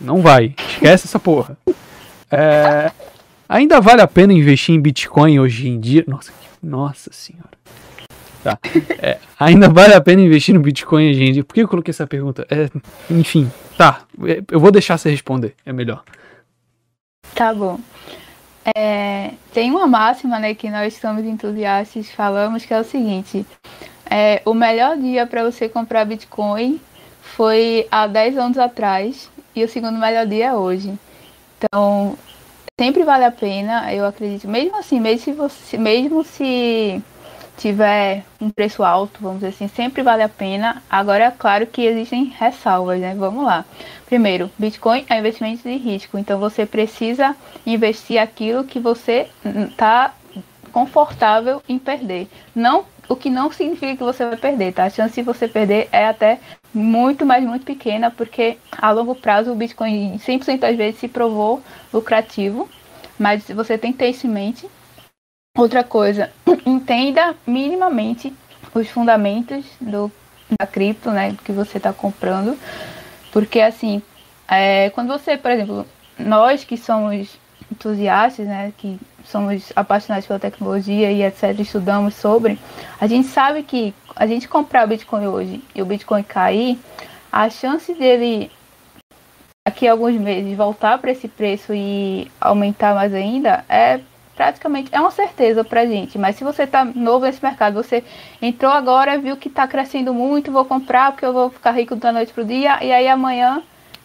Não 0.00 0.20
vai. 0.20 0.56
Esquece 0.72 1.06
essa 1.06 1.18
porra. 1.18 1.56
É, 2.30 2.90
ainda 3.48 3.80
vale 3.80 4.00
a 4.00 4.06
pena 4.06 4.32
investir 4.32 4.74
em 4.74 4.80
Bitcoin 4.80 5.38
hoje 5.38 5.68
em 5.68 5.78
dia? 5.78 6.04
Nossa, 6.06 6.32
nossa 6.62 7.12
senhora. 7.12 7.50
Tá. 8.42 8.58
É, 9.00 9.18
ainda 9.38 9.68
vale 9.68 9.94
a 9.94 10.00
pena 10.00 10.22
investir 10.22 10.54
no 10.54 10.60
Bitcoin 10.60 11.10
hoje 11.10 11.22
em 11.22 11.32
dia? 11.32 11.44
Por 11.44 11.54
que 11.54 11.62
eu 11.62 11.68
coloquei 11.68 11.90
essa 11.90 12.06
pergunta? 12.06 12.46
É, 12.50 12.68
enfim, 13.12 13.50
tá. 13.76 14.02
É, 14.26 14.42
Eu 14.50 14.58
vou 14.58 14.72
deixar 14.72 14.98
você 14.98 15.10
responder. 15.10 15.54
É 15.64 15.72
melhor. 15.72 16.02
Tá 17.34 17.54
bom. 17.54 17.78
É, 18.76 19.32
tem 19.52 19.70
uma 19.70 19.86
máxima, 19.86 20.38
né, 20.38 20.54
que 20.54 20.70
nós 20.70 20.94
somos 20.94 21.24
entusiastas 21.24 22.10
falamos, 22.10 22.64
que 22.64 22.72
é 22.72 22.80
o 22.80 22.84
seguinte: 22.84 23.44
é, 24.08 24.40
o 24.44 24.54
melhor 24.54 24.96
dia 24.96 25.26
para 25.26 25.42
você 25.42 25.68
comprar 25.68 26.04
Bitcoin 26.04 26.80
foi 27.20 27.86
há 27.90 28.06
10 28.06 28.38
anos 28.38 28.58
atrás 28.58 29.30
e 29.54 29.64
o 29.64 29.68
segundo 29.68 29.98
melhor 29.98 30.26
dia 30.26 30.46
é 30.46 30.54
hoje. 30.54 30.98
Então, 31.58 32.16
sempre 32.78 33.04
vale 33.04 33.24
a 33.24 33.30
pena, 33.30 33.92
eu 33.92 34.06
acredito. 34.06 34.48
Mesmo 34.48 34.76
assim, 34.76 34.98
mesmo 34.98 35.24
se 35.24 35.32
você, 35.32 35.78
mesmo 35.78 36.24
se 36.24 37.02
tiver 37.56 38.24
um 38.40 38.50
preço 38.50 38.82
alto, 38.82 39.20
vamos 39.20 39.40
dizer 39.40 39.48
assim, 39.48 39.68
sempre 39.68 40.02
vale 40.02 40.22
a 40.22 40.28
pena. 40.28 40.82
Agora, 40.90 41.24
é 41.24 41.30
claro 41.30 41.66
que 41.66 41.82
existem 41.82 42.24
ressalvas, 42.24 42.98
né? 42.98 43.14
Vamos 43.14 43.44
lá. 43.44 43.64
Primeiro, 44.06 44.50
Bitcoin 44.58 45.04
é 45.08 45.18
investimento 45.18 45.62
de 45.62 45.76
risco, 45.76 46.18
então 46.18 46.38
você 46.38 46.66
precisa 46.66 47.36
investir 47.64 48.18
aquilo 48.18 48.64
que 48.64 48.80
você 48.80 49.28
está 49.44 50.14
confortável 50.72 51.62
em 51.68 51.78
perder. 51.78 52.28
Não, 52.54 52.84
o 53.08 53.16
que 53.16 53.28
não 53.28 53.50
significa 53.50 53.96
que 53.96 54.02
você 54.02 54.24
vai 54.24 54.36
perder, 54.36 54.72
tá? 54.72 54.84
A 54.84 54.90
chance 54.90 55.14
de 55.14 55.22
você 55.22 55.48
perder 55.48 55.88
é 55.92 56.06
até 56.06 56.38
muito, 56.72 57.26
mas 57.26 57.44
muito 57.44 57.64
pequena, 57.64 58.10
porque 58.10 58.56
a 58.70 58.90
longo 58.90 59.14
prazo 59.14 59.52
o 59.52 59.54
Bitcoin 59.54 60.18
100% 60.18 60.58
das 60.58 60.76
vezes 60.76 61.00
se 61.00 61.08
provou 61.08 61.62
lucrativo, 61.92 62.68
mas 63.18 63.46
você 63.48 63.76
tem 63.76 63.92
que 63.92 63.98
ter 63.98 64.10
isso 64.10 64.26
em 64.26 64.30
mente. 64.30 64.66
Outra 65.56 65.84
coisa, 65.84 66.32
entenda 66.64 67.36
minimamente 67.46 68.32
os 68.74 68.88
fundamentos 68.88 69.66
do, 69.80 70.10
da 70.58 70.66
cripto, 70.66 71.10
né, 71.10 71.36
que 71.44 71.52
você 71.52 71.76
está 71.76 71.92
comprando, 71.92 72.58
porque 73.30 73.60
assim, 73.60 74.00
é, 74.48 74.90
quando 74.90 75.08
você, 75.08 75.36
por 75.36 75.50
exemplo, 75.50 75.86
nós 76.18 76.64
que 76.64 76.76
somos 76.76 77.38
entusiastas, 77.70 78.46
né, 78.46 78.72
que 78.76 78.98
somos 79.32 79.72
apaixonados 79.74 80.26
pela 80.26 80.38
tecnologia 80.38 81.10
e 81.10 81.24
etc, 81.24 81.58
estudamos 81.58 82.14
sobre, 82.14 82.58
a 83.00 83.06
gente 83.06 83.26
sabe 83.28 83.62
que 83.62 83.94
a 84.14 84.26
gente 84.26 84.46
comprar 84.46 84.84
o 84.84 84.88
Bitcoin 84.88 85.26
hoje 85.26 85.64
e 85.74 85.82
o 85.82 85.86
Bitcoin 85.86 86.22
cair, 86.22 86.78
a 87.32 87.48
chance 87.48 87.92
dele 87.94 88.50
daqui 89.66 89.88
a 89.88 89.92
alguns 89.92 90.14
meses 90.16 90.56
voltar 90.56 90.98
para 90.98 91.10
esse 91.10 91.26
preço 91.26 91.72
e 91.72 92.30
aumentar 92.40 92.94
mais 92.94 93.14
ainda 93.14 93.64
é 93.68 94.00
praticamente 94.36 94.88
é 94.92 95.00
uma 95.00 95.10
certeza 95.10 95.62
pra 95.62 95.86
gente. 95.86 96.18
Mas 96.18 96.36
se 96.36 96.44
você 96.44 96.66
tá 96.66 96.84
novo 96.84 97.24
nesse 97.24 97.42
mercado, 97.42 97.74
você 97.74 98.02
entrou 98.40 98.72
agora, 98.72 99.18
viu 99.18 99.36
que 99.36 99.48
tá 99.48 99.66
crescendo 99.66 100.12
muito, 100.12 100.52
vou 100.52 100.64
comprar 100.64 101.12
porque 101.12 101.24
eu 101.24 101.32
vou 101.32 101.50
ficar 101.50 101.72
rico 101.72 101.96
da 101.96 102.12
noite 102.12 102.32
pro 102.32 102.44
dia, 102.44 102.82
e 102.82 102.92
aí 102.92 103.08
amanhã 103.08 103.62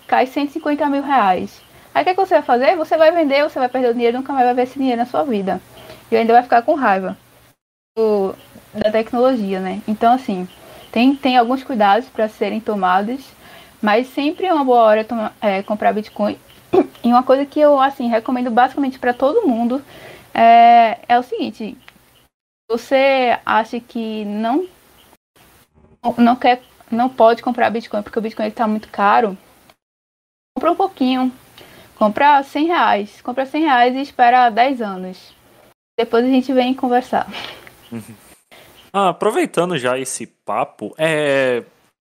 cai 0.08 0.26
150 0.26 0.86
mil 0.88 1.04
reais. 1.04 1.66
Aí 1.98 2.04
o 2.04 2.06
que, 2.06 2.14
que 2.14 2.20
você 2.20 2.36
vai 2.36 2.43
fazer? 2.43 2.76
Você 2.76 2.95
vai 2.95 3.12
vender, 3.12 3.41
você 3.41 3.58
vai 3.58 3.68
perder 3.68 3.89
o 3.89 3.93
dinheiro, 3.95 4.18
nunca 4.18 4.32
mais 4.32 4.45
vai 4.45 4.54
ver 4.54 4.64
esse 4.66 4.78
dinheiro 4.78 5.02
na 5.02 5.08
sua 5.08 5.24
vida. 5.24 5.60
E 6.12 6.16
ainda 6.16 6.32
vai 6.32 6.43
ficar 6.43 6.62
com 6.62 6.76
raiva 6.76 7.18
do- 7.98 8.36
da 8.72 8.91
tecnologia, 8.91 9.60
né? 9.60 9.82
Então, 9.88 10.14
assim, 10.14 10.48
tem, 10.91 11.16
tem 11.16 11.38
alguns 11.38 11.64
cuidados 11.64 12.08
para 12.08 12.30
serem 12.30 12.60
tomados, 12.60 13.26
mas 13.82 14.06
sempre 14.10 14.45
é 14.45 14.54
uma 14.54 14.64
boa 14.64 14.84
hora 14.84 15.08
é, 15.41 15.64
comprar 15.64 15.91
Bitcoin. 15.91 16.38
E 17.04 17.08
uma 17.08 17.24
coisa 17.24 17.48
que 17.48 17.60
eu, 17.60 17.82
assim, 17.82 18.08
recomendo 18.08 18.52
basicamente 18.52 19.00
para 19.00 19.12
todo 19.12 19.48
mundo 19.48 19.84
é, 20.36 21.00
é 21.08 21.18
o 21.18 21.24
seguinte: 21.24 21.76
você 22.70 23.39
acha 23.43 23.80
que 23.80 24.24
não 24.24 24.68
não 26.16 26.36
quer, 26.36 26.62
não 26.91 27.10
pode 27.10 27.41
comprar 27.41 27.72
Bitcoin 27.72 28.04
porque 28.04 28.20
o 28.20 28.22
Bitcoin 28.22 28.50
está 28.50 28.68
muito 28.68 28.88
caro? 28.89 29.36
Compra 30.56 30.72
um 30.72 30.76
pouquinho, 30.76 31.32
compra 31.98 32.43
100 32.43 32.68
reais, 32.68 33.22
compra 33.22 33.45
100 33.45 33.64
reais 33.64 33.95
e 33.95 34.02
espera 34.02 34.50
10 34.50 34.82
anos. 34.82 35.36
Depois 36.00 36.24
a 36.24 36.28
gente 36.28 36.54
vem 36.54 36.74
conversar. 36.74 37.28
Ah, 38.93 39.10
aproveitando 39.10 39.78
já 39.78 39.98
esse 39.98 40.28
papo, 40.28 40.93
é... 40.98 41.64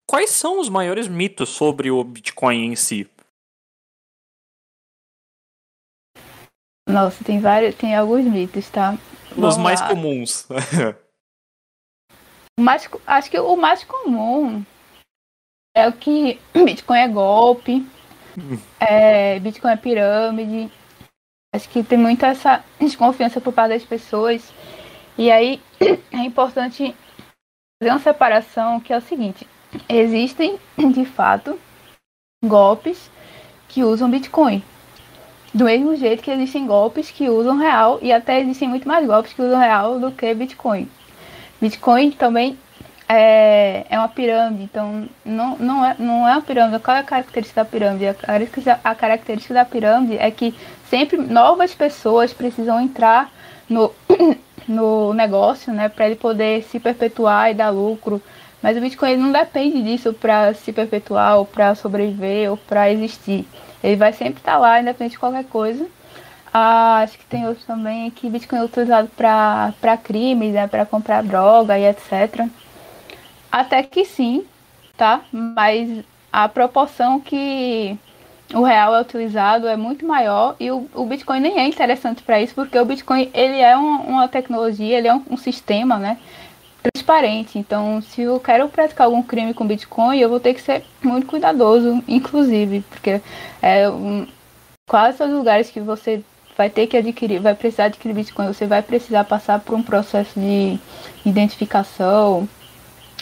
quais 0.10 0.32
são 0.32 0.60
os 0.60 0.68
maiores 0.68 1.08
mitos 1.08 1.50
sobre 1.50 1.92
o 1.92 2.04
Bitcoin 2.04 2.66
em 2.66 2.76
si? 2.76 3.08
Nossa, 6.88 7.24
tem 7.24 7.40
vários, 7.40 7.76
tem 7.76 7.96
alguns 7.96 8.26
mitos, 8.26 8.70
tá? 8.70 8.98
Os 9.32 9.38
Vamos 9.38 9.58
mais 9.58 9.80
lá. 9.80 9.88
comuns. 9.88 10.48
Mais, 12.60 12.88
acho 13.08 13.32
que 13.32 13.40
o 13.40 13.56
mais 13.56 13.84
comum 13.84 14.64
é 15.76 15.88
o 15.88 15.94
que 15.94 16.40
Bitcoin 16.54 17.00
é 17.00 17.08
golpe, 17.08 17.84
é, 18.80 19.40
Bitcoin 19.40 19.72
é 19.72 19.78
pirâmide. 19.78 20.72
Acho 21.54 21.70
que 21.70 21.84
tem 21.84 21.98
muita 21.98 22.28
essa 22.28 22.64
desconfiança 22.80 23.40
por 23.40 23.54
parte 23.54 23.74
das 23.74 23.84
pessoas. 23.84 24.52
E 25.18 25.32
aí 25.32 25.62
é 26.12 26.18
importante 26.18 26.96
fazer 27.80 27.92
uma 27.92 28.00
separação 28.00 28.80
que 28.80 28.92
é 28.92 28.98
o 28.98 29.02
seguinte: 29.02 29.48
existem 29.88 30.58
de 30.94 31.06
fato 31.06 31.60
golpes 32.44 33.10
que 33.70 33.84
usam 33.84 34.10
Bitcoin. 34.10 34.64
Do 35.54 35.66
mesmo 35.66 35.96
jeito 35.96 36.24
que 36.24 36.32
existem 36.32 36.66
golpes 36.66 37.12
que 37.12 37.30
usam 37.30 37.58
real 37.58 38.00
e 38.02 38.12
até 38.12 38.40
existem 38.40 38.68
muito 38.68 38.88
mais 38.88 39.06
golpes 39.06 39.34
que 39.34 39.42
usam 39.42 39.60
real 39.60 40.00
do 40.00 40.12
que 40.12 40.34
Bitcoin. 40.34 40.90
Bitcoin 41.62 42.12
também 42.12 42.58
é, 43.08 43.86
é 43.90 43.98
uma 43.98 44.08
pirâmide, 44.08 44.64
então 44.64 45.08
não, 45.26 45.58
não, 45.58 45.86
é, 45.86 45.96
não 46.00 46.28
é 46.28 46.32
uma 46.34 46.42
pirâmide. 46.42 46.80
Qual 46.80 46.96
é 46.96 47.02
a 47.02 47.04
característica 47.04 47.64
da 47.64 47.70
pirâmide? 47.70 48.06
A 48.84 48.96
característica, 48.96 49.54
da 49.54 49.66
pirâmide 49.66 50.18
é 50.18 50.32
que 50.32 50.56
sempre 50.90 51.18
novas 51.18 51.74
pessoas 51.74 52.34
precisam 52.34 52.80
entrar 52.80 53.32
no, 53.70 53.92
no 54.68 55.14
negócio, 55.14 55.74
né, 55.74 55.90
para 55.90 56.06
ele 56.06 56.16
poder 56.16 56.64
se 56.64 56.80
perpetuar 56.80 57.52
e 57.52 57.54
dar 57.54 57.70
lucro. 57.70 58.22
Mas 58.62 58.78
o 58.78 58.82
Bitcoin 58.82 59.12
ele 59.12 59.22
não 59.22 59.32
depende 59.32 59.84
disso 59.84 60.14
para 60.14 60.54
se 60.54 60.72
perpetuar, 60.72 61.38
ou 61.38 61.46
para 61.46 61.76
sobreviver, 61.76 62.50
ou 62.50 62.56
para 62.56 62.90
existir. 62.90 63.46
Ele 63.84 63.98
vai 63.98 64.14
sempre 64.14 64.40
estar 64.40 64.58
lá, 64.58 64.80
independente 64.80 65.14
de 65.14 65.20
qualquer 65.20 65.44
coisa. 65.44 65.86
Ah, 66.54 67.00
acho 67.00 67.18
que 67.18 67.26
tem 67.26 67.46
outros 67.46 67.66
também 67.66 68.10
que 68.12 68.30
Bitcoin 68.30 68.60
é 68.60 68.64
utilizado 68.64 69.10
para 69.18 69.98
crimes, 70.02 70.54
né, 70.54 70.68
para 70.68 70.86
comprar 70.86 71.22
droga 71.24 71.78
e 71.78 71.86
etc. 71.86 72.48
Até 73.54 73.84
que 73.84 74.04
sim, 74.04 74.46
tá? 74.98 75.22
Mas 75.32 76.04
a 76.32 76.50
proporção 76.50 77.20
que 77.20 77.96
o 78.54 78.64
real 78.64 78.96
é 78.96 79.02
utilizado 79.02 79.68
é 79.68 79.78
muito 79.78 80.06
maior 80.06 80.56
e 80.60 80.72
o, 80.72 80.88
o 80.96 81.06
Bitcoin 81.06 81.40
nem 81.40 81.60
é 81.60 81.68
interessante 81.68 82.24
para 82.24 82.42
isso, 82.42 82.56
porque 82.56 82.80
o 82.80 82.86
Bitcoin 82.86 83.30
ele 83.34 83.60
é 83.60 83.78
um- 83.78 84.02
uma 84.10 84.28
tecnologia, 84.28 84.98
ele 84.98 85.08
é 85.08 85.14
um, 85.16 85.24
um 85.32 85.38
sistema, 85.38 85.98
né? 86.00 86.18
Transparente. 86.82 87.60
Então, 87.60 88.02
se 88.02 88.24
eu 88.24 88.40
quero 88.40 88.70
praticar 88.70 89.08
algum 89.08 89.24
crime 89.24 89.54
com 89.54 89.68
Bitcoin, 89.68 90.18
eu 90.20 90.30
vou 90.30 90.40
ter 90.40 90.56
que 90.56 90.62
ser 90.62 90.84
muito 91.04 91.28
cuidadoso, 91.28 92.04
inclusive, 92.08 92.82
porque 92.90 93.22
é 93.62 93.90
um, 93.90 94.28
quase 94.88 95.24
os 95.24 95.32
lugares 95.32 95.72
que 95.72 95.80
você 95.82 96.24
vai 96.58 96.70
ter 96.70 96.88
que 96.88 96.98
adquirir, 96.98 97.40
vai 97.42 97.56
precisar 97.56 97.86
adquirir 97.86 98.16
Bitcoin, 98.16 98.48
você 98.48 98.68
vai 98.68 98.82
precisar 98.84 99.26
passar 99.26 99.60
por 99.62 99.76
um 99.76 99.84
processo 99.84 100.40
de 100.40 100.80
identificação, 101.26 102.48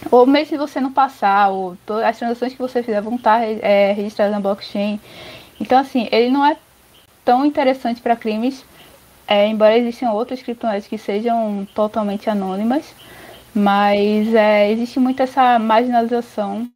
ou 0.10 0.26
mesmo 0.26 0.49
se 0.49 0.58
você 0.58 0.80
não 0.80 0.91
passar, 0.91 1.49
ou 1.49 1.78
as 2.04 2.18
transações 2.18 2.54
que 2.54 2.60
você 2.60 2.82
fizer 2.82 3.02
vão 3.02 3.16
estar 3.16 3.41
é, 3.43 3.91
registradas 3.91 4.34
na 4.34 4.39
blockchain. 4.39 4.99
Então, 5.60 5.78
assim, 5.78 6.08
ele 6.12 6.32
não 6.32 6.45
é 6.45 6.58
tão 7.24 7.45
interessante 7.45 8.02
para 8.02 8.16
crimes, 8.16 8.66
é, 9.28 9.47
embora 9.47 9.78
existam 9.78 10.12
outras 10.12 10.41
criptomoedas 10.41 10.88
que 10.88 10.97
sejam 10.97 11.68
totalmente 11.76 12.30
anônimas, 12.30 12.95
mas 13.54 14.34
é, 14.34 14.72
existe 14.72 14.99
muito 14.99 15.22
essa 15.22 15.60
marginalização. 15.60 16.68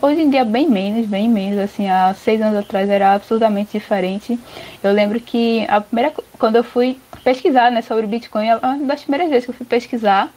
Hoje 0.00 0.22
em 0.22 0.30
dia, 0.30 0.44
bem 0.44 0.68
menos, 0.68 1.06
bem 1.06 1.28
menos. 1.28 1.58
Assim, 1.58 1.88
há 1.88 2.14
seis 2.14 2.40
anos 2.40 2.58
atrás 2.58 2.88
era 2.88 3.14
absurdamente 3.14 3.72
diferente. 3.72 4.38
Eu 4.82 4.92
lembro 4.92 5.18
que 5.20 5.66
a 5.68 5.80
primeira, 5.80 6.12
quando 6.38 6.56
eu 6.56 6.64
fui 6.64 7.00
pesquisar 7.24 7.70
né, 7.70 7.82
sobre 7.82 8.06
Bitcoin, 8.06 8.46
uma 8.62 8.78
das 8.86 9.02
primeiras 9.02 9.28
vezes 9.28 9.44
que 9.44 9.50
eu 9.50 9.54
fui 9.54 9.66
pesquisar, 9.66 10.32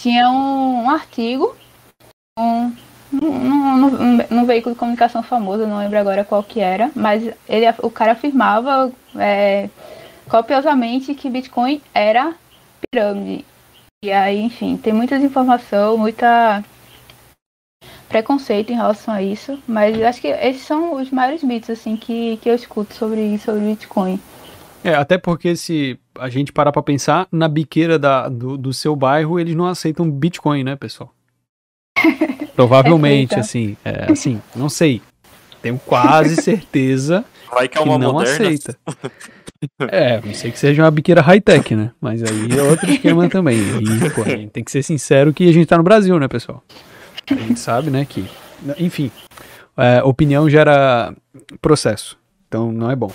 tinha 0.00 0.30
um, 0.30 0.84
um 0.84 0.90
artigo 0.90 1.54
um, 2.38 2.72
num, 3.12 4.46
veículo 4.46 4.74
de 4.74 4.78
comunicação 4.78 5.22
famoso, 5.22 5.66
não 5.66 5.78
lembro 5.78 5.98
agora 5.98 6.24
qual 6.24 6.42
que 6.42 6.60
era, 6.60 6.90
mas 6.94 7.24
ele, 7.48 7.66
o 7.82 7.90
cara 7.90 8.12
afirmava 8.12 8.92
é, 9.16 9.68
copiosamente 10.28 11.14
que 11.14 11.28
Bitcoin 11.28 11.82
era 11.92 12.34
pirâmide. 12.80 13.44
E 14.02 14.10
aí, 14.10 14.40
enfim, 14.40 14.76
tem 14.76 14.92
muita 14.92 15.16
desinformação, 15.16 15.98
muita 15.98 16.64
preconceito 18.08 18.72
em 18.72 18.76
relação 18.76 19.14
a 19.14 19.22
isso, 19.22 19.62
mas 19.68 20.00
acho 20.02 20.20
que 20.20 20.28
esses 20.28 20.62
são 20.62 20.94
os 20.94 21.10
maiores 21.10 21.42
mitos 21.42 21.70
assim 21.70 21.96
que, 21.96 22.38
que 22.38 22.48
eu 22.48 22.54
escuto 22.54 22.94
sobre 22.94 23.38
sobre 23.38 23.60
Bitcoin. 23.60 24.20
É, 24.82 24.94
até 24.94 25.18
porque 25.18 25.56
se 25.56 25.98
a 26.18 26.28
gente 26.28 26.52
parar 26.52 26.72
pra 26.72 26.82
pensar, 26.82 27.28
na 27.30 27.48
biqueira 27.48 27.98
da, 27.98 28.28
do, 28.28 28.56
do 28.56 28.72
seu 28.72 28.96
bairro, 28.96 29.38
eles 29.38 29.54
não 29.54 29.66
aceitam 29.66 30.10
Bitcoin, 30.10 30.64
né, 30.64 30.76
pessoal? 30.76 31.14
Provavelmente, 32.56 33.38
assim, 33.38 33.76
é, 33.84 34.10
assim, 34.10 34.40
não 34.54 34.68
sei. 34.68 35.02
Tenho 35.62 35.78
quase 35.78 36.36
certeza 36.40 37.24
Vai 37.50 37.68
que 37.68 37.76
é 37.76 37.80
uma 37.80 37.94
que 37.94 38.04
não 38.04 38.12
moderna. 38.12 38.34
aceita. 38.34 38.76
É, 39.88 40.22
não 40.24 40.32
sei 40.32 40.50
que 40.50 40.58
seja 40.58 40.82
uma 40.82 40.90
biqueira 40.90 41.20
high-tech, 41.20 41.76
né? 41.76 41.90
Mas 42.00 42.22
aí 42.22 42.58
é 42.58 42.62
outro 42.62 42.90
esquema 42.90 43.28
também. 43.28 43.58
E, 43.58 44.10
pô, 44.10 44.22
a 44.22 44.28
gente 44.30 44.48
tem 44.48 44.64
que 44.64 44.70
ser 44.70 44.82
sincero 44.82 45.34
que 45.34 45.46
a 45.46 45.52
gente 45.52 45.66
tá 45.66 45.76
no 45.76 45.82
Brasil, 45.82 46.18
né, 46.18 46.26
pessoal? 46.28 46.64
A 47.30 47.34
gente 47.34 47.60
sabe, 47.60 47.90
né, 47.90 48.06
que... 48.06 48.24
Enfim, 48.78 49.10
é, 49.76 50.02
opinião 50.02 50.48
gera 50.48 51.14
processo. 51.60 52.18
Então 52.48 52.72
não 52.72 52.90
é 52.90 52.96
bom. 52.96 53.12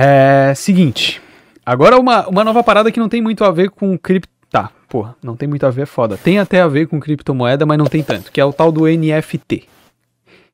É, 0.00 0.54
seguinte. 0.54 1.20
Agora 1.66 1.98
uma, 1.98 2.28
uma 2.28 2.44
nova 2.44 2.62
parada 2.62 2.92
que 2.92 3.00
não 3.00 3.08
tem 3.08 3.20
muito 3.20 3.42
a 3.42 3.50
ver 3.50 3.68
com 3.70 3.98
cripto... 3.98 4.28
Tá, 4.48 4.70
porra, 4.88 5.16
não 5.20 5.34
tem 5.36 5.48
muito 5.48 5.66
a 5.66 5.70
ver, 5.70 5.82
é 5.82 5.86
foda. 5.86 6.16
Tem 6.16 6.38
até 6.38 6.60
a 6.60 6.68
ver 6.68 6.86
com 6.86 7.00
criptomoeda, 7.00 7.66
mas 7.66 7.76
não 7.76 7.86
tem 7.86 8.00
tanto. 8.04 8.30
Que 8.30 8.40
é 8.40 8.44
o 8.44 8.52
tal 8.52 8.70
do 8.70 8.86
NFT. 8.86 9.68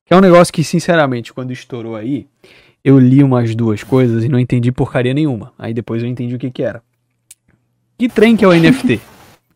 Que 0.06 0.14
é 0.14 0.16
um 0.16 0.22
negócio 0.22 0.52
que, 0.52 0.64
sinceramente, 0.64 1.30
quando 1.30 1.52
estourou 1.52 1.94
aí, 1.94 2.26
eu 2.82 2.98
li 2.98 3.22
umas 3.22 3.54
duas 3.54 3.82
coisas 3.82 4.24
e 4.24 4.30
não 4.30 4.38
entendi 4.38 4.72
porcaria 4.72 5.12
nenhuma. 5.12 5.52
Aí 5.58 5.74
depois 5.74 6.02
eu 6.02 6.08
entendi 6.08 6.34
o 6.34 6.38
que 6.38 6.50
que 6.50 6.62
era. 6.62 6.82
Que 7.98 8.08
trem 8.08 8.36
que 8.36 8.46
é 8.46 8.48
o 8.48 8.54
NFT? 8.54 8.98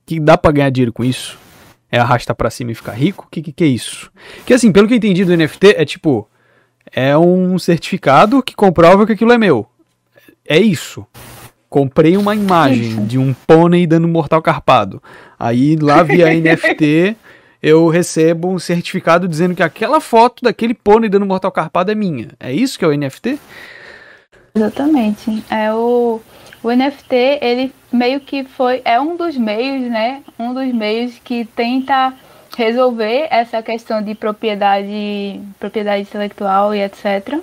Que 0.04 0.20
dá 0.20 0.36
pra 0.36 0.52
ganhar 0.52 0.70
dinheiro 0.70 0.92
com 0.92 1.02
isso? 1.02 1.38
É 1.90 1.98
arrastar 1.98 2.36
pra 2.36 2.50
cima 2.50 2.72
e 2.72 2.74
ficar 2.74 2.92
rico? 2.92 3.26
Que, 3.30 3.40
que 3.40 3.52
que 3.52 3.64
é 3.64 3.68
isso? 3.68 4.12
Que 4.44 4.52
assim, 4.52 4.70
pelo 4.70 4.86
que 4.86 4.92
eu 4.92 4.98
entendi 4.98 5.24
do 5.24 5.34
NFT, 5.34 5.76
é 5.78 5.84
tipo... 5.86 6.28
É 6.92 7.16
um 7.16 7.58
certificado 7.58 8.42
que 8.42 8.54
comprova 8.54 9.06
que 9.06 9.12
aquilo 9.12 9.32
é 9.32 9.38
meu. 9.38 9.66
É 10.48 10.58
isso. 10.58 11.06
Comprei 11.68 12.16
uma 12.16 12.34
imagem 12.34 13.04
de 13.04 13.18
um 13.18 13.34
pônei 13.46 13.86
dando 13.86 14.08
mortal 14.08 14.40
carpado. 14.40 15.02
Aí 15.38 15.76
lá 15.76 16.02
via 16.02 16.32
NFT 16.34 17.16
eu 17.62 17.88
recebo 17.88 18.48
um 18.48 18.58
certificado 18.58 19.28
dizendo 19.28 19.54
que 19.54 19.62
aquela 19.62 20.00
foto 20.00 20.44
daquele 20.44 20.72
pônei 20.72 21.10
dando 21.10 21.26
mortal 21.26 21.52
carpado 21.52 21.90
é 21.90 21.94
minha. 21.94 22.28
É 22.40 22.52
isso 22.52 22.78
que 22.78 22.84
é 22.84 22.88
o 22.88 22.96
NFT? 22.96 23.38
Exatamente. 24.54 25.42
É 25.50 25.72
o, 25.72 26.20
o 26.62 26.70
NFT, 26.70 27.38
ele 27.42 27.72
meio 27.92 28.20
que 28.20 28.44
foi, 28.44 28.80
é 28.84 29.00
um 29.00 29.16
dos 29.16 29.36
meios, 29.36 29.90
né? 29.90 30.22
Um 30.38 30.54
dos 30.54 30.72
meios 30.72 31.18
que 31.22 31.44
tenta 31.44 32.14
resolver 32.56 33.28
essa 33.30 33.62
questão 33.62 34.02
de 34.02 34.14
propriedade, 34.14 35.40
propriedade 35.60 36.02
intelectual 36.02 36.74
e 36.74 36.82
etc. 36.82 37.38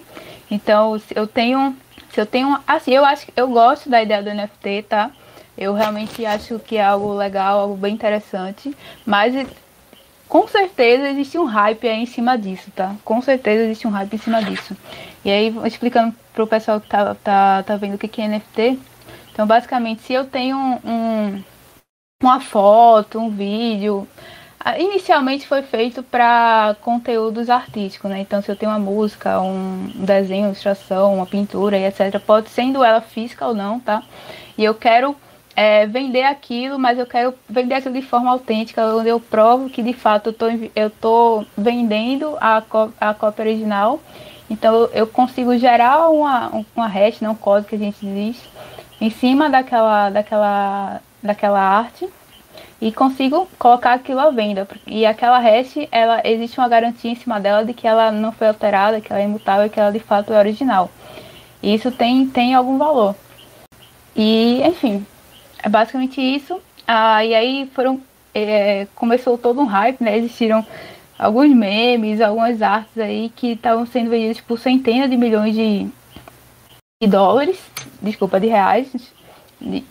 Então, 0.50 1.00
eu 1.16 1.26
tenho, 1.26 1.76
se 2.16 2.22
eu 2.22 2.26
tenho, 2.26 2.58
assim, 2.66 2.94
eu 2.94 3.04
acho, 3.04 3.28
eu 3.36 3.50
gosto 3.50 3.90
da 3.90 4.02
ideia 4.02 4.24
do 4.24 4.34
NFT, 4.34 4.86
tá? 4.88 5.12
Eu 5.58 5.74
realmente 5.74 6.26
acho 6.26 6.58
que 6.60 6.78
é 6.78 6.84
algo 6.86 7.14
legal, 7.14 7.60
algo 7.60 7.76
bem 7.76 7.94
interessante, 7.94 8.74
mas 9.06 9.36
com 10.30 10.48
certeza 10.48 11.10
existe 11.10 11.38
um 11.38 11.44
hype 11.44 11.86
aí 11.86 12.04
em 12.04 12.06
cima 12.06 12.38
disso, 12.38 12.72
tá? 12.74 12.96
Com 13.04 13.22
certeza 13.22 13.66
existe 13.66 13.86
um 13.86 13.90
hype 13.90 14.14
em 14.14 14.18
cima 14.18 14.42
disso. 14.42 14.78
E 15.26 15.30
aí, 15.30 15.54
explicando 15.66 16.16
pro 16.34 16.48
pessoal 16.48 16.80
que 16.80 16.88
tá, 16.88 17.16
tá, 17.16 17.64
tá 17.64 17.76
vendo 17.76 17.96
o 17.96 17.98
que 17.98 18.08
que 18.08 18.22
é 18.22 18.30
NFT, 18.30 18.80
então 19.34 19.46
basicamente 19.46 20.04
se 20.04 20.14
eu 20.14 20.24
tenho 20.24 20.58
um, 20.58 21.44
uma 22.24 22.40
foto, 22.40 23.20
um 23.20 23.30
vídeo, 23.30 24.08
inicialmente 24.80 25.48
foi 25.48 25.62
feito 25.62 26.02
para 26.02 26.76
conteúdos 26.82 27.50
artísticos, 27.50 28.10
né? 28.10 28.20
Então 28.20 28.42
se 28.42 28.50
eu 28.52 28.56
tenho 28.56 28.72
uma 28.72 28.80
música, 28.80 29.40
um 29.40 29.92
desenho, 29.96 30.42
uma 30.44 30.48
ilustração, 30.48 31.16
uma 31.16 31.26
pintura 31.26 31.78
e 31.78 31.86
etc, 31.86 32.20
pode 32.20 32.50
sendo 32.50 32.84
ela 32.84 33.02
física 33.02 33.46
ou 33.48 33.54
não, 33.54 33.80
tá? 33.80 34.02
E 34.58 34.64
eu 34.64 34.74
quero 34.74 35.16
é, 35.56 35.86
vender 35.86 36.24
aquilo, 36.24 36.80
mas 36.80 36.98
eu 36.98 37.06
quero 37.06 37.34
vender 37.50 37.76
aquilo 37.76 37.94
de 37.94 38.02
forma 38.02 38.32
autêntica, 38.32 38.84
onde 38.96 39.10
eu 39.10 39.20
provo 39.20 39.70
que 39.70 39.84
de 39.84 39.94
fato 39.94 40.30
eu 40.30 40.34
tô, 40.34 40.46
eu 40.76 40.90
tô 40.90 41.46
vendendo 41.58 42.36
a, 42.42 42.62
a 43.00 43.14
cópia 43.14 43.44
original. 43.46 44.00
Então 44.50 44.90
eu- 44.94 45.08
consigo 45.08 45.58
gerar 45.58 46.10
uma, 46.10 46.54
um- 46.56 46.66
uma 46.76 46.88
hash, 46.88 47.22
não 47.22 47.32
um 47.32 47.36
código 47.36 47.70
que 47.70 47.76
a 47.76 47.80
gente 47.80 47.98
diz, 48.06 48.38
em 49.02 49.10
cima 49.10 49.50
daquela, 49.50 50.10
daquela, 50.10 51.02
daquela 51.22 51.60
arte 51.60 52.08
e 52.88 52.92
consigo 52.92 53.48
colocar 53.58 53.94
aquilo 53.94 54.20
à 54.20 54.30
venda. 54.30 54.68
E 54.86 55.08
aquela 55.08 55.40
hash, 55.40 55.76
ela 55.92 56.22
existe 56.24 56.60
uma 56.60 56.68
garantia 56.70 57.10
em 57.10 57.16
cima 57.16 57.40
dela 57.40 57.66
de 57.66 57.74
que 57.74 57.88
ela 57.88 58.12
não 58.12 58.32
foi 58.32 58.48
alterada, 58.48 59.02
que 59.02 59.12
ela 59.12 59.20
é 59.24 59.26
imutável, 59.26 59.68
que 59.72 59.80
ela 59.80 59.92
de 59.92 59.98
fato 60.00 60.32
é 60.32 60.38
original. 60.38 60.92
E 61.64 61.74
isso 61.74 61.90
tem, 61.92 62.28
tem 62.28 62.54
algum 62.54 62.78
valor. 62.78 63.16
E, 64.16 64.62
enfim, 64.64 65.04
é 65.64 65.68
basicamente 65.68 66.22
isso. 66.22 66.62
Ah, 66.88 67.26
e 67.26 67.34
aí 67.34 67.68
foram. 67.74 68.00
é, 68.36 68.86
começou 68.94 69.36
todo 69.36 69.60
um 69.62 69.66
hype, 69.66 70.04
né? 70.04 70.16
Existiram 70.20 70.64
alguns 71.18 71.50
memes, 71.56 72.22
algumas 72.22 72.62
artes 72.62 73.00
aí 73.00 73.32
que 73.36 73.54
estavam 73.54 73.88
sendo 73.88 74.12
vendidas 74.12 74.40
por 74.42 74.60
centenas 74.60 75.10
de 75.10 75.18
milhões 75.18 75.56
de, 75.56 75.88
de 77.02 77.08
dólares, 77.10 77.58
desculpa, 78.00 78.40
de 78.40 78.46
reais. 78.46 78.88
De- 79.60 79.84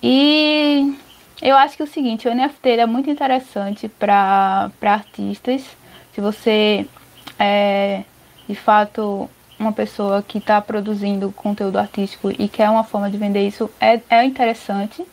E 0.00 0.94
eu 1.40 1.56
acho 1.56 1.76
que 1.76 1.82
é 1.82 1.84
o 1.84 1.88
seguinte, 1.88 2.28
o 2.28 2.34
NFT 2.34 2.70
é 2.70 2.86
muito 2.86 3.08
interessante 3.10 3.88
para 3.88 4.70
artistas. 4.82 5.62
Se 6.12 6.20
você 6.20 6.86
é 7.38 8.02
de 8.48 8.54
fato 8.54 9.30
uma 9.58 9.72
pessoa 9.72 10.22
que 10.22 10.38
está 10.38 10.60
produzindo 10.60 11.32
conteúdo 11.32 11.78
artístico 11.78 12.30
e 12.30 12.48
quer 12.48 12.70
uma 12.70 12.84
forma 12.84 13.10
de 13.10 13.18
vender 13.18 13.46
isso, 13.46 13.70
é, 13.80 14.00
é 14.08 14.24
interessante. 14.24 15.04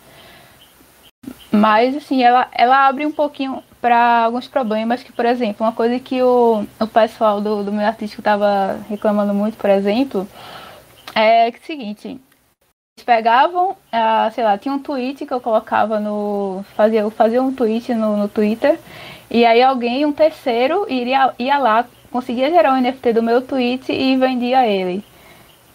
Mas 1.51 1.95
assim, 1.95 2.23
ela, 2.23 2.47
ela 2.51 2.87
abre 2.87 3.05
um 3.05 3.11
pouquinho 3.11 3.63
para 3.81 4.23
alguns 4.23 4.47
problemas 4.47 5.03
que, 5.03 5.11
por 5.11 5.25
exemplo, 5.25 5.65
uma 5.65 5.71
coisa 5.71 5.99
que 5.99 6.21
o, 6.21 6.65
o 6.79 6.87
pessoal 6.87 7.39
do, 7.39 7.63
do 7.63 7.71
meio 7.71 7.87
artístico 7.87 8.21
estava 8.21 8.79
reclamando 8.89 9.33
muito, 9.33 9.57
por 9.57 9.69
exemplo, 9.69 10.27
é 11.13 11.51
que 11.51 11.57
é 11.57 11.61
o 11.61 11.65
seguinte, 11.65 12.19
pegavam, 13.03 13.75
ah, 13.91 14.29
sei 14.33 14.43
lá, 14.43 14.57
tinha 14.57 14.73
um 14.73 14.79
tweet 14.79 15.25
que 15.25 15.33
eu 15.33 15.41
colocava 15.41 15.99
no. 15.99 16.63
Fazia, 16.75 17.01
eu 17.01 17.11
fazia 17.11 17.41
um 17.41 17.53
tweet 17.53 17.93
no, 17.93 18.15
no 18.15 18.27
Twitter, 18.27 18.79
e 19.29 19.45
aí 19.45 19.61
alguém, 19.61 20.05
um 20.05 20.13
terceiro, 20.13 20.85
iria, 20.89 21.33
ia 21.37 21.57
lá, 21.57 21.85
conseguia 22.11 22.49
gerar 22.49 22.73
um 22.73 22.81
NFT 22.81 23.13
do 23.13 23.23
meu 23.23 23.41
tweet 23.41 23.91
e 23.91 24.15
vendia 24.15 24.65
ele. 24.67 25.03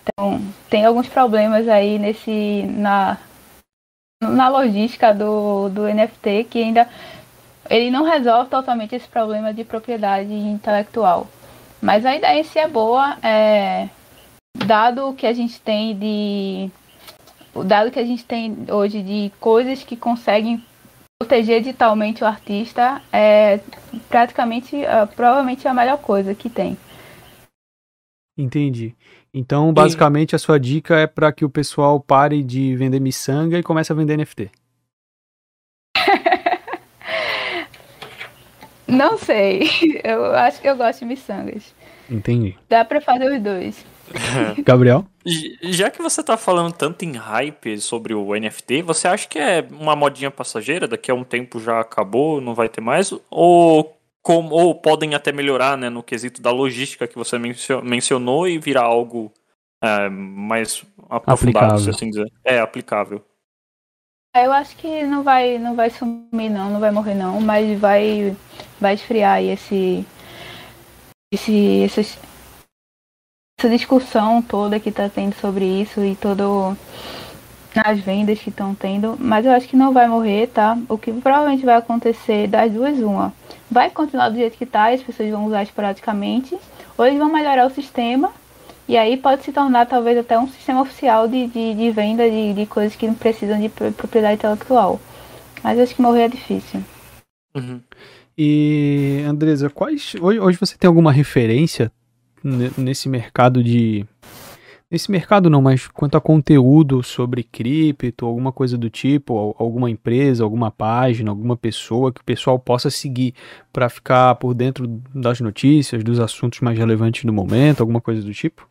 Então, 0.03 0.41
tem 0.69 0.85
alguns 0.85 1.09
problemas 1.09 1.69
aí 1.69 1.99
nesse. 1.99 2.65
na, 2.69 3.19
na 4.23 4.49
logística 4.49 5.13
do, 5.13 5.69
do 5.69 5.83
NFT 5.83 6.45
que 6.45 6.63
ainda. 6.63 6.89
Ele 7.69 7.89
não 7.89 8.03
resolve 8.03 8.51
totalmente 8.51 8.97
esse 8.97 9.07
problema 9.07 9.55
de 9.55 9.63
propriedade 9.63 10.33
intelectual. 10.33 11.29
Mas 11.81 12.05
a 12.05 12.17
ideia 12.17 12.41
em 12.41 12.43
si 12.43 12.59
é 12.59 12.67
boa, 12.67 13.17
é, 13.23 13.89
dado 14.67 15.09
o 15.09 15.15
que 15.15 15.25
a 15.25 15.33
gente 15.33 15.61
tem 15.61 15.97
de 15.97 16.71
o 17.61 17.65
dado 17.65 17.91
que 17.91 17.99
a 17.99 18.05
gente 18.05 18.25
tem 18.25 18.57
hoje 18.71 19.03
de 19.03 19.31
coisas 19.39 19.85
que 19.85 19.97
conseguem 19.97 20.63
proteger 21.19 21.61
digitalmente 21.61 22.25
o 22.25 22.27
artista 22.27 23.03
é 23.13 23.61
praticamente, 24.09 24.77
uh, 24.77 25.07
provavelmente 25.15 25.69
a 25.69 25.75
melhor 25.75 25.99
coisa 25.99 26.35
que 26.35 26.49
tem. 26.49 26.79
Entendi. 28.37 28.97
Então, 29.33 29.73
basicamente, 29.73 30.35
a 30.35 30.39
sua 30.39 30.59
dica 30.59 30.97
é 30.97 31.07
para 31.07 31.31
que 31.31 31.45
o 31.45 31.51
pessoal 31.51 32.01
pare 32.01 32.43
de 32.43 32.75
vender 32.75 32.99
miçanga 32.99 33.59
e 33.59 33.63
comece 33.63 33.93
a 33.93 33.95
vender 33.95 34.17
NFT. 34.17 34.51
Não 38.89 39.19
sei, 39.19 39.69
eu 40.03 40.35
acho 40.35 40.61
que 40.61 40.69
eu 40.69 40.77
gosto 40.77 41.01
de 41.01 41.05
miçangas. 41.05 41.75
Entendi. 42.11 42.57
Dá 42.69 42.85
pra 42.85 43.01
fazer 43.01 43.31
os 43.31 43.41
dois. 43.41 43.85
Gabriel? 44.65 45.05
Já 45.63 45.91
que 45.91 46.01
você 46.03 46.23
tá 46.23 46.37
falando 46.37 46.73
tanto 46.73 47.05
em 47.05 47.13
hype 47.13 47.79
sobre 47.81 48.15
o 48.15 48.35
NFT, 48.35 48.83
você 48.83 49.07
acha 49.09 49.29
que 49.29 49.39
é 49.39 49.67
uma 49.71 49.95
modinha 49.95 50.31
passageira? 50.31 50.89
Daqui 50.89 51.11
a 51.11 51.15
um 51.15 51.25
tempo 51.25 51.61
já 51.61 51.81
acabou, 51.81 52.41
não 52.41 52.55
vai 52.55 52.69
ter 52.69 52.81
mais? 52.81 53.13
Ou, 53.31 53.97
como, 54.23 54.55
ou 54.55 54.75
podem 54.75 55.15
até 55.15 55.31
melhorar 55.33 55.77
né, 55.77 55.89
no 55.91 56.03
quesito 56.03 56.41
da 56.41 56.51
logística 56.51 57.07
que 57.07 57.17
você 57.17 57.39
mencio- 57.39 57.83
mencionou 57.83 58.49
e 58.49 58.59
virar 58.59 58.83
algo 58.85 59.33
é, 59.83 60.09
mais 60.09 60.83
aprofundado, 61.09 61.65
Aplicável. 61.67 61.79
se 61.79 61.91
assim 61.91 62.11
dizer? 62.11 62.33
É, 62.45 62.59
aplicável. 62.61 63.25
Eu 64.37 64.53
acho 64.53 64.77
que 64.77 65.03
não 65.05 65.23
vai, 65.25 65.59
não 65.59 65.75
vai 65.75 65.91
sumir 65.91 66.49
não, 66.51 66.71
não 66.71 66.79
vai 66.81 66.91
morrer 66.93 67.15
não, 67.15 67.41
mas 67.41 67.79
vai, 67.81 68.37
vai 68.81 68.95
esfriar 68.95 69.35
aí 69.39 69.49
esse, 69.49 70.07
esse, 71.33 71.53
esses- 71.83 72.19
essa 73.61 73.69
discussão 73.69 74.41
toda 74.41 74.81
que 74.81 74.91
tá 74.91 75.11
tendo 75.11 75.35
sobre 75.35 75.67
isso 75.67 76.03
e 76.03 76.17
todo 76.17 76.75
nas 77.77 78.01
vendas 78.01 78.39
que 78.41 78.49
estão 78.49 78.75
tendo, 78.75 79.17
mas 79.21 79.45
eu 79.45 79.53
acho 79.53 79.69
que 79.69 79.77
não 79.77 79.93
vai 79.93 80.09
morrer, 80.09 80.49
tá? 80.49 80.77
O 80.89 80.97
que 80.97 81.13
provavelmente 81.13 81.65
vai 81.65 81.77
acontecer 81.77 82.49
das 82.49 82.73
duas, 82.73 82.99
uma. 82.99 83.33
Vai 83.71 83.91
continuar 83.91 84.31
do 84.31 84.37
jeito 84.37 84.57
que 84.57 84.67
tá, 84.67 84.89
as 84.89 85.03
pessoas 85.03 85.31
vão 85.31 85.47
usar 85.47 85.63
esporadicamente, 85.63 86.57
ou 86.97 87.07
eles 87.07 87.19
vão 87.19 87.31
melhorar 87.31 87.67
o 87.67 87.71
sistema, 87.71 88.33
e 88.89 88.97
aí 88.97 89.17
pode 89.17 89.45
se 89.45 89.53
tornar 89.53 89.87
talvez 89.87 90.19
até 90.19 90.39
um 90.39 90.49
sistema 90.49 90.81
oficial 90.81 91.29
de, 91.29 91.47
de, 91.47 91.75
de 91.75 91.91
venda 91.91 92.29
de, 92.29 92.55
de 92.55 92.67
coisas 92.67 92.97
que 92.97 93.07
não 93.07 93.15
precisam 93.15 93.61
de 93.61 93.69
propriedade 93.69 94.35
intelectual. 94.35 94.99
Mas 95.63 95.77
eu 95.77 95.85
acho 95.85 95.95
que 95.95 96.03
morrer 96.03 96.23
é 96.23 96.29
difícil. 96.29 96.83
Uhum. 97.55 97.81
E, 98.37 99.23
Andresa, 99.29 99.69
quais. 99.69 100.15
Hoje 100.21 100.59
você 100.59 100.77
tem 100.77 100.89
alguma 100.89 101.13
referência 101.13 101.93
nesse 102.43 103.09
mercado 103.09 103.63
de 103.63 104.07
Nesse 104.91 105.09
mercado 105.09 105.49
não, 105.49 105.63
mas 105.63 105.87
quanto 105.87 106.17
a 106.17 106.21
conteúdo 106.21 107.01
sobre 107.01 107.45
cripto, 107.45 108.27
alguma 108.27 108.51
coisa 108.51 108.77
do 108.77 108.91
tipo, 108.91 109.55
alguma 109.57 109.89
empresa, 109.89 110.43
alguma 110.43 110.69
página, 110.69 111.31
alguma 111.31 111.57
pessoa 111.57 112.13
que 112.13 112.21
o 112.21 112.25
pessoal 112.25 112.59
possa 112.59 112.91
seguir 112.91 113.33
para 113.73 113.89
ficar 113.89 114.35
por 114.35 114.53
dentro 114.53 114.89
das 115.15 115.41
notícias, 115.41 116.03
dos 116.03 116.19
assuntos 116.19 116.59
mais 116.59 116.77
relevantes 116.77 117.25
do 117.25 117.33
momento, 117.33 117.81
alguma 117.81 118.01
coisa 118.01 118.21
do 118.21 118.35
tipo? 118.35 118.67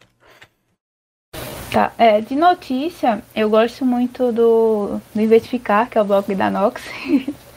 Tá, 1.72 1.94
é, 1.98 2.20
de 2.20 2.36
notícia, 2.36 3.24
eu 3.34 3.50
gosto 3.50 3.86
muito 3.86 4.30
do, 4.34 5.00
do 5.16 5.22
Investificar, 5.22 5.90
que 5.90 5.98
é 5.98 6.02
o 6.02 6.06
blog 6.06 6.36
da 6.36 6.52
Nox. 6.52 6.84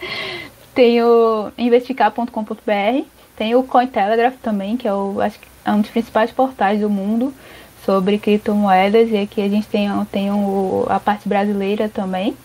tem 0.73 1.03
o 1.03 1.51
investificar.com.br, 1.59 3.07
tem 3.35 3.57
o 3.57 3.65
Cointelegraph 3.65 4.37
também, 4.41 4.77
que 4.77 4.87
é, 4.87 4.95
o, 4.95 5.21
acho 5.21 5.41
que 5.41 5.52
é 5.65 5.73
um 5.73 5.81
dos 5.81 5.91
principais 5.91 6.31
portais 6.31 6.81
do 6.81 6.91
mundo 6.91 7.33
sobre 7.85 8.19
criptomoedas 8.19 9.11
e 9.11 9.17
aqui 9.17 9.43
a 9.43 9.49
gente 9.49 9.67
tem, 9.67 9.89
tem 10.07 10.31
o, 10.31 10.87
a 10.89 11.01
parte 11.01 11.29
brasileira 11.29 11.89
também. 11.89 12.37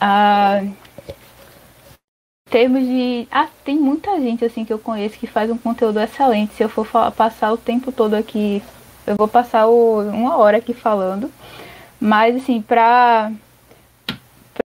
Ah, 0.00 0.62
termos 2.50 2.82
de. 2.84 3.26
Ah, 3.30 3.48
tem 3.64 3.76
muita 3.76 4.20
gente 4.20 4.44
assim 4.44 4.64
que 4.64 4.72
eu 4.72 4.78
conheço 4.78 5.18
que 5.18 5.26
faz 5.26 5.50
um 5.50 5.58
conteúdo 5.58 6.00
excelente. 6.00 6.54
Se 6.54 6.62
eu 6.62 6.68
for 6.68 6.86
passar 7.12 7.52
o 7.52 7.56
tempo 7.56 7.92
todo 7.92 8.14
aqui, 8.14 8.62
eu 9.06 9.16
vou 9.16 9.28
passar 9.28 9.66
o, 9.66 10.00
uma 10.10 10.36
hora 10.36 10.58
aqui 10.58 10.74
falando. 10.74 11.30
Mas 12.00 12.36
assim, 12.36 12.60
para 12.60 13.32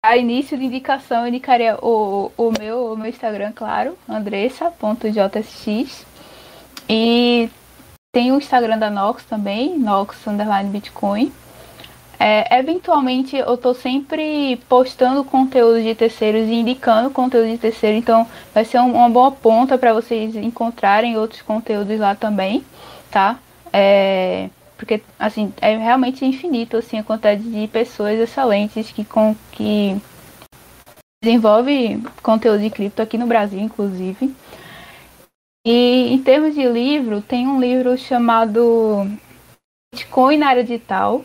para 0.01 0.17
início 0.17 0.57
de 0.57 0.65
indicação, 0.65 1.21
eu 1.21 1.27
indicaria 1.27 1.77
o, 1.81 2.31
o, 2.37 2.51
meu, 2.57 2.93
o 2.93 2.97
meu 2.97 3.07
Instagram, 3.07 3.51
claro, 3.53 3.97
andressa.jsx. 4.07 6.05
E 6.89 7.49
tem 8.11 8.31
o 8.31 8.37
Instagram 8.37 8.77
da 8.77 8.89
Nox 8.89 9.23
também, 9.23 9.79
Nox 9.79 10.27
Underline 10.27 10.69
Bitcoin. 10.69 11.31
É, 12.19 12.59
eventualmente 12.59 13.35
eu 13.35 13.55
estou 13.55 13.73
sempre 13.73 14.57
postando 14.69 15.23
conteúdo 15.23 15.81
de 15.81 15.95
terceiros 15.95 16.47
e 16.47 16.53
indicando 16.53 17.09
conteúdo 17.09 17.49
de 17.49 17.57
terceiro, 17.57 17.97
então 17.97 18.27
vai 18.53 18.63
ser 18.63 18.79
um, 18.79 18.93
uma 18.93 19.09
boa 19.09 19.31
ponta 19.31 19.75
para 19.77 19.93
vocês 19.93 20.35
encontrarem 20.35 21.17
outros 21.17 21.41
conteúdos 21.41 21.97
lá 21.97 22.13
também, 22.13 22.63
tá? 23.09 23.39
É, 23.73 24.49
porque 24.77 25.01
assim 25.17 25.51
é 25.61 25.77
realmente 25.77 26.25
infinito 26.25 26.77
assim 26.77 26.99
a 26.99 27.03
quantidade 27.03 27.41
de 27.41 27.67
pessoas 27.69 28.19
excelentes 28.19 28.91
que 28.91 29.05
com 29.05 29.35
que 29.53 29.99
desenvolve 31.23 32.03
conteúdo 32.21 32.59
de 32.61 32.69
cripto 32.69 33.01
aqui 33.01 33.17
no 33.17 33.25
Brasil, 33.25 33.59
inclusive. 33.59 34.35
E 35.65 36.11
em 36.11 36.23
termos 36.23 36.55
de 36.55 36.67
livro, 36.67 37.21
tem 37.21 37.47
um 37.47 37.59
livro 37.59 37.95
chamado 37.95 39.07
Bitcoin 39.93 40.37
na 40.37 40.47
área 40.47 40.63
digital. 40.63 41.23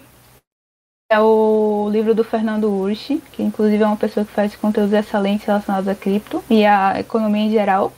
É 1.11 1.19
o 1.19 1.89
livro 1.91 2.15
do 2.15 2.23
Fernando 2.23 2.69
Urch, 2.69 3.23
que 3.33 3.43
inclusive 3.43 3.83
é 3.83 3.87
uma 3.87 3.97
pessoa 3.97 4.27
que 4.27 4.33
faz 4.33 4.55
conteúdos 4.55 4.93
excelentes 4.93 5.47
relacionados 5.47 5.89
a 5.89 5.95
cripto 5.95 6.45
e 6.51 6.67
a 6.67 7.01
economia 7.01 7.45
em 7.45 7.51
geral. 7.51 7.93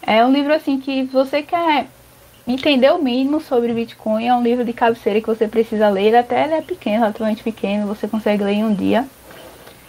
É 0.00 0.24
um 0.24 0.32
livro 0.32 0.54
assim 0.54 0.80
que 0.80 1.02
você 1.02 1.42
quer 1.42 1.88
entender 2.46 2.90
o 2.92 3.02
mínimo 3.02 3.40
sobre 3.40 3.74
Bitcoin, 3.74 4.26
é 4.26 4.34
um 4.34 4.42
livro 4.42 4.64
de 4.64 4.72
cabeceira 4.72 5.20
que 5.20 5.26
você 5.26 5.46
precisa 5.46 5.90
ler, 5.90 6.16
até 6.16 6.44
ele 6.44 6.54
é 6.54 6.62
pequeno, 6.62 7.00
relativamente 7.00 7.42
pequeno, 7.42 7.86
você 7.86 8.08
consegue 8.08 8.42
ler 8.42 8.54
em 8.54 8.64
um 8.64 8.74
dia. 8.74 9.06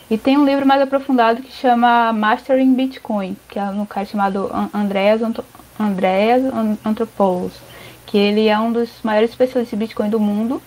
E 0.09 0.17
tem 0.17 0.37
um 0.37 0.45
livro 0.45 0.65
mais 0.65 0.81
aprofundado 0.81 1.41
que 1.41 1.51
chama 1.51 2.11
Mastering 2.11 2.73
Bitcoin, 2.73 3.37
que 3.47 3.57
é 3.57 3.63
um 3.63 3.85
cara 3.85 4.05
chamado 4.05 4.51
Andreas 4.73 5.21
Andreas 5.81 6.43
Antropoulos, 6.85 7.53
que 8.05 8.17
ele 8.17 8.47
é 8.47 8.59
um 8.59 8.71
dos 8.71 8.89
maiores 9.03 9.31
especialistas 9.31 9.69
de 9.69 9.85
Bitcoin 9.85 10.09
do 10.09 10.19
mundo. 10.19 10.61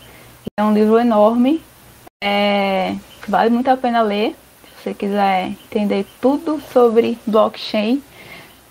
É 0.58 0.62
um 0.62 0.74
livro 0.74 0.98
enorme, 0.98 1.62
é, 2.22 2.96
vale 3.28 3.50
muito 3.50 3.68
a 3.68 3.76
pena 3.76 4.02
ler. 4.02 4.34
Se 4.62 4.82
você 4.82 4.94
quiser 4.94 5.48
entender 5.48 6.06
tudo 6.20 6.60
sobre 6.72 7.18
blockchain, 7.26 8.02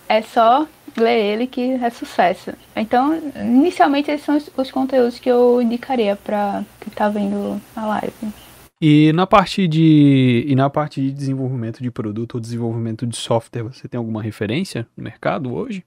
é 0.08 0.22
só 0.22 0.68
ler 0.98 1.20
ele 1.20 1.48
que 1.48 1.74
é 1.74 1.90
sucesso. 1.90 2.54
Então, 2.76 3.20
inicialmente 3.36 4.12
esses 4.12 4.26
são 4.26 4.38
os, 4.38 4.50
os 4.56 4.72
conteúdos 4.72 5.20
que 5.20 5.30
eu 5.30 5.62
indicaria 5.62 6.16
para 6.16 6.64
quem 6.80 6.90
está 6.90 7.10
vendo 7.10 7.62
a 7.76 7.86
live. 7.86 8.34
E 8.82 9.14
na 9.14 9.26
parte 9.26 9.68
de 9.68 10.46
e 10.48 10.56
na 10.56 10.70
parte 10.70 11.00
de 11.00 11.12
desenvolvimento 11.12 11.82
de 11.82 11.90
produto 11.90 12.36
ou 12.36 12.42
desenvolvimento 12.42 13.08
de 13.08 13.16
software, 13.16 13.64
você 13.64 13.88
tem 13.88 13.98
alguma 13.98 14.22
referência 14.22 14.86
no 14.98 15.04
mercado 15.04 15.54
hoje? 15.54 15.86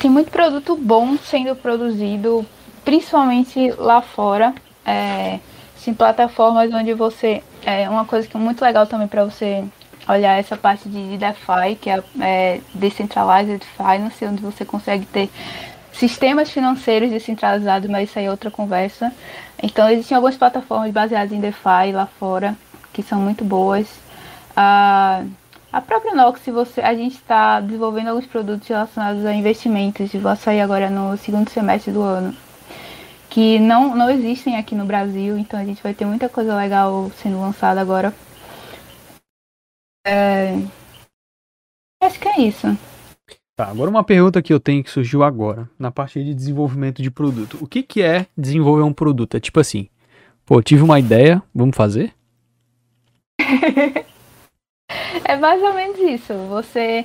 Tem 0.00 0.08
muito 0.08 0.30
produto 0.30 0.76
bom 0.76 1.18
sendo 1.18 1.56
produzido, 1.56 2.46
principalmente 2.84 3.72
lá 3.72 4.00
fora. 4.00 4.54
É, 4.86 5.40
em 5.84 5.92
plataformas 5.92 6.72
onde 6.72 6.94
você. 6.94 7.42
É 7.66 7.90
uma 7.90 8.04
coisa 8.04 8.28
que 8.28 8.36
é 8.36 8.38
muito 8.38 8.62
legal 8.62 8.86
também 8.86 9.08
para 9.08 9.24
você 9.24 9.64
olhar 10.08 10.38
essa 10.38 10.56
parte 10.56 10.88
de 10.88 11.18
DeFi, 11.18 11.74
que 11.80 11.90
é, 11.90 12.00
é 12.20 12.60
Decentralized 12.72 13.66
Finance, 13.76 14.24
onde 14.24 14.40
você 14.40 14.64
consegue 14.64 15.04
ter 15.04 15.28
sistemas 15.92 16.48
financeiros 16.48 17.10
descentralizados, 17.10 17.90
mas 17.90 18.08
isso 18.08 18.20
aí 18.20 18.26
é 18.26 18.30
outra 18.30 18.52
conversa. 18.52 19.12
Então 19.60 19.90
existem 19.90 20.14
algumas 20.14 20.36
plataformas 20.36 20.92
baseadas 20.92 21.32
em 21.32 21.40
DeFi 21.40 21.90
lá 21.92 22.06
fora 22.06 22.56
que 22.92 23.02
são 23.02 23.20
muito 23.20 23.44
boas. 23.44 23.88
Ah, 24.56 25.24
a 25.72 25.80
própria 25.80 26.14
Nox, 26.14 26.42
você, 26.46 26.82
a 26.82 26.94
gente 26.94 27.14
está 27.14 27.58
desenvolvendo 27.58 28.08
alguns 28.08 28.26
produtos 28.26 28.68
relacionados 28.68 29.24
a 29.24 29.32
investimentos, 29.32 30.12
vai 30.12 30.36
sair 30.36 30.60
agora 30.60 30.90
no 30.90 31.16
segundo 31.16 31.48
semestre 31.48 31.90
do 31.90 32.02
ano, 32.02 32.36
que 33.30 33.58
não, 33.58 33.96
não 33.96 34.10
existem 34.10 34.58
aqui 34.58 34.74
no 34.74 34.84
Brasil, 34.84 35.38
então 35.38 35.58
a 35.58 35.64
gente 35.64 35.82
vai 35.82 35.94
ter 35.94 36.04
muita 36.04 36.28
coisa 36.28 36.54
legal 36.54 37.10
sendo 37.16 37.40
lançada 37.40 37.80
agora. 37.80 38.12
É... 40.06 40.58
Acho 42.02 42.20
que 42.20 42.28
é 42.28 42.42
isso. 42.42 42.66
Tá, 43.56 43.68
agora 43.68 43.88
uma 43.88 44.04
pergunta 44.04 44.42
que 44.42 44.52
eu 44.52 44.60
tenho 44.60 44.84
que 44.84 44.90
surgiu 44.90 45.22
agora, 45.22 45.70
na 45.78 45.90
parte 45.90 46.22
de 46.22 46.34
desenvolvimento 46.34 47.00
de 47.02 47.10
produto. 47.10 47.56
O 47.62 47.66
que, 47.66 47.82
que 47.82 48.02
é 48.02 48.26
desenvolver 48.36 48.82
um 48.82 48.92
produto? 48.92 49.38
É 49.38 49.40
tipo 49.40 49.58
assim, 49.58 49.88
pô, 50.44 50.62
tive 50.62 50.82
uma 50.82 51.00
ideia, 51.00 51.42
vamos 51.54 51.74
fazer? 51.74 52.12
É 55.24 55.36
mais 55.36 55.62
ou 55.62 55.72
menos 55.74 55.98
isso. 55.98 56.34
Você, 56.48 57.04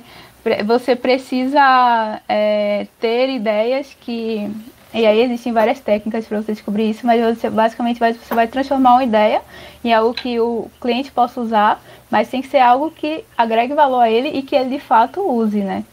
você 0.64 0.96
precisa 0.96 2.20
é, 2.28 2.86
ter 3.00 3.28
ideias 3.30 3.96
que. 4.00 4.50
E 4.92 5.06
aí 5.06 5.20
existem 5.20 5.52
várias 5.52 5.80
técnicas 5.80 6.26
para 6.26 6.40
você 6.40 6.52
descobrir 6.52 6.88
isso, 6.88 7.06
mas 7.06 7.20
você, 7.22 7.50
basicamente 7.50 8.00
vai, 8.00 8.14
você 8.14 8.34
vai 8.34 8.46
transformar 8.46 8.94
uma 8.94 9.04
ideia 9.04 9.42
em 9.84 9.92
algo 9.92 10.14
que 10.14 10.40
o 10.40 10.70
cliente 10.80 11.12
possa 11.12 11.40
usar, 11.42 11.82
mas 12.10 12.28
tem 12.28 12.40
que 12.40 12.48
ser 12.48 12.60
algo 12.60 12.90
que 12.90 13.22
agregue 13.36 13.74
valor 13.74 14.00
a 14.00 14.10
ele 14.10 14.30
e 14.30 14.42
que 14.42 14.56
ele 14.56 14.70
de 14.70 14.80
fato 14.80 15.20
use, 15.20 15.60
né? 15.60 15.84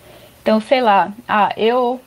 Então, 0.42 0.62
sei 0.62 0.80
lá, 0.80 1.12
ah, 1.28 1.52
eu, 1.58 2.00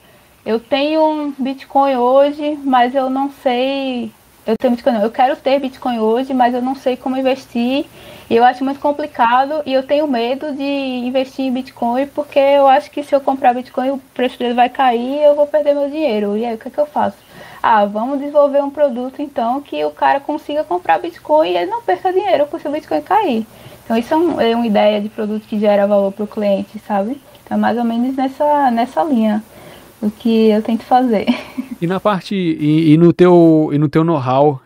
eu 0.47 0.59
tenho 0.59 1.05
um 1.05 1.34
Bitcoin 1.39 1.97
hoje, 1.97 2.59
mas 2.64 2.95
eu 2.95 3.11
não 3.11 3.30
sei. 3.43 4.11
Eu 4.47 4.57
tenho 4.57 4.70
Bitcoin, 4.70 4.95
não, 4.95 5.03
eu 5.03 5.11
quero 5.11 5.36
ter 5.36 5.61
Bitcoin 5.61 5.99
hoje, 5.99 6.32
mas 6.32 6.55
eu 6.55 6.62
não 6.62 6.74
sei 6.74 6.97
como 6.97 7.18
investir 7.18 7.84
e 8.31 8.37
eu 8.37 8.45
acho 8.45 8.62
muito 8.62 8.79
complicado 8.79 9.62
e 9.64 9.72
eu 9.72 9.83
tenho 9.83 10.07
medo 10.07 10.53
de 10.53 10.62
investir 10.62 11.47
em 11.47 11.53
Bitcoin 11.53 12.07
porque 12.09 12.39
eu 12.39 12.68
acho 12.68 12.91
que 12.91 13.03
se 13.03 13.14
eu 13.14 13.20
comprar 13.20 13.55
Bitcoin 13.55 13.91
o 13.91 13.99
preço 14.12 14.39
dele 14.39 14.53
vai 14.53 14.68
cair 14.68 15.18
e 15.18 15.22
eu 15.22 15.35
vou 15.35 15.47
perder 15.47 15.74
meu 15.74 15.89
dinheiro. 15.89 16.37
E 16.37 16.45
aí 16.45 16.55
o 16.55 16.59
que, 16.59 16.68
é 16.68 16.70
que 16.70 16.79
eu 16.79 16.87
faço? 16.87 17.16
Ah, 17.62 17.87
vamos 17.87 18.18
desenvolver 18.18 18.62
um 18.62 18.70
produto 18.70 19.22
então 19.22 19.62
que 19.62 19.83
o 19.83 19.91
cara 19.91 20.20
consiga 20.20 20.62
comprar 20.62 20.99
Bitcoin 20.99 21.49
e 21.49 21.57
ele 21.57 21.70
não 21.70 21.83
perca 21.83 22.12
dinheiro 22.12 22.47
se 22.61 22.68
o 22.68 22.70
Bitcoin 22.70 23.01
cair. 23.01 23.47
Então 23.85 23.97
isso 23.97 24.12
é, 24.12 24.16
um, 24.16 24.41
é 24.41 24.55
uma 24.55 24.66
ideia 24.66 25.01
de 25.01 25.09
produto 25.09 25.47
que 25.47 25.59
gera 25.59 25.87
valor 25.87 26.12
para 26.12 26.24
o 26.24 26.29
cliente, 26.29 26.79
sabe? 26.87 27.18
Então 27.43 27.57
é 27.57 27.61
mais 27.61 27.79
ou 27.79 27.85
menos 27.85 28.14
nessa, 28.14 28.70
nessa 28.70 29.03
linha 29.03 29.43
o 30.03 30.11
que 30.11 30.51
eu 30.51 30.62
tento 30.62 30.83
fazer. 30.83 31.26
E 31.81 31.87
na 31.87 32.01
parte 32.01 32.35
e, 32.35 32.93
e 32.93 32.97
no 32.97 33.12
teu 33.12 33.70
e 33.72 33.79
no 33.79 33.89
teu 33.89 34.03
know-how 34.03 34.61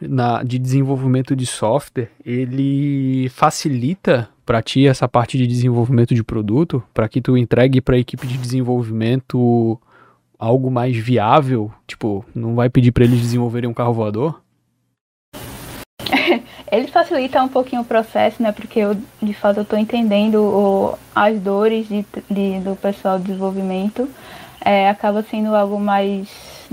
de 0.45 0.59
desenvolvimento 0.59 1.37
de 1.37 1.45
software, 1.45 2.11
ele 2.25 3.29
facilita 3.29 4.31
para 4.47 4.63
ti 4.63 4.87
essa 4.87 5.07
parte 5.07 5.37
de 5.37 5.47
desenvolvimento 5.47 6.15
de 6.15 6.25
produto, 6.25 6.83
para 6.93 7.09
que 7.09 7.21
tu 7.21 7.37
entregue 7.37 7.81
para 7.81 7.97
a 7.97 7.99
equipe 7.99 8.27
de 8.27 8.39
desenvolvimento 8.39 9.79
algo 10.39 10.71
mais 10.71 10.97
viável, 10.97 11.71
tipo, 11.87 12.25
não 12.35 12.55
vai 12.55 12.69
pedir 12.69 12.91
para 12.91 13.05
eles 13.05 13.21
desenvolverem 13.21 13.71
um 13.71 13.75
carro 13.75 13.93
voador? 13.93 14.41
ele 16.73 16.89
facilita 16.89 17.43
um 17.43 17.49
pouquinho 17.49 17.83
o 17.83 17.85
processo, 17.85 18.43
né? 18.43 18.51
Porque 18.51 18.81
eu, 18.81 18.97
de 19.23 19.35
fato, 19.35 19.61
eu 19.61 19.65
tô 19.65 19.77
entendendo 19.77 20.43
o, 20.43 20.99
as 21.15 21.39
dores 21.39 21.87
de, 21.89 22.05
de, 22.31 22.61
do 22.61 22.75
pessoal 22.75 23.19
de 23.19 23.27
desenvolvimento. 23.27 24.09
É, 24.65 24.89
acaba 24.89 25.23
sendo 25.23 25.55
algo 25.55 25.79
mais 25.79 26.29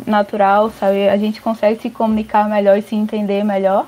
natural, 0.05 0.69
sabe? 0.71 1.09
A 1.09 1.17
gente 1.17 1.41
consegue 1.41 1.81
se 1.81 1.89
comunicar 1.89 2.49
melhor 2.49 2.77
e 2.77 2.81
se 2.81 2.95
entender 2.95 3.43
melhor. 3.43 3.87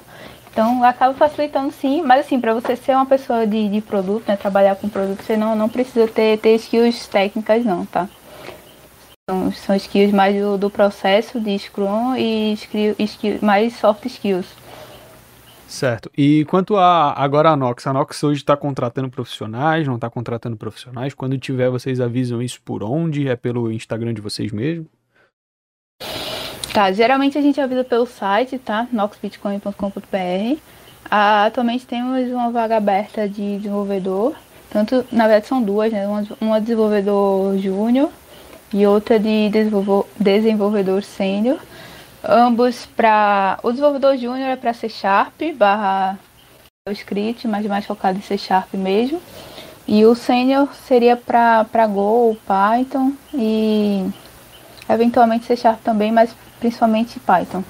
Então, 0.52 0.84
acaba 0.84 1.14
facilitando 1.14 1.72
sim, 1.72 2.02
mas 2.02 2.26
assim, 2.26 2.40
para 2.40 2.54
você 2.54 2.76
ser 2.76 2.94
uma 2.94 3.06
pessoa 3.06 3.48
de, 3.48 3.70
de 3.70 3.80
produto, 3.80 4.28
né, 4.28 4.36
trabalhar 4.36 4.76
com 4.76 4.90
produto, 4.90 5.24
você 5.24 5.38
não, 5.38 5.56
não 5.56 5.70
precisa 5.70 6.08
ter, 6.08 6.38
ter 6.40 6.56
skills 6.56 7.08
técnicas 7.08 7.64
não, 7.64 7.86
tá? 7.86 8.10
São, 9.30 9.52
são 9.54 9.76
skills 9.78 10.12
mais 10.12 10.36
do, 10.36 10.58
do 10.58 10.70
processo 10.70 11.40
de 11.40 11.58
Scrum 11.58 12.18
e 12.18 12.54
skill, 12.54 12.96
skill, 13.00 13.40
mais 13.42 13.78
soft 13.78 14.06
skills. 14.06 14.48
Certo. 15.72 16.12
E 16.18 16.44
quanto 16.50 16.76
a 16.76 17.14
agora 17.14 17.50
a 17.50 17.56
Nox, 17.56 17.88
a 17.88 17.94
Nox 17.94 18.22
hoje 18.26 18.42
está 18.42 18.58
contratando 18.58 19.10
profissionais, 19.10 19.88
não 19.88 19.96
está 19.96 20.10
contratando 20.10 20.58
profissionais? 20.58 21.14
Quando 21.14 21.38
tiver, 21.38 21.70
vocês 21.70 22.02
avisam 22.02 22.42
isso 22.42 22.62
por 22.62 22.84
onde? 22.84 23.30
É 23.30 23.38
pelo 23.38 23.72
Instagram 23.72 24.14
de 24.14 24.20
vocês 24.20 24.52
mesmo? 24.52 24.86
Tá, 26.74 26.92
geralmente 26.92 27.38
a 27.38 27.42
gente 27.42 27.62
avisa 27.62 27.86
pelo 27.86 28.06
site, 28.06 28.60
tá? 28.60 28.86
noxbitcoin.com.br. 28.92 30.60
Ah, 31.10 31.46
atualmente 31.46 31.86
temos 31.86 32.30
uma 32.32 32.52
vaga 32.52 32.76
aberta 32.76 33.28
de 33.28 33.58
desenvolvedor. 33.58 34.36
Tanto, 34.70 35.06
na 35.10 35.26
verdade 35.26 35.48
são 35.48 35.64
duas, 35.64 35.92
né? 35.92 36.06
Uma, 36.06 36.28
uma 36.42 36.60
desenvolvedor 36.60 37.58
júnior 37.58 38.12
e 38.74 38.86
outra 38.86 39.18
de 39.18 39.50
desenvolvedor, 39.50 40.06
desenvolvedor 40.20 41.02
sênior. 41.02 41.60
Ambos 42.24 42.86
para. 42.86 43.60
O 43.64 43.72
desenvolvedor 43.72 44.16
júnior 44.18 44.50
é 44.50 44.56
para 44.56 44.74
C 44.74 44.88
Sharp 44.88 45.42
barra 45.56 46.20
script, 46.92 47.48
mas 47.48 47.66
mais 47.66 47.86
focado 47.86 48.18
em 48.18 48.22
C 48.22 48.38
Sharp 48.38 48.74
mesmo. 48.74 49.22
E 49.88 50.06
o 50.06 50.16
sênior 50.16 50.70
seria 50.88 51.18
para 51.18 51.88
Go, 51.88 52.38
Python 52.46 53.14
e 53.34 54.06
eventualmente 54.88 55.46
C 55.46 55.56
Sharp 55.56 55.82
também, 55.84 56.12
mas 56.12 56.36
principalmente 56.60 57.20
Python. 57.20 57.64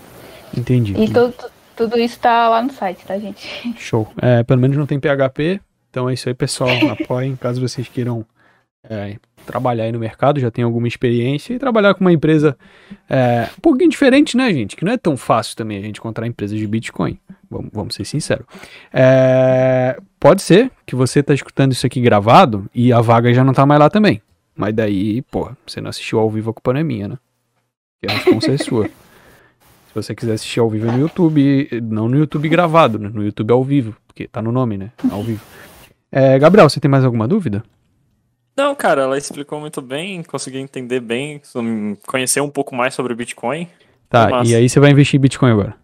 Entendi. 0.55 0.93
E 0.97 1.07
tudo, 1.07 1.33
tudo 1.75 1.97
isso 1.97 2.19
tá 2.19 2.49
lá 2.49 2.61
no 2.61 2.71
site, 2.73 3.05
tá, 3.05 3.17
gente? 3.17 3.73
Show. 3.77 4.07
É, 4.21 4.43
pelo 4.43 4.59
menos 4.59 4.77
não 4.77 4.85
tem 4.85 4.99
PHP, 4.99 5.61
então 5.89 6.09
é 6.09 6.13
isso 6.13 6.27
aí, 6.27 6.35
pessoal. 6.35 6.69
Apoiem 6.91 7.35
caso 7.35 7.61
vocês 7.61 7.87
queiram 7.87 8.25
é, 8.83 9.17
trabalhar 9.45 9.85
aí 9.85 9.91
no 9.91 9.99
mercado, 9.99 10.39
já 10.39 10.49
tem 10.51 10.63
alguma 10.63 10.87
experiência 10.87 11.53
e 11.53 11.59
trabalhar 11.59 11.93
com 11.93 12.01
uma 12.01 12.11
empresa 12.11 12.57
é, 13.09 13.49
um 13.57 13.61
pouquinho 13.61 13.89
diferente, 13.89 14.35
né, 14.35 14.51
gente? 14.53 14.75
Que 14.75 14.85
não 14.85 14.91
é 14.91 14.97
tão 14.97 15.15
fácil 15.15 15.55
também 15.55 15.77
a 15.77 15.81
gente 15.81 15.97
encontrar 15.97 16.27
empresas 16.27 16.57
de 16.57 16.67
Bitcoin. 16.67 17.19
Vamos, 17.49 17.69
vamos 17.73 17.95
ser 17.95 18.05
sinceros. 18.05 18.45
É, 18.93 19.97
pode 20.19 20.41
ser 20.41 20.71
que 20.85 20.95
você 20.95 21.21
tá 21.21 21.33
escutando 21.33 21.73
isso 21.73 21.85
aqui 21.85 21.99
gravado 21.99 22.69
e 22.73 22.93
a 22.93 23.01
vaga 23.01 23.33
já 23.33 23.43
não 23.43 23.53
tá 23.53 23.65
mais 23.65 23.79
lá 23.79 23.89
também. 23.89 24.21
Mas 24.55 24.73
daí, 24.73 25.21
pô, 25.23 25.51
você 25.65 25.81
não 25.81 25.89
assistiu 25.89 26.19
ao 26.19 26.29
vivo, 26.29 26.51
a 26.51 26.53
culpa 26.53 26.73
não 26.73 26.79
é 26.79 26.83
minha, 26.83 27.07
né? 27.07 27.17
que 28.01 28.11
a 28.11 28.15
resposta 28.15 28.51
é 28.51 28.57
sua. 28.57 28.87
Se 29.87 29.95
você 29.95 30.15
quiser 30.15 30.33
assistir 30.33 30.59
ao 30.59 30.69
vivo 30.69 30.89
no 30.89 30.99
YouTube, 30.99 31.69
não 31.83 32.07
no 32.07 32.17
YouTube 32.17 32.47
gravado, 32.47 32.97
né? 32.97 33.11
No 33.13 33.23
YouTube 33.23 33.51
ao 33.51 33.63
vivo, 33.63 33.93
porque 34.07 34.25
tá 34.25 34.41
no 34.41 34.51
nome, 34.51 34.77
né? 34.77 34.91
Ao 35.11 35.21
vivo. 35.21 35.41
É, 36.09 36.39
Gabriel, 36.39 36.69
você 36.69 36.79
tem 36.79 36.89
mais 36.89 37.03
alguma 37.03 37.27
dúvida? 37.27 37.61
Não, 38.55 38.75
cara, 38.75 39.03
ela 39.03 39.17
explicou 39.17 39.59
muito 39.59 39.81
bem, 39.81 40.23
consegui 40.23 40.57
entender 40.57 40.99
bem, 40.99 41.41
conhecer 42.05 42.41
um 42.41 42.49
pouco 42.49 42.75
mais 42.75 42.93
sobre 42.93 43.13
o 43.13 43.15
Bitcoin. 43.15 43.67
Tá, 44.09 44.27
Mas... 44.29 44.49
e 44.49 44.55
aí 44.55 44.67
você 44.67 44.79
vai 44.79 44.91
investir 44.91 45.17
em 45.17 45.21
Bitcoin 45.21 45.51
agora? 45.51 45.75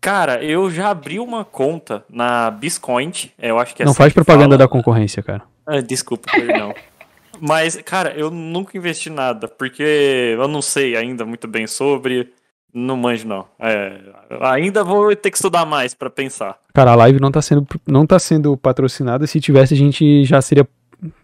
Cara, 0.00 0.42
eu 0.42 0.70
já 0.70 0.90
abri 0.90 1.18
uma 1.18 1.44
conta 1.44 2.04
na 2.08 2.50
Biscoint, 2.50 3.32
eu 3.38 3.58
acho 3.58 3.74
que 3.74 3.82
é 3.82 3.84
Não 3.84 3.90
assim 3.90 3.98
faz 3.98 4.12
propaganda 4.12 4.56
fala. 4.56 4.58
da 4.58 4.68
concorrência, 4.68 5.22
cara. 5.22 5.42
Ah, 5.66 5.80
desculpa, 5.80 6.30
perdão. 6.30 6.72
Mas, 7.40 7.76
cara, 7.84 8.14
eu 8.16 8.30
nunca 8.30 8.76
investi 8.76 9.10
nada, 9.10 9.48
porque 9.48 10.34
eu 10.38 10.48
não 10.48 10.62
sei 10.62 10.96
ainda 10.96 11.24
muito 11.24 11.46
bem 11.46 11.66
sobre. 11.66 12.32
Não 12.72 12.96
manjo, 12.96 13.26
não. 13.26 13.46
É, 13.58 14.00
ainda 14.42 14.84
vou 14.84 15.14
ter 15.16 15.30
que 15.30 15.36
estudar 15.36 15.66
mais 15.66 15.94
para 15.94 16.08
pensar. 16.08 16.58
Cara, 16.74 16.92
a 16.92 16.94
live 16.94 17.20
não 17.20 17.30
tá, 17.30 17.42
sendo, 17.42 17.66
não 17.86 18.06
tá 18.06 18.18
sendo 18.18 18.56
patrocinada. 18.56 19.26
Se 19.26 19.40
tivesse, 19.40 19.74
a 19.74 19.76
gente 19.76 20.24
já 20.24 20.40
seria 20.40 20.66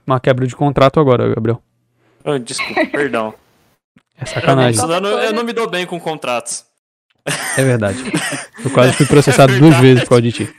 uma 0.07 0.21
quebra 0.21 0.47
de 0.47 0.55
contrato 0.55 1.01
agora, 1.01 1.35
Gabriel. 1.35 1.63
Oh, 2.25 2.39
desculpa, 2.39 2.87
perdão. 2.91 3.35
É 4.17 4.27
sacanagem. 4.27 4.81
Eu 4.81 5.01
não, 5.01 5.09
eu 5.09 5.33
não, 5.33 5.45
me 5.45 5.53
dou 5.53 5.69
bem 5.69 5.87
com 5.87 5.99
contratos. 5.99 6.65
É 7.57 7.65
verdade. 7.65 7.99
Eu 8.65 8.71
quase 8.71 8.93
fui 8.93 9.07
processado 9.07 9.55
é 9.55 9.59
duas 9.59 9.77
vezes 9.77 10.03
por 10.05 10.11
causa 10.11 10.23
de 10.23 10.33
ti. 10.33 10.55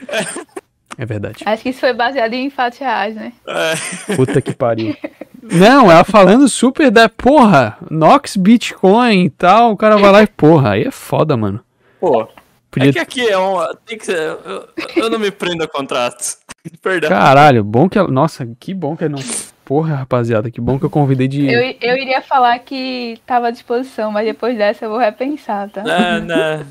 É 0.98 1.06
verdade. 1.06 1.42
Acho 1.46 1.62
que 1.62 1.70
isso 1.70 1.80
foi 1.80 1.92
baseado 1.92 2.34
em 2.34 2.50
fatos 2.50 2.78
reais, 2.78 3.14
né? 3.14 3.32
É. 3.46 4.14
Puta 4.14 4.42
que 4.42 4.54
pariu. 4.54 4.94
Não, 5.42 5.90
ela 5.90 6.04
falando 6.04 6.48
super 6.48 6.90
da 6.90 7.08
porra, 7.08 7.76
Nox 7.90 8.36
Bitcoin 8.36 9.24
e 9.24 9.30
tal, 9.30 9.72
o 9.72 9.76
cara 9.76 9.96
vai 9.96 10.10
lá 10.10 10.22
e 10.22 10.26
porra, 10.26 10.72
aí 10.72 10.84
é 10.84 10.90
foda, 10.90 11.36
mano. 11.36 11.60
Pô. 12.00 12.28
Podia... 12.74 12.90
É 12.90 12.92
que 12.92 12.98
aqui 12.98 13.28
é 13.28 13.38
um. 13.38 13.54
Tem 13.86 13.96
que 13.96 14.04
ser, 14.04 14.18
eu, 14.18 14.68
eu 14.96 15.08
não 15.08 15.16
me 15.16 15.30
prendo 15.30 15.62
a 15.62 15.68
contratos. 15.68 16.38
Perdão. 16.82 17.08
Caralho, 17.08 17.62
bom 17.62 17.88
que. 17.88 18.02
Nossa, 18.02 18.44
que 18.58 18.74
bom 18.74 18.96
que 18.96 19.08
não. 19.08 19.20
Porra, 19.64 19.94
rapaziada, 19.94 20.50
que 20.50 20.60
bom 20.60 20.76
que 20.76 20.84
eu 20.84 20.90
convidei 20.90 21.28
de. 21.28 21.46
Eu, 21.46 21.60
eu 21.80 21.96
iria 21.96 22.20
falar 22.20 22.58
que 22.58 23.16
tava 23.24 23.46
à 23.46 23.50
disposição, 23.52 24.10
mas 24.10 24.26
depois 24.26 24.58
dessa 24.58 24.86
eu 24.86 24.90
vou 24.90 24.98
repensar, 24.98 25.70
tá? 25.70 25.84
Não, 25.84 26.20
não. 26.20 26.66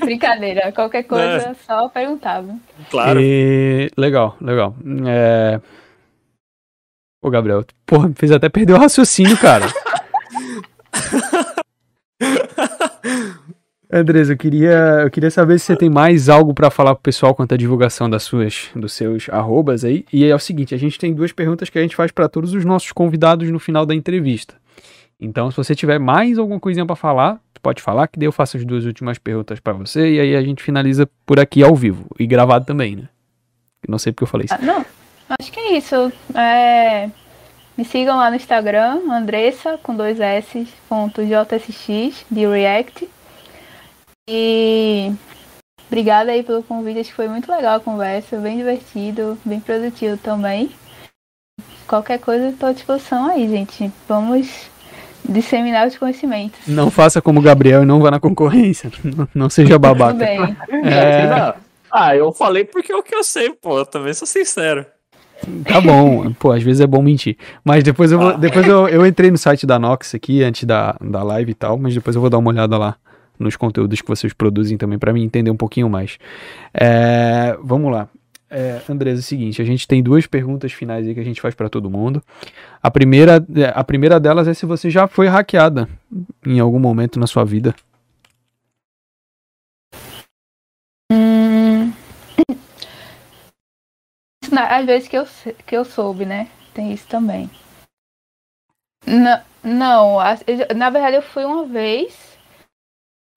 Brincadeira, 0.00 0.72
qualquer 0.72 1.02
coisa 1.02 1.48
não. 1.48 1.54
só 1.54 1.90
perguntava. 1.90 2.56
Claro. 2.90 3.20
E... 3.20 3.90
Legal, 3.98 4.34
legal. 4.40 4.74
É. 5.06 5.60
Ô, 7.22 7.28
Gabriel, 7.28 7.66
porra, 7.84 8.08
me 8.08 8.14
fez 8.14 8.32
até 8.32 8.48
perder 8.48 8.72
o 8.72 8.78
raciocínio, 8.78 9.36
cara. 9.36 9.66
Andresa, 13.92 14.32
eu 14.32 14.36
queria, 14.36 15.02
eu 15.02 15.10
queria 15.10 15.30
saber 15.30 15.58
se 15.58 15.66
você 15.66 15.76
tem 15.76 15.90
mais 15.90 16.28
algo 16.28 16.54
para 16.54 16.70
falar 16.70 16.94
pro 16.94 17.02
pessoal 17.02 17.34
quanto 17.34 17.52
à 17.52 17.56
divulgação 17.56 18.08
das 18.08 18.22
suas, 18.22 18.70
dos 18.74 18.92
seus 18.92 19.28
arrobas 19.28 19.84
aí. 19.84 20.06
E 20.12 20.24
é 20.24 20.34
o 20.34 20.38
seguinte, 20.38 20.74
a 20.74 20.78
gente 20.78 20.98
tem 20.98 21.12
duas 21.12 21.32
perguntas 21.32 21.68
que 21.68 21.78
a 21.78 21.82
gente 21.82 21.94
faz 21.94 22.10
para 22.10 22.28
todos 22.28 22.54
os 22.54 22.64
nossos 22.64 22.90
convidados 22.92 23.50
no 23.50 23.58
final 23.58 23.84
da 23.84 23.94
entrevista. 23.94 24.54
Então, 25.20 25.50
se 25.50 25.56
você 25.56 25.74
tiver 25.74 25.98
mais 25.98 26.38
alguma 26.38 26.58
coisinha 26.58 26.86
para 26.86 26.96
falar, 26.96 27.38
pode 27.62 27.82
falar 27.82 28.08
que 28.08 28.18
daí 28.18 28.26
eu 28.26 28.32
faço 28.32 28.56
as 28.56 28.64
duas 28.64 28.84
últimas 28.86 29.18
perguntas 29.18 29.60
para 29.60 29.72
você 29.72 30.14
e 30.14 30.20
aí 30.20 30.34
a 30.34 30.42
gente 30.42 30.62
finaliza 30.62 31.08
por 31.26 31.38
aqui 31.38 31.62
ao 31.62 31.76
vivo 31.76 32.06
e 32.18 32.26
gravado 32.26 32.64
também, 32.64 32.96
né? 32.96 33.08
Não 33.86 33.98
sei 33.98 34.12
porque 34.12 34.24
eu 34.24 34.28
falei 34.28 34.46
isso. 34.46 34.54
Ah, 34.54 34.58
não, 34.64 34.84
Acho 35.40 35.50
que 35.50 35.60
é 35.60 35.76
isso. 35.76 36.12
É... 36.34 37.08
Me 37.76 37.84
sigam 37.84 38.16
lá 38.16 38.28
no 38.28 38.36
Instagram, 38.36 39.00
Andressa, 39.10 39.78
com 39.82 39.94
dois 39.94 40.20
S, 40.20 40.68
ponto 40.88 41.22
JSX, 41.22 42.26
de 42.30 42.46
React. 42.46 43.08
E 44.28 45.12
obrigada 45.88 46.30
aí 46.30 46.42
pelo 46.42 46.62
convite, 46.62 47.00
acho 47.00 47.10
que 47.10 47.16
foi 47.16 47.28
muito 47.28 47.50
legal 47.50 47.76
a 47.76 47.80
conversa, 47.80 48.38
bem 48.38 48.56
divertido, 48.56 49.36
bem 49.44 49.58
produtivo 49.60 50.16
também. 50.16 50.70
Qualquer 51.86 52.18
coisa, 52.18 52.48
estou 52.48 52.68
à 52.68 52.72
disposição 52.72 53.26
aí, 53.26 53.48
gente. 53.48 53.92
Vamos 54.08 54.70
disseminar 55.28 55.88
os 55.88 55.98
conhecimentos. 55.98 56.66
Não 56.66 56.90
faça 56.90 57.20
como 57.20 57.40
o 57.40 57.42
Gabriel 57.42 57.82
e 57.82 57.86
não 57.86 58.00
vá 58.00 58.10
na 58.10 58.20
concorrência. 58.20 58.90
Não, 59.04 59.28
não 59.34 59.50
seja 59.50 59.78
babaca. 59.78 60.12
Tudo 60.12 60.24
bem. 60.24 60.56
É... 60.84 61.54
Ah, 61.90 62.16
eu 62.16 62.32
falei 62.32 62.64
porque 62.64 62.92
é 62.92 62.96
o 62.96 63.02
que 63.02 63.14
eu 63.14 63.22
sei, 63.22 63.50
pô. 63.50 63.78
Eu 63.78 63.86
também 63.86 64.14
sou 64.14 64.26
sincero. 64.26 64.86
Tá 65.66 65.80
bom, 65.80 66.32
pô, 66.34 66.52
às 66.52 66.62
vezes 66.62 66.80
é 66.80 66.86
bom 66.86 67.02
mentir. 67.02 67.36
Mas 67.64 67.82
depois 67.82 68.12
eu 68.12 68.18
vou, 68.18 68.28
ah. 68.28 68.32
depois 68.36 68.66
eu, 68.66 68.88
eu 68.88 69.04
entrei 69.04 69.30
no 69.30 69.36
site 69.36 69.66
da 69.66 69.78
Nox 69.78 70.14
aqui 70.14 70.42
antes 70.42 70.64
da, 70.64 70.96
da 71.00 71.22
live 71.22 71.50
e 71.50 71.54
tal, 71.54 71.76
mas 71.76 71.92
depois 71.92 72.14
eu 72.14 72.20
vou 72.20 72.30
dar 72.30 72.38
uma 72.38 72.50
olhada 72.50 72.78
lá 72.78 72.96
nos 73.42 73.56
conteúdos 73.56 74.00
que 74.00 74.08
vocês 74.08 74.32
produzem 74.32 74.78
também 74.78 74.98
para 74.98 75.12
mim 75.12 75.22
entender 75.22 75.50
um 75.50 75.56
pouquinho 75.56 75.90
mais. 75.90 76.18
É, 76.72 77.56
vamos 77.62 77.92
lá. 77.92 78.08
É, 78.48 78.80
é 78.86 79.12
o 79.12 79.22
seguinte, 79.22 79.62
a 79.62 79.64
gente 79.64 79.88
tem 79.88 80.02
duas 80.02 80.26
perguntas 80.26 80.72
finais 80.72 81.06
aí 81.06 81.14
que 81.14 81.20
a 81.20 81.24
gente 81.24 81.40
faz 81.40 81.54
para 81.54 81.70
todo 81.70 81.88
mundo. 81.88 82.22
A 82.82 82.90
primeira, 82.90 83.44
é, 83.56 83.72
a 83.74 83.82
primeira 83.82 84.20
delas 84.20 84.46
é 84.46 84.52
se 84.52 84.66
você 84.66 84.90
já 84.90 85.06
foi 85.06 85.26
hackeada 85.26 85.88
em 86.44 86.60
algum 86.60 86.78
momento 86.78 87.18
na 87.18 87.26
sua 87.26 87.44
vida. 87.44 87.74
às 94.54 94.86
vezes 94.86 95.08
que 95.08 95.16
eu, 95.16 95.26
que 95.66 95.76
eu 95.76 95.84
soube, 95.84 96.26
né? 96.26 96.48
Tem 96.74 96.92
isso 96.92 97.06
também. 97.06 97.50
Não, 99.06 99.40
não 99.62 100.18
na 100.76 100.90
verdade 100.90 101.16
eu 101.16 101.22
fui 101.22 101.44
uma 101.44 101.66
vez. 101.66 102.31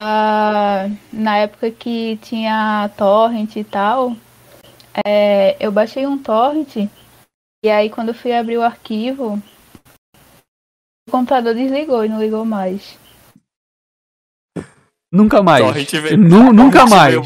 Uh, 0.01 0.95
na 1.13 1.37
época 1.37 1.71
que 1.71 2.17
tinha 2.21 2.89
torrent 2.97 3.55
e 3.55 3.63
tal. 3.63 4.15
É, 5.05 5.55
eu 5.59 5.71
baixei 5.71 6.05
um 6.05 6.17
torrent. 6.17 6.89
E 7.63 7.69
aí 7.69 7.89
quando 7.89 8.09
eu 8.09 8.13
fui 8.13 8.33
abrir 8.33 8.57
o 8.57 8.63
arquivo, 8.63 9.41
o 11.07 11.11
computador 11.11 11.53
desligou 11.53 12.05
e 12.05 12.09
não 12.09 12.21
ligou 12.21 12.45
mais. 12.45 12.97
Nunca 15.11 15.41
mais. 15.41 15.87
Veio, 15.91 16.17
nunca 16.17 16.85
mais. 16.85 17.15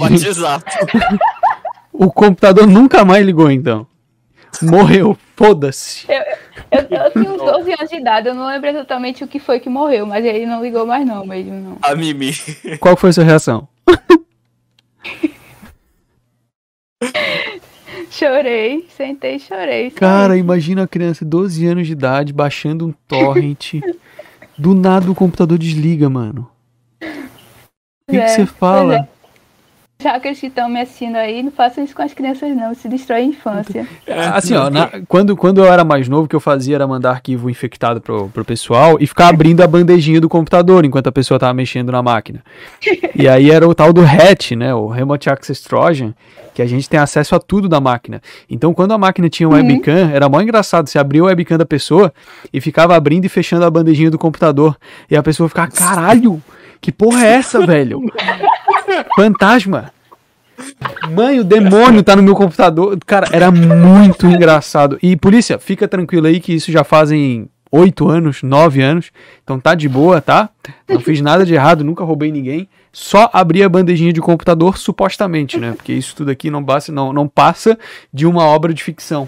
O 1.92 2.10
computador 2.10 2.66
nunca 2.66 3.04
mais 3.04 3.26
ligou, 3.26 3.52
então. 3.52 3.86
Morreu, 4.62 5.18
foda-se. 5.36 6.06
Eu, 6.12 6.22
eu, 6.72 6.88
eu 6.90 7.12
tinha 7.12 7.32
uns 7.32 7.38
12 7.38 7.72
anos 7.74 7.90
de 7.90 7.96
idade, 7.96 8.28
eu 8.28 8.34
não 8.36 8.48
lembro 8.48 8.70
exatamente 8.70 9.24
o 9.24 9.28
que 9.28 9.40
foi 9.40 9.60
que 9.60 9.70
morreu, 9.70 10.06
mas 10.06 10.26
ele 10.26 10.46
não 10.46 10.62
ligou 10.62 10.86
mais 10.86 11.06
não 11.06 11.26
mesmo, 11.26 11.54
não. 11.54 11.78
A 11.82 11.96
Mimi. 11.96 12.34
Qual 12.80 12.98
foi 12.98 13.12
a 13.12 13.14
sua 13.14 13.24
reação? 13.24 13.68
Chorei, 18.12 18.88
sentei 18.98 19.36
e 19.36 19.40
chorei. 19.40 19.92
Cara, 19.92 20.36
imagina 20.36 20.84
a 20.84 20.88
criança 20.88 21.24
de 21.24 21.30
12 21.30 21.66
anos 21.66 21.88
de 21.88 21.94
idade 21.94 22.34
baixando 22.34 22.88
um 22.88 22.94
torrent. 23.08 23.76
Do 24.58 24.74
nada 24.74 25.10
o 25.10 25.16
computador 25.16 25.58
desliga, 25.58 26.10
mano. 26.10 26.50
O 27.02 28.12
que 28.12 28.18
É, 28.18 28.26
que 28.26 28.30
você 28.32 28.46
fala? 28.46 28.96
é. 28.96 29.08
Já 30.02 30.18
que 30.18 30.30
eles 30.30 30.42
estão 30.42 30.70
me 30.70 30.80
assistindo 30.80 31.18
aí, 31.18 31.44
não 31.44 31.52
façam 31.52 31.84
isso 31.84 31.94
com 31.94 32.02
as 32.02 32.14
crianças 32.14 32.56
não, 32.56 32.74
se 32.74 32.88
destrói 32.88 33.20
a 33.20 33.24
infância. 33.26 33.86
Assim, 34.34 34.54
ó, 34.56 34.70
na- 34.70 34.90
quando, 35.10 35.36
quando 35.36 35.58
eu 35.58 35.66
era 35.66 35.84
mais 35.84 36.08
novo, 36.08 36.24
o 36.24 36.28
que 36.30 36.34
eu 36.38 36.40
fazia 36.40 36.76
era 36.76 36.88
mandar 36.88 37.10
arquivo 37.12 37.50
infectado 37.50 38.00
pro, 38.00 38.30
pro 38.30 38.46
pessoal 38.46 38.96
e 39.02 39.06
ficar 39.06 39.28
abrindo 39.28 39.60
a 39.62 39.68
bandejinha 39.68 40.22
do 40.22 40.30
computador 40.30 40.86
enquanto 40.86 41.08
a 41.08 41.12
pessoa 41.12 41.38
tava 41.38 41.54
mexendo 41.54 41.92
na 41.92 42.02
máquina. 42.02 42.42
E 43.14 43.28
aí 43.28 43.52
era 43.52 43.68
o 43.68 43.76
tal 43.76 43.92
do 43.92 44.00
RAT, 44.02 44.52
né? 44.56 44.74
O 44.74 44.88
Remote 44.88 45.30
Access 45.30 45.62
Trojan, 45.62 46.14
que 46.56 46.62
a 46.62 46.66
gente 46.66 46.88
tem 46.88 46.98
acesso 46.98 47.36
a 47.36 47.40
tudo 47.40 47.68
da 47.68 47.82
máquina. 47.82 48.22
Então, 48.50 48.74
quando 48.74 48.94
a 48.94 48.98
máquina 48.98 49.28
tinha 49.30 49.50
um 49.50 49.52
webcam, 49.52 50.12
era 50.14 50.30
mó 50.30 50.40
engraçado. 50.40 50.88
Você 50.88 50.98
abria 50.98 51.24
o 51.24 51.26
webcam 51.26 51.58
da 51.58 51.66
pessoa 51.66 52.14
e 52.54 52.62
ficava 52.62 52.96
abrindo 52.96 53.26
e 53.26 53.30
fechando 53.30 53.66
a 53.66 53.70
bandejinha 53.70 54.10
do 54.10 54.18
computador. 54.18 54.78
E 55.12 55.18
a 55.18 55.22
pessoa 55.22 55.50
ficava, 55.50 55.70
caralho, 55.70 56.42
que 56.82 56.92
porra 56.92 57.26
é 57.26 57.34
essa, 57.34 57.66
velho? 57.66 58.02
Fantasma. 59.16 59.92
Mãe, 61.12 61.40
o 61.40 61.44
demônio 61.44 62.04
tá 62.04 62.16
no 62.16 62.24
meu 62.24 62.36
computador. 62.36 62.98
Cara, 63.06 63.28
era 63.32 63.50
muito 63.52 64.26
engraçado. 64.28 64.98
E 65.02 65.16
polícia, 65.16 65.58
fica 65.58 65.88
tranquilo 65.88 66.28
aí 66.28 66.40
que 66.40 66.54
isso 66.54 66.72
já 66.72 66.84
fazem 66.84 67.50
oito 67.72 68.10
anos, 68.10 68.44
nove 68.44 68.82
anos. 68.82 69.12
Então 69.44 69.60
tá 69.60 69.76
de 69.76 69.88
boa, 69.88 70.22
tá? 70.22 70.50
Não 70.88 71.00
fiz 71.00 71.22
nada 71.22 71.46
de 71.46 71.54
errado, 71.54 71.84
nunca 71.84 72.04
roubei 72.04 72.32
ninguém. 72.32 72.68
Só 72.92 73.30
abri 73.32 73.64
a 73.64 73.70
bandejinha 73.70 74.12
de 74.12 74.22
computador, 74.22 74.78
supostamente, 74.78 75.58
né? 75.60 75.74
Porque 75.76 75.94
isso 75.94 76.16
tudo 76.16 76.32
aqui 76.32 76.50
não 76.50 76.64
passa, 76.64 76.92
não, 76.92 77.14
não 77.14 77.28
passa 77.28 77.78
de 78.14 78.26
uma 78.26 78.44
obra 78.44 78.74
de 78.74 78.84
ficção. 78.84 79.28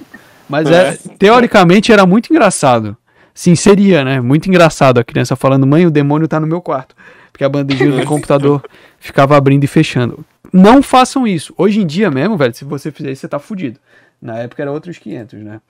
Mas 0.50 0.70
é, 0.70 0.98
teoricamente 1.18 1.92
era 1.92 2.06
muito 2.06 2.32
engraçado. 2.32 2.98
Sim, 3.34 3.56
seria, 3.56 4.04
né? 4.04 4.20
Muito 4.20 4.50
engraçado 4.50 5.00
a 5.00 5.04
criança 5.04 5.36
falando, 5.36 5.66
mãe, 5.66 5.86
o 5.86 5.92
demônio 5.92 6.28
tá 6.28 6.40
no 6.40 6.48
meu 6.48 6.62
quarto. 6.62 6.96
Porque 7.32 7.44
a 7.44 7.50
bandejinha 7.50 7.92
do 8.02 8.06
computador 8.06 8.64
ficava 9.00 9.36
abrindo 9.38 9.64
e 9.64 9.68
fechando. 9.68 10.24
Não 10.52 10.84
façam 10.84 11.26
isso. 11.26 11.54
Hoje 11.58 11.80
em 11.82 11.86
dia 11.88 12.12
mesmo, 12.12 12.36
velho, 12.38 12.54
se 12.54 12.66
você 12.66 12.92
fizer 12.92 13.12
isso, 13.12 13.22
você 13.22 13.28
tá 13.28 13.40
fudido. 13.40 13.80
Na 14.22 14.38
época 14.40 14.62
era 14.62 14.72
outros 14.72 14.98
500, 14.98 15.40
né? 15.40 15.62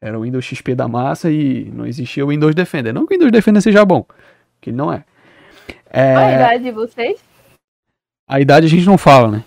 Era 0.00 0.18
o 0.18 0.22
Windows 0.22 0.44
XP 0.44 0.74
da 0.74 0.86
massa 0.86 1.30
e 1.30 1.70
não 1.74 1.86
existia 1.86 2.24
o 2.24 2.28
Windows 2.28 2.54
Defender. 2.54 2.92
Não 2.92 3.06
que 3.06 3.14
o 3.14 3.16
Windows 3.16 3.32
Defender 3.32 3.60
seja 3.62 3.84
bom, 3.84 4.04
que 4.60 4.70
ele 4.70 4.76
não 4.76 4.92
é. 4.92 5.02
É, 5.90 6.12
Qual 6.14 6.24
a 6.26 6.32
idade 6.32 6.64
de 6.64 6.70
vocês? 6.70 7.18
a 8.28 8.40
idade 8.40 8.66
a 8.66 8.68
gente 8.68 8.84
não 8.86 8.98
fala, 8.98 9.28
né? 9.28 9.44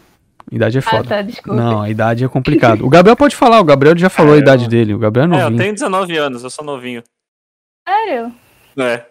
A 0.51 0.55
idade 0.55 0.78
é 0.78 0.80
Ah, 0.80 0.89
foda. 0.89 1.03
tá, 1.07 1.22
desculpa. 1.22 1.61
Não, 1.61 1.82
a 1.84 1.89
idade 1.89 2.24
é 2.24 2.28
complicado. 2.28 2.84
O 2.84 2.89
Gabriel 2.89 3.15
pode 3.15 3.36
falar, 3.36 3.59
o 3.59 3.63
Gabriel 3.63 3.95
já 3.95 4.09
falou 4.09 4.34
É, 4.34 4.38
a 4.38 4.41
idade 4.41 4.63
eu- 4.63 4.70
dele. 4.70 4.93
O 4.95 4.97
Gabriel 4.97 5.26
é 5.26 5.30
É, 5.30 5.36
eu 5.38 5.43
novinho. 5.43 5.59
tenho 5.61 5.74
19 5.74 6.17
anos, 6.17 6.43
eu 6.43 6.49
sou 6.49 6.65
novinho. 6.65 7.03
Sério? 7.88 8.34
É. 8.80 9.05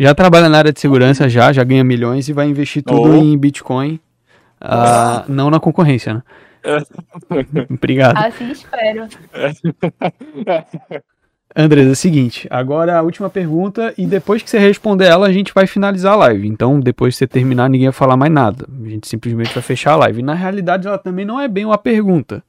Já 0.00 0.14
trabalha 0.14 0.48
na 0.48 0.56
área 0.56 0.72
de 0.72 0.80
segurança, 0.80 1.28
já, 1.28 1.52
já 1.52 1.62
ganha 1.62 1.84
milhões 1.84 2.26
e 2.26 2.32
vai 2.32 2.46
investir 2.48 2.82
tudo 2.82 3.10
Oh. 3.10 3.16
em 3.16 3.36
Bitcoin. 3.36 4.00
ah, 4.58 5.24
não 5.28 5.50
na 5.50 5.60
concorrência, 5.60 6.14
né? 6.14 6.22
Obrigado. 7.70 8.16
Assim 8.16 8.50
espero. 8.50 9.06
Andres, 11.54 11.86
é 11.86 11.90
o 11.90 11.96
seguinte, 11.96 12.46
agora 12.50 12.96
a 12.98 13.02
última 13.02 13.28
pergunta 13.28 13.92
e 13.98 14.06
depois 14.06 14.40
que 14.42 14.48
você 14.48 14.58
responder 14.58 15.06
ela, 15.06 15.26
a 15.26 15.32
gente 15.32 15.52
vai 15.52 15.66
finalizar 15.66 16.12
a 16.12 16.16
live. 16.16 16.46
Então, 16.48 16.78
depois 16.78 17.14
que 17.14 17.18
você 17.18 17.26
terminar, 17.26 17.68
ninguém 17.68 17.88
vai 17.88 17.92
falar 17.92 18.16
mais 18.16 18.32
nada. 18.32 18.66
A 18.84 18.88
gente 18.88 19.08
simplesmente 19.08 19.52
vai 19.52 19.62
fechar 19.62 19.92
a 19.92 19.96
live. 19.96 20.20
E, 20.20 20.22
na 20.22 20.34
realidade, 20.34 20.86
ela 20.86 20.96
também 20.96 21.24
não 21.24 21.40
é 21.40 21.48
bem 21.48 21.64
uma 21.64 21.76
pergunta. 21.76 22.42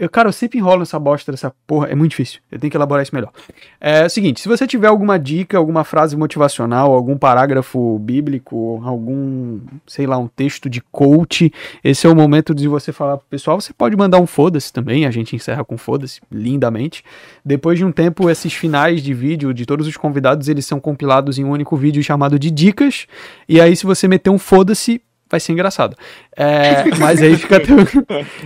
Eu, 0.00 0.08
cara, 0.08 0.30
eu 0.30 0.32
sempre 0.32 0.58
enrolo 0.58 0.80
essa 0.80 0.98
bosta 0.98 1.30
dessa 1.30 1.52
porra. 1.66 1.88
É 1.88 1.94
muito 1.94 2.12
difícil. 2.12 2.40
Eu 2.50 2.58
tenho 2.58 2.70
que 2.70 2.76
elaborar 2.76 3.02
isso 3.02 3.14
melhor. 3.14 3.30
É 3.78 4.06
o 4.06 4.08
seguinte: 4.08 4.40
se 4.40 4.48
você 4.48 4.66
tiver 4.66 4.86
alguma 4.86 5.18
dica, 5.18 5.58
alguma 5.58 5.84
frase 5.84 6.16
motivacional, 6.16 6.94
algum 6.94 7.18
parágrafo 7.18 7.98
bíblico, 7.98 8.80
algum, 8.82 9.60
sei 9.86 10.06
lá, 10.06 10.16
um 10.16 10.26
texto 10.26 10.70
de 10.70 10.80
coach, 10.80 11.52
esse 11.84 12.06
é 12.06 12.10
o 12.10 12.16
momento 12.16 12.54
de 12.54 12.66
você 12.66 12.92
falar 12.92 13.18
pro 13.18 13.26
pessoal. 13.28 13.60
Você 13.60 13.74
pode 13.74 13.94
mandar 13.94 14.18
um 14.18 14.26
foda-se 14.26 14.72
também. 14.72 15.04
A 15.04 15.10
gente 15.10 15.36
encerra 15.36 15.62
com 15.66 15.76
foda-se, 15.76 16.22
lindamente. 16.32 17.04
Depois 17.44 17.78
de 17.78 17.84
um 17.84 17.92
tempo, 17.92 18.30
esses 18.30 18.54
finais 18.54 19.02
de 19.02 19.12
vídeo 19.12 19.52
de 19.52 19.66
todos 19.66 19.86
os 19.86 19.98
convidados, 19.98 20.48
eles 20.48 20.64
são 20.64 20.80
compilados 20.80 21.38
em 21.38 21.44
um 21.44 21.50
único 21.50 21.76
vídeo 21.76 22.02
chamado 22.02 22.38
de 22.38 22.50
dicas. 22.50 23.06
E 23.46 23.60
aí, 23.60 23.76
se 23.76 23.84
você 23.84 24.08
meter 24.08 24.30
um 24.30 24.38
foda-se, 24.38 25.02
vai 25.30 25.38
ser 25.38 25.52
engraçado. 25.52 25.96
É, 26.36 26.84
mas 26.98 27.22
aí 27.22 27.36
fica. 27.36 27.62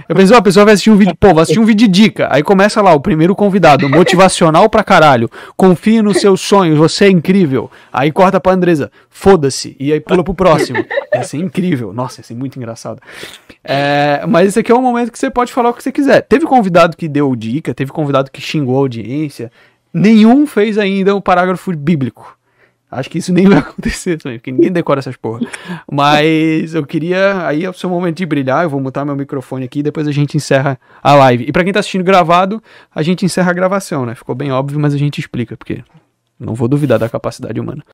Eu 0.09 0.15
penso, 0.15 0.35
a 0.35 0.43
pessoa 0.43 0.65
vai 0.65 0.75
assistir 0.75 0.91
um 0.91 0.97
vídeo, 0.97 1.17
pô, 1.19 1.33
vai 1.33 1.43
assistir 1.43 1.59
um 1.59 1.65
vídeo 1.65 1.89
de 1.89 2.03
dica. 2.03 2.29
Aí 2.31 2.43
começa 2.43 2.83
lá, 2.83 2.93
o 2.93 3.01
primeiro 3.01 3.35
convidado, 3.35 3.89
motivacional 3.89 4.69
pra 4.69 4.85
caralho. 4.85 5.31
Confie 5.57 6.03
nos 6.03 6.19
seus 6.19 6.41
sonhos, 6.41 6.79
você 6.79 7.07
é 7.07 7.11
incrível. 7.11 7.71
Aí 7.93 8.13
corta 8.13 8.39
pra 8.39 8.53
Andresa, 8.53 8.91
foda-se. 9.09 9.75
E 9.81 9.93
aí 9.93 10.01
pula 10.01 10.23
pro 10.23 10.35
próximo. 10.35 10.85
Ia 11.15 11.23
ser 11.23 11.39
incrível. 11.39 11.93
Nossa, 11.93 12.21
ia 12.21 12.25
ser 12.25 12.35
muito 12.35 12.57
engraçado. 12.57 13.01
É, 13.63 14.25
mas 14.29 14.49
esse 14.49 14.61
aqui 14.61 14.71
é 14.71 14.75
um 14.75 14.83
momento 14.83 15.11
que 15.11 15.19
você 15.19 15.31
pode 15.31 15.53
falar 15.53 15.71
o 15.71 15.75
que 15.75 15.83
você 15.83 15.91
quiser. 15.91 16.21
Teve 16.23 16.45
convidado 16.45 16.97
que 16.97 17.09
deu 17.09 17.35
dica, 17.35 17.73
teve 17.73 17.91
convidado 17.91 18.31
que 18.31 18.41
xingou 18.41 18.77
a 18.77 18.81
audiência. 18.81 19.51
Nenhum 19.93 20.47
fez 20.47 20.77
ainda 20.77 21.15
o 21.15 21.23
parágrafo 21.23 21.75
bíblico. 21.75 22.37
Acho 22.95 23.11
que 23.11 23.19
isso 23.19 23.33
nem 23.33 23.47
vai 23.49 23.59
acontecer 23.59 24.17
também, 24.19 24.39
porque 24.39 24.53
ninguém 24.53 24.73
decora 24.73 25.01
essas 25.01 25.17
porra. 25.17 25.41
Mas 25.91 26.75
eu 26.75 26.87
queria. 26.87 27.47
Aí 27.47 27.65
é 27.65 27.71
o 27.71 27.75
seu 27.75 27.91
momento 27.91 28.19
de 28.19 28.27
brilhar. 28.27 28.65
Eu 28.65 28.71
vou 28.71 28.81
mutar 28.81 29.05
meu 29.05 29.17
microfone 29.17 29.65
aqui 29.65 29.81
e 29.81 29.83
depois 29.83 30.07
a 30.07 30.13
gente 30.13 30.37
encerra 30.37 30.79
a 31.03 31.15
live. 31.15 31.45
E 31.49 31.53
pra 31.53 31.65
quem 31.65 31.73
tá 31.73 31.81
assistindo 31.81 32.05
gravado, 32.05 32.63
a 32.95 33.03
gente 33.03 33.25
encerra 33.25 33.51
a 33.51 33.55
gravação, 33.55 34.07
né? 34.07 34.15
Ficou 34.15 34.35
bem 34.35 34.53
óbvio, 34.53 34.79
mas 34.79 34.95
a 34.95 34.99
gente 34.99 35.19
explica, 35.19 35.57
porque 35.57 35.83
não 36.39 36.55
vou 36.55 36.69
duvidar 36.69 36.99
da 36.99 37.09
capacidade 37.09 37.59
humana. 37.59 37.85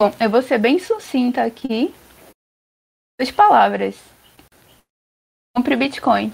Bom, 0.00 0.12
eu 0.20 0.30
vou 0.30 0.42
ser 0.42 0.58
bem 0.58 0.78
sucinta 0.78 1.44
aqui. 1.44 1.94
Duas 3.18 3.30
palavras. 3.30 3.96
Compre 5.54 5.76
Bitcoin. 5.76 6.32